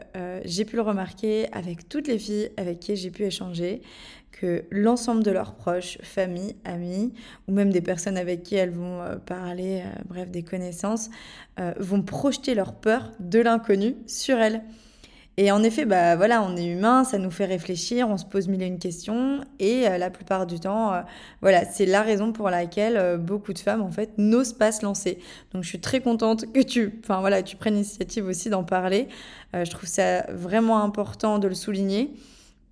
j'ai 0.45 0.65
pu 0.65 0.75
le 0.75 0.82
remarquer 0.84 1.47
avec 1.51 1.89
toutes 1.89 2.08
les 2.08 2.19
filles 2.19 2.49
avec 2.58 2.80
qui 2.80 2.95
j'ai 2.95 3.10
pu 3.10 3.23
échanger 3.23 3.82
que 4.36 4.65
l'ensemble 4.69 5.24
de 5.24 5.32
leurs 5.32 5.56
proches, 5.56 5.98
famille, 6.04 6.56
amis, 6.65 7.13
ou 7.48 7.54
même 7.54 7.71
des 7.71 7.82
personnes 7.82 8.17
avec 8.17 8.43
qui 8.43 8.56
elles 8.56 8.71
vont 8.71 9.02
euh, 9.02 9.15
parler, 9.15 9.82
euh, 9.82 10.02
bref, 10.08 10.30
des 10.30 10.43
connaissances, 10.43 11.10
euh, 11.60 11.74
vont 11.80 12.02
projeter 12.02 12.54
leur 12.54 12.74
peur 12.74 13.12
de 13.19 13.39
l'inconnu 13.39 13.95
sur 14.08 14.38
elles. 14.38 14.62
Et 15.38 15.52
en 15.52 15.63
effet, 15.63 15.86
bah 15.86 16.15
voilà, 16.15 16.41
on 16.43 16.56
est 16.56 16.65
humain, 16.65 17.04
ça 17.04 17.17
nous 17.17 17.32
fait 17.32 17.45
réfléchir, 17.45 18.08
on 18.10 18.17
se 18.17 18.26
pose 18.26 18.48
mille 18.48 18.62
et 18.62 18.67
une 18.67 18.80
questions, 18.80 19.41
et 19.60 19.82
la 19.82 20.10
plupart 20.10 20.48
du 20.48 20.62
temps, 20.62 20.93
voilà, 21.41 21.65
c'est 21.65 21.86
la 21.86 22.04
raison 22.04 22.32
pour 22.32 22.50
laquelle 22.50 23.17
beaucoup 23.17 23.52
de 23.52 23.60
femmes 23.60 23.82
en 23.82 23.91
fait 23.91 24.12
n'osent 24.17 24.54
pas 24.54 24.71
se 24.71 24.86
lancer. 24.86 25.19
Donc 25.52 25.63
je 25.63 25.67
suis 25.67 25.82
très 25.82 26.00
contente 26.00 26.45
que 26.54 26.62
tu, 26.62 27.02
voilà, 27.06 27.43
tu 27.43 27.58
prennes 27.58 27.74
l'initiative 27.74 28.26
aussi 28.28 28.50
d'en 28.50 28.63
parler. 28.63 29.10
je 29.54 29.69
trouve 29.69 29.89
ça 29.89 30.21
vraiment 30.30 30.82
important 30.82 31.38
de 31.38 31.50
le 31.50 31.54
souligner. 31.54 32.13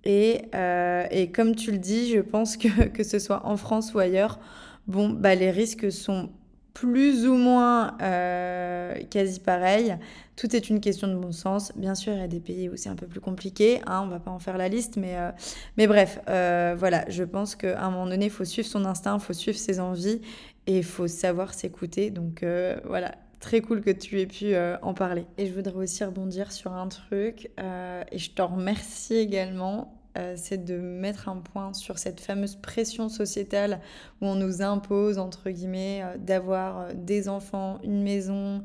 Euh, 0.06 1.06
et, 1.10 1.30
comme 1.30 1.54
tu 1.54 1.72
le 1.72 1.78
dis, 1.78 2.10
je 2.10 2.20
pense 2.20 2.56
que 2.56 2.88
que 2.88 3.02
ce 3.02 3.18
soit 3.18 3.46
en 3.46 3.56
France 3.56 3.94
ou 3.94 3.98
ailleurs, 3.98 4.38
bon, 4.86 5.08
bah, 5.08 5.34
les 5.34 5.50
risques 5.50 5.90
sont 5.90 6.30
plus 6.72 7.26
ou 7.28 7.34
moins 7.36 7.96
euh, 8.02 8.96
quasi 9.08 9.38
pareils. 9.38 9.96
Tout 10.34 10.56
est 10.56 10.68
une 10.68 10.80
question 10.80 11.06
de 11.06 11.14
bon 11.14 11.30
sens. 11.30 11.72
Bien 11.76 11.94
sûr, 11.94 12.12
il 12.12 12.18
y 12.18 12.22
a 12.22 12.28
des 12.28 12.40
pays 12.40 12.68
où 12.68 12.76
c'est 12.76 12.88
un 12.88 12.96
peu 12.96 13.06
plus 13.06 13.20
compliqué. 13.20 13.80
Hein, 13.86 14.02
on 14.04 14.08
va 14.08 14.18
pas 14.18 14.32
en 14.32 14.40
faire 14.40 14.58
la 14.58 14.68
liste, 14.68 14.96
mais, 14.96 15.16
euh, 15.16 15.30
mais 15.76 15.86
bref, 15.86 16.18
voilà, 16.26 17.04
je 17.08 17.22
pense 17.22 17.54
qu'à 17.54 17.80
un 17.80 17.90
moment 17.90 18.06
donné, 18.08 18.26
il 18.26 18.30
faut 18.30 18.44
suivre 18.44 18.66
son 18.66 18.84
instinct, 18.84 19.16
il 19.20 19.24
faut 19.24 19.32
suivre 19.32 19.58
ses 19.58 19.78
envies 19.78 20.20
et 20.66 20.78
il 20.78 20.84
faut 20.84 21.06
savoir 21.06 21.54
s'écouter. 21.54 22.10
Donc 22.10 22.44
voilà, 22.84 23.12
très 23.44 23.60
cool 23.60 23.82
que 23.82 23.90
tu 23.90 24.20
aies 24.20 24.26
pu 24.26 24.54
en 24.82 24.94
parler. 24.94 25.26
Et 25.38 25.46
je 25.46 25.52
voudrais 25.52 25.76
aussi 25.76 26.02
rebondir 26.04 26.50
sur 26.50 26.72
un 26.72 26.88
truc, 26.88 27.50
et 27.58 28.18
je 28.18 28.30
te 28.30 28.42
remercie 28.42 29.16
également 29.16 30.04
euh, 30.16 30.34
c'est 30.36 30.64
de 30.64 30.76
mettre 30.76 31.28
un 31.28 31.38
point 31.38 31.72
sur 31.72 31.98
cette 31.98 32.20
fameuse 32.20 32.54
pression 32.54 33.08
sociétale 33.08 33.80
où 34.20 34.26
on 34.26 34.36
nous 34.36 34.62
impose, 34.62 35.18
entre 35.18 35.50
guillemets, 35.50 36.02
euh, 36.04 36.16
d'avoir 36.18 36.78
euh, 36.78 36.92
des 36.94 37.28
enfants, 37.28 37.78
une 37.82 38.02
maison, 38.02 38.62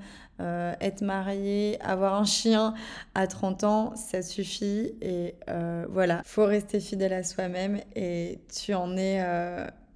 être 0.80 1.02
marié, 1.02 1.78
avoir 1.82 2.14
un 2.14 2.24
chien 2.24 2.74
à 3.14 3.28
30 3.28 3.66
ans, 3.66 3.96
ça 3.98 4.22
suffit. 4.22 4.94
Et 5.02 5.36
voilà, 5.90 6.22
faut 6.24 6.46
rester 6.46 6.80
fidèle 6.80 7.12
à 7.12 7.24
soi-même 7.24 7.82
et 7.94 8.40
tu 8.48 8.74
en 8.74 8.96
es 8.96 9.22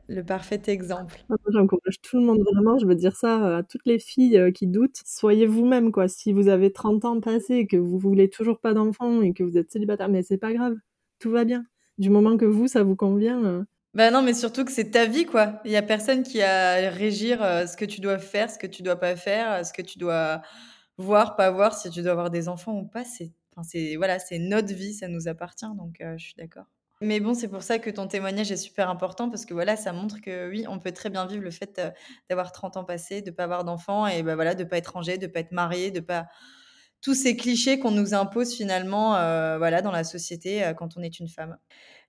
le 0.08 0.22
parfait 0.24 0.62
exemple. 0.68 1.24
Ah, 1.30 1.36
j'encourage 1.50 2.02
tout 2.02 2.18
le 2.18 2.26
monde 2.26 2.40
vraiment, 2.42 2.78
je 2.78 2.86
veux 2.86 2.96
dire 2.96 3.16
ça 3.16 3.58
à 3.58 3.64
toutes 3.64 3.86
les 3.86 4.00
filles 4.00 4.52
qui 4.54 4.68
doutent. 4.68 5.02
Soyez 5.06 5.46
vous-même, 5.46 5.92
quoi. 5.92 6.08
Si 6.08 6.34
vous 6.34 6.50
avez 6.50 6.72
30 6.72 7.06
ans 7.06 7.20
passés 7.22 7.56
et 7.56 7.68
que 7.68 7.78
vous 7.78 7.98
voulez 7.98 8.30
toujours 8.30 8.60
pas 8.60 8.74
d'enfants 8.74 9.22
et 9.22 9.34
que 9.34 9.44
vous 9.44 9.58
êtes 9.58 9.72
célibataire, 9.72 10.10
mais 10.10 10.24
c'est 10.24 10.38
pas 10.38 10.54
grave 10.54 10.76
tout 11.24 11.32
va 11.32 11.46
bien. 11.46 11.66
Du 11.98 12.10
moment 12.10 12.36
que 12.36 12.44
vous, 12.44 12.68
ça 12.68 12.84
vous 12.84 12.98
convient. 12.98 13.44
Euh. 13.46 13.64
Ben 13.94 14.12
non, 14.12 14.22
mais 14.22 14.34
surtout 14.34 14.66
que 14.66 14.72
c'est 14.72 14.92
ta 14.92 15.06
vie, 15.06 15.26
quoi. 15.26 15.62
Il 15.64 15.72
y 15.72 15.78
a 15.78 15.82
personne 15.82 16.24
qui 16.24 16.42
a 16.42 16.88
à 16.88 16.90
régir 16.90 17.42
euh, 17.42 17.66
ce 17.66 17.78
que 17.78 17.86
tu 17.86 18.02
dois 18.02 18.18
faire, 18.18 18.50
ce 18.50 18.58
que 18.58 18.68
tu 18.68 18.84
dois 18.84 18.98
pas 18.98 19.16
faire, 19.16 19.52
euh, 19.54 19.64
ce 19.64 19.72
que 19.72 19.82
tu 19.82 19.98
dois 19.98 20.42
voir, 20.98 21.38
pas 21.38 21.50
voir, 21.50 21.74
si 21.78 21.90
tu 21.90 22.02
dois 22.02 22.12
avoir 22.12 22.30
des 22.30 22.50
enfants 22.50 22.78
ou 22.78 22.86
pas. 22.86 23.06
C'est, 23.06 23.32
enfin, 23.52 23.64
c'est, 23.64 23.96
voilà, 23.96 24.20
c'est 24.20 24.38
notre 24.38 24.74
vie, 24.74 24.94
ça 24.94 25.08
nous 25.08 25.30
appartient, 25.30 25.66
donc 25.78 26.02
je 26.02 26.24
suis 26.24 26.36
d'accord. 26.38 26.66
Mais 27.04 27.20
bon, 27.20 27.34
c'est 27.34 27.48
pour 27.50 27.64
ça 27.64 27.80
que 27.80 27.90
ton 27.90 28.08
témoignage 28.08 28.52
est 28.52 28.58
super 28.58 28.90
important 28.90 29.30
parce 29.30 29.46
que 29.46 29.54
voilà, 29.54 29.76
ça 29.76 29.94
montre 29.94 30.22
que 30.22 30.50
oui, 30.50 30.66
on 30.70 30.80
peut 30.80 30.92
très 30.92 31.10
bien 31.10 31.26
vivre 31.26 31.44
le 31.44 31.52
fait 31.52 31.82
d'avoir 32.30 32.52
30 32.52 32.78
ans 32.78 32.84
passés, 32.84 33.22
de 33.22 33.32
pas 33.32 33.44
avoir 33.44 33.64
d'enfants 33.64 34.08
et 34.08 34.24
ben 34.24 34.36
voilà, 34.36 34.56
de 34.56 34.64
pas 34.64 34.78
être 34.78 34.94
rangé, 34.94 35.18
de 35.18 35.28
pas 35.28 35.42
être 35.42 35.52
marié, 35.52 35.92
de 35.92 36.00
pas 36.00 36.28
tous 37.04 37.14
ces 37.14 37.36
clichés 37.36 37.80
qu'on 37.80 37.92
nous 37.92 38.14
impose 38.14 38.56
finalement 38.56 39.16
euh, 39.18 39.58
voilà, 39.58 39.82
dans 39.82 39.92
la 39.92 40.06
société 40.06 40.64
euh, 40.64 40.74
quand 40.74 40.98
on 40.98 41.04
est 41.04 41.20
une 41.20 41.28
femme. 41.28 41.58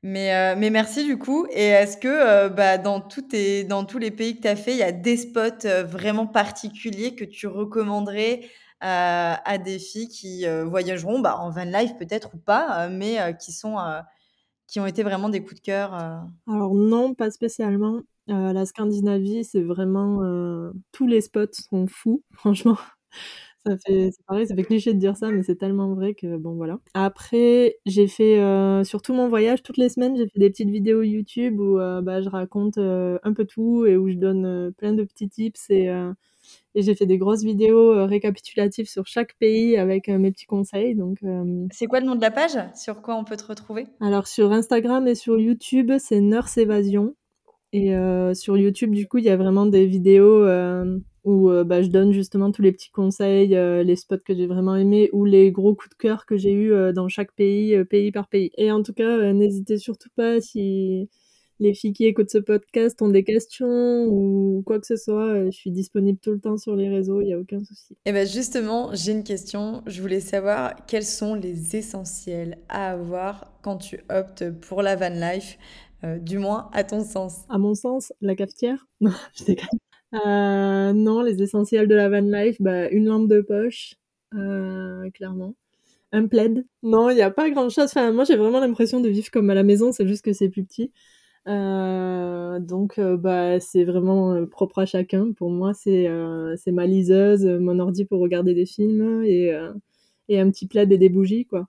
Mais, 0.05 0.35
euh, 0.35 0.55
mais 0.57 0.71
merci 0.71 1.05
du 1.05 1.19
coup. 1.19 1.47
Et 1.51 1.67
est-ce 1.67 1.97
que 1.97 2.49
bah, 2.49 2.79
dans, 2.79 3.01
tout 3.01 3.27
dans 3.69 3.85
tous 3.85 3.99
les 3.99 4.13
pays 4.13 4.37
que 4.37 4.43
tu 4.43 4.49
as 4.49 4.57
fait, 4.57 4.73
il 4.73 4.79
y 4.79 4.85
a 4.85 4.93
des 4.93 5.17
spots 5.17 5.67
vraiment 5.85 6.27
particuliers 6.27 7.17
que 7.17 7.25
tu 7.25 7.47
recommanderais 7.47 8.49
à 8.81 9.57
des 9.57 9.79
filles 9.79 10.09
qui 10.09 10.45
voyageront 10.47 11.21
bah, 11.21 11.39
en 11.39 11.49
van 11.51 11.65
life 11.65 11.97
peut-être 11.99 12.35
ou 12.35 12.39
pas, 12.39 12.89
mais 12.91 13.17
qui, 13.41 13.51
sont, 13.51 13.79
qui 14.67 14.81
ont 14.81 14.87
été 14.87 15.03
vraiment 15.03 15.29
des 15.29 15.41
coups 15.43 15.57
de 15.57 15.61
cœur 15.61 15.95
Alors 16.47 16.75
non, 16.75 17.15
pas 17.15 17.31
spécialement. 17.31 18.01
la 18.29 18.67
Scandinavie, 18.67 19.45
c'est 19.45 19.63
vraiment... 19.63 20.21
tous 20.93 21.07
les 21.07 21.21
spots 21.21 21.53
sont 21.53 21.87
fous, 21.87 22.23
franchement. 22.33 22.77
Ça 23.67 23.79
fait, 23.79 24.11
c'est 24.13 24.25
pareil, 24.27 24.47
ça 24.47 24.55
fait 24.55 24.63
cliché 24.63 24.93
de 24.93 24.99
dire 24.99 25.17
ça, 25.17 25.31
mais 25.31 25.43
c'est 25.43 25.57
tellement 25.57 25.95
vrai 25.95 26.13
que 26.15 26.37
bon 26.37 26.55
voilà. 26.55 26.79
Après, 26.93 27.79
j'ai 27.87 28.09
fait 28.09 28.39
euh, 28.39 28.85
sur 28.85 29.01
tout 29.01 29.15
mon 29.15 29.29
voyage, 29.29 29.63
toutes 29.63 29.79
les 29.79 29.89
semaines, 29.89 30.17
j'ai 30.17 30.27
fait 30.29 30.39
des 30.39 30.51
petites 30.51 30.69
vidéos 30.69 31.01
YouTube 31.03 31.59
où 31.61 31.79
euh, 31.79 32.03
bah, 32.03 32.21
je 32.21 32.29
raconte 32.29 32.77
euh, 32.77 33.19
un 33.23 33.33
peu 33.33 33.47
tout 33.47 33.87
et 33.87 33.97
où 33.97 34.11
je 34.11 34.17
donne 34.17 34.71
plein 34.77 34.93
de 34.93 35.03
petits 35.05 35.31
tips 35.31 35.71
et, 35.71 35.89
et 36.75 36.83
j'ai 36.83 36.95
fait 36.95 37.07
des 37.07 37.19
grosses 37.19 37.43
vidéos 37.43 38.07
récapitulatives 38.07 38.89
sur 38.89 39.07
chaque 39.07 39.37
pays 39.39 39.77
avec 39.77 40.09
mes 40.09 40.31
petits 40.33 40.47
conseils. 40.47 40.95
Donc, 40.95 41.19
c'est 41.73 41.87
quoi 41.87 42.01
le 42.01 42.07
nom 42.07 42.15
de 42.15 42.21
la 42.21 42.31
page? 42.31 42.59
Sur 42.75 43.03
quoi 43.03 43.17
on 43.17 43.25
peut 43.25 43.37
te 43.37 43.47
retrouver? 43.47 43.87
Alors 44.01 44.27
sur 44.27 44.53
Instagram 44.53 45.07
et 45.07 45.15
sur 45.15 45.39
YouTube, 45.39 45.93
c'est 45.99 46.21
Nurse 46.21 46.57
Évasion. 46.59 47.15
Et 47.73 47.95
sur 48.35 48.57
YouTube, 48.57 48.93
du 48.93 49.07
coup, 49.07 49.19
il 49.19 49.25
y 49.25 49.31
a 49.31 49.37
vraiment 49.37 49.67
des 49.67 49.87
vidéos 49.87 50.45
où 51.25 51.51
euh, 51.51 51.65
bah, 51.65 51.83
je 51.83 51.89
donne 51.89 52.13
justement 52.13 52.53
tous 52.53 52.63
les 52.63 52.73
petits 52.73 52.91
conseils, 52.91 53.57
euh, 53.57 53.83
les 53.83 53.97
spots 53.97 54.19
que 54.19 54.35
j'ai 54.35 54.47
vraiment 54.47 54.77
aimés 54.77 55.09
ou 55.13 55.25
les 55.25 55.51
gros 55.51 55.75
coups 55.75 55.91
de 55.91 55.95
cœur 55.97 56.27
que 56.27 56.37
j'ai 56.37 56.53
eu 56.53 56.73
euh, 56.73 56.93
dans 56.93 57.09
chaque 57.09 57.33
pays, 57.33 57.83
pays 57.87 58.13
par 58.13 58.29
pays. 58.29 58.51
Et 58.57 58.71
en 58.71 58.83
tout 58.83 58.93
cas, 58.93 59.33
n'hésitez 59.33 59.79
surtout 59.79 60.11
pas 60.15 60.41
si 60.41 61.09
les 61.65 61.75
filles 61.75 61.93
qui 61.93 62.05
écoutent 62.05 62.31
ce 62.31 62.39
podcast 62.39 63.01
ont 63.03 63.09
des 63.09 63.25
questions 63.25 64.05
ou 64.07 64.63
quoi 64.65 64.79
que 64.79 64.87
ce 64.87 64.97
soit, 64.97 65.47
je 65.47 65.51
suis 65.51 65.71
disponible 65.71 66.19
tout 66.19 66.31
le 66.31 66.39
temps 66.39 66.57
sur 66.57 66.77
les 66.77 66.89
réseaux, 66.89 67.21
il 67.21 67.27
n'y 67.27 67.35
a 67.35 67.39
aucun 67.39 67.63
souci. 67.65 67.95
Et 67.95 68.11
eh 68.11 68.13
bien 68.13 68.25
justement, 68.25 68.91
j'ai 68.93 69.13
une 69.13 69.25
question. 69.25 69.83
Je 69.87 70.01
voulais 70.01 70.21
savoir 70.21 70.87
quels 70.87 71.05
sont 71.05 71.35
les 71.35 71.75
essentiels 71.77 72.59
à 72.69 72.93
avoir 72.93 73.53
quand 73.63 73.79
tu 73.79 74.01
optes 74.11 74.51
pour 74.61 74.83
la 74.83 74.95
van 74.95 75.09
life, 75.09 75.59
du 76.21 76.39
moins 76.39 76.69
à 76.73 76.85
ton 76.85 77.03
sens. 77.03 77.45
À 77.49 77.59
mon 77.59 77.75
sens, 77.75 78.13
la 78.21 78.37
cafetière? 78.37 78.87
Non, 79.01 79.13
je. 79.35 79.55
Euh, 80.15 80.93
non, 80.93 81.23
les 81.23 81.43
essentiels 81.43 81.89
de 81.89 81.95
la 81.95 82.09
van 82.09 82.21
life, 82.21 82.57
bah, 82.61 82.89
une 82.91 83.07
lampe 83.07 83.29
de 83.29 83.41
poche, 83.41 83.95
euh, 84.35 85.11
clairement. 85.11 85.55
Un 86.13 86.29
plaid? 86.29 86.65
Non, 86.83 87.11
il 87.11 87.17
n'y 87.17 87.23
a 87.23 87.31
pas 87.31 87.51
grand 87.51 87.69
chose. 87.69 87.87
Enfin, 87.87 88.13
moi, 88.13 88.25
j'ai 88.25 88.37
vraiment 88.37 88.61
l'impression 88.61 89.01
de 89.01 89.09
vivre 89.09 89.31
comme 89.33 89.51
à 89.51 89.55
la 89.55 89.65
maison, 89.65 89.91
c'est 89.91 90.07
juste 90.07 90.25
que 90.25 90.33
c'est 90.33 90.49
plus 90.49 90.65
petit. 90.65 90.93
Euh, 91.47 92.59
donc, 92.61 93.01
bah, 93.01 93.61
c'est 93.61 93.85
vraiment 93.85 94.47
propre 94.47 94.81
à 94.81 94.87
chacun. 94.87 95.33
Pour 95.33 95.51
moi, 95.51 95.75
c'est 95.75 96.09
c'est 96.57 96.73
ma 96.73 96.87
liseuse, 96.87 97.45
mon 97.47 97.79
ordi 97.79 98.05
pour 98.05 98.21
regarder 98.21 98.55
des 98.55 98.67
films 98.67 99.23
et, 99.25 99.53
et 100.29 100.41
un 100.41 100.51
petit 100.51 100.67
plaid 100.67 100.91
et 100.93 100.99
des 100.99 101.09
bougies, 101.09 101.47
quoi. 101.47 101.67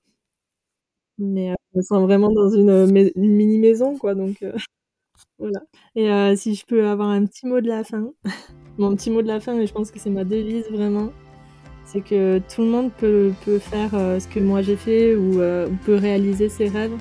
Mais 1.17 1.53
je 1.73 1.79
me 1.79 1.83
sens 1.83 2.01
vraiment 2.03 2.31
dans 2.31 2.49
une, 2.49 2.91
mini 3.15 3.59
maison, 3.59 3.97
quoi. 3.97 4.15
Donc, 4.15 4.38
voilà. 5.39 5.61
Et 5.95 6.09
euh, 6.11 6.35
si 6.35 6.55
je 6.55 6.65
peux 6.65 6.88
avoir 6.88 7.09
un 7.09 7.25
petit 7.25 7.45
mot 7.45 7.61
de 7.61 7.67
la 7.67 7.83
fin, 7.83 8.11
mon 8.77 8.95
petit 8.95 9.11
mot 9.11 9.21
de 9.21 9.27
la 9.27 9.39
fin, 9.39 9.57
et 9.59 9.67
je 9.67 9.73
pense 9.73 9.91
que 9.91 9.99
c'est 9.99 10.09
ma 10.09 10.23
devise 10.23 10.65
vraiment, 10.71 11.11
c'est 11.85 12.01
que 12.01 12.39
tout 12.53 12.61
le 12.61 12.67
monde 12.67 12.91
peut, 12.97 13.31
peut 13.45 13.59
faire 13.59 13.93
euh, 13.93 14.19
ce 14.19 14.27
que 14.27 14.39
moi 14.39 14.61
j'ai 14.61 14.75
fait 14.75 15.13
euh, 15.13 15.67
ou 15.67 15.75
peut 15.85 15.95
réaliser 15.95 16.49
ses 16.49 16.67
rêves 16.67 16.97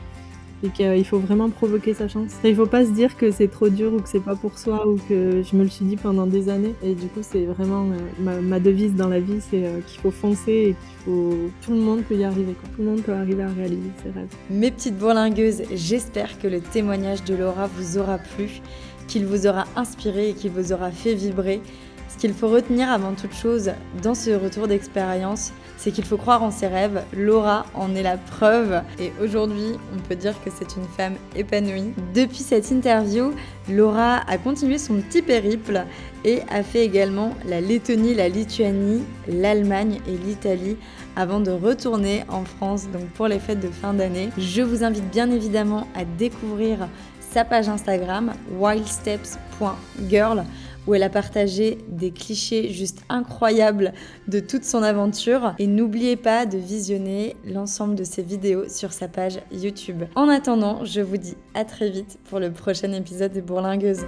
et 0.63 0.69
qu'il 0.69 1.05
faut 1.05 1.19
vraiment 1.19 1.51
provoquer 1.51 1.95
sa 1.95 2.09
chance. 2.09 2.33
Il 2.45 2.55
faut 2.55 2.67
pas 2.67 2.85
se 2.85 2.91
dire 2.91 3.17
que 3.17 3.31
c'est 3.31 3.49
trop 3.49 3.69
dur 3.69 3.93
ou 3.93 4.01
que 4.01 4.09
c'est 4.09 4.25
pas 4.25 4.35
pour 4.35 4.59
soi 4.59 4.87
ou 4.89 4.99
que 5.09 5.43
je 5.43 5.57
me 5.57 5.63
le 5.63 5.69
suis 5.69 5.85
dit 5.85 5.97
pendant 5.97 6.27
des 6.27 6.49
années. 6.49 6.75
Et 6.83 6.95
du 6.95 7.07
coup, 7.07 7.21
c'est 7.23 7.45
vraiment 7.45 7.87
euh, 8.27 8.41
ma, 8.41 8.61
devise 8.61 8.95
dans 8.95 9.09
la 9.09 9.21
vie, 9.21 9.41
c'est 9.41 9.65
euh, 9.65 9.81
qu'il 9.87 10.01
faut 10.01 10.11
foncer 10.11 10.53
et 10.53 10.67
qu'il 10.69 11.05
faut 11.05 11.35
tout 11.63 11.73
le 11.73 11.81
monde 11.81 12.03
peut 12.03 12.17
y 12.17 12.25
arriver. 12.25 12.55
Tout 12.77 12.83
le 12.83 12.91
monde 12.91 13.03
peut 13.03 13.13
arriver 13.13 13.43
à 13.43 13.49
réaliser 13.49 13.91
ses 14.03 14.11
rêves. 14.11 14.29
Mes 14.51 14.71
petites 14.71 14.97
bourlingueuses, 14.97 15.63
j'espère 15.73 16.39
que 16.39 16.47
le 16.47 16.61
témoignage 16.61 17.25
de 17.25 17.35
Laura 17.35 17.69
vous 17.77 17.99
aura 17.99 18.19
plu, 18.19 18.61
qu'il 19.07 19.27
vous 19.27 19.47
aura 19.47 19.65
inspiré 19.77 20.31
et 20.31 20.35
qu'il 20.35 20.51
vous 20.51 20.73
aura 20.73 20.91
fait 20.91 21.15
vibrer. 21.15 21.61
Ce 22.15 22.21
qu'il 22.21 22.33
faut 22.33 22.49
retenir 22.49 22.93
avant 22.93 23.13
toute 23.13 23.35
chose 23.35 23.73
dans 24.01 24.15
ce 24.15 24.31
retour 24.31 24.69
d'expérience, 24.69 25.53
c'est 25.77 25.91
qu'il 25.91 26.05
faut 26.05 26.17
croire 26.17 26.45
en 26.45 26.53
ses 26.53 26.69
rêves. 26.69 27.03
Laura 27.13 27.67
en 27.75 27.93
est 27.97 28.05
la 28.05 28.17
preuve 28.17 28.83
et 29.01 29.13
aujourd'hui, 29.21 29.73
on 29.93 29.99
peut 29.99 30.15
dire 30.15 30.33
que 30.45 30.51
c'est 30.57 30.77
une 30.77 30.87
femme 30.97 31.17
épanouie. 31.35 31.93
Depuis 32.15 32.39
cette 32.39 32.71
interview, 32.71 33.33
Laura 33.69 34.19
a 34.29 34.39
continué 34.39 34.79
son 34.79 34.95
petit 35.01 35.23
périple 35.23 35.83
et 36.25 36.43
a 36.53 36.63
fait 36.63 36.85
également 36.85 37.35
la 37.47 37.61
Lettonie, 37.61 38.15
la 38.15 38.29
Lituanie, 38.29 39.03
l'Allemagne 39.27 40.01
et 40.07 40.17
l'Italie 40.17 40.77
avant 41.17 41.41
de 41.41 41.51
retourner 41.51 42.23
en 42.29 42.45
France 42.45 42.87
donc 42.93 43.09
pour 43.09 43.27
les 43.27 43.41
fêtes 43.41 43.61
de 43.61 43.71
fin 43.71 43.93
d'année. 43.93 44.31
Je 44.39 44.63
vous 44.63 44.85
invite 44.85 45.11
bien 45.11 45.33
évidemment 45.33 45.89
à 45.97 46.05
découvrir 46.05 46.89
sa 47.19 47.45
page 47.45 47.69
Instagram 47.69 48.35
wildsteps.girl 48.57 50.45
où 50.87 50.95
elle 50.95 51.03
a 51.03 51.09
partagé 51.09 51.79
des 51.89 52.11
clichés 52.11 52.71
juste 52.71 53.03
incroyables 53.09 53.93
de 54.29 54.41
toute 54.41 54.65
son 54.65 54.83
aventure. 54.83 55.55
Et 55.59 55.67
n'oubliez 55.67 56.17
pas 56.17 56.47
de 56.47 56.59
visionner 56.59 57.37
l'ensemble 57.45 57.95
de 57.95 58.05
ses 58.05 58.23
vidéos 58.23 58.69
sur 58.69 58.93
sa 58.93 59.09
page 59.09 59.41
YouTube. 59.53 60.05
En 60.15 60.29
attendant, 60.29 60.85
je 60.85 61.01
vous 61.01 61.17
dis 61.17 61.37
à 61.55 61.65
très 61.65 61.91
vite 61.91 62.19
pour 62.29 62.41
le 62.41 62.51
prochain 62.53 62.93
épisode 62.93 63.33
de 63.33 63.41
Bourlingueuse. 63.41 64.05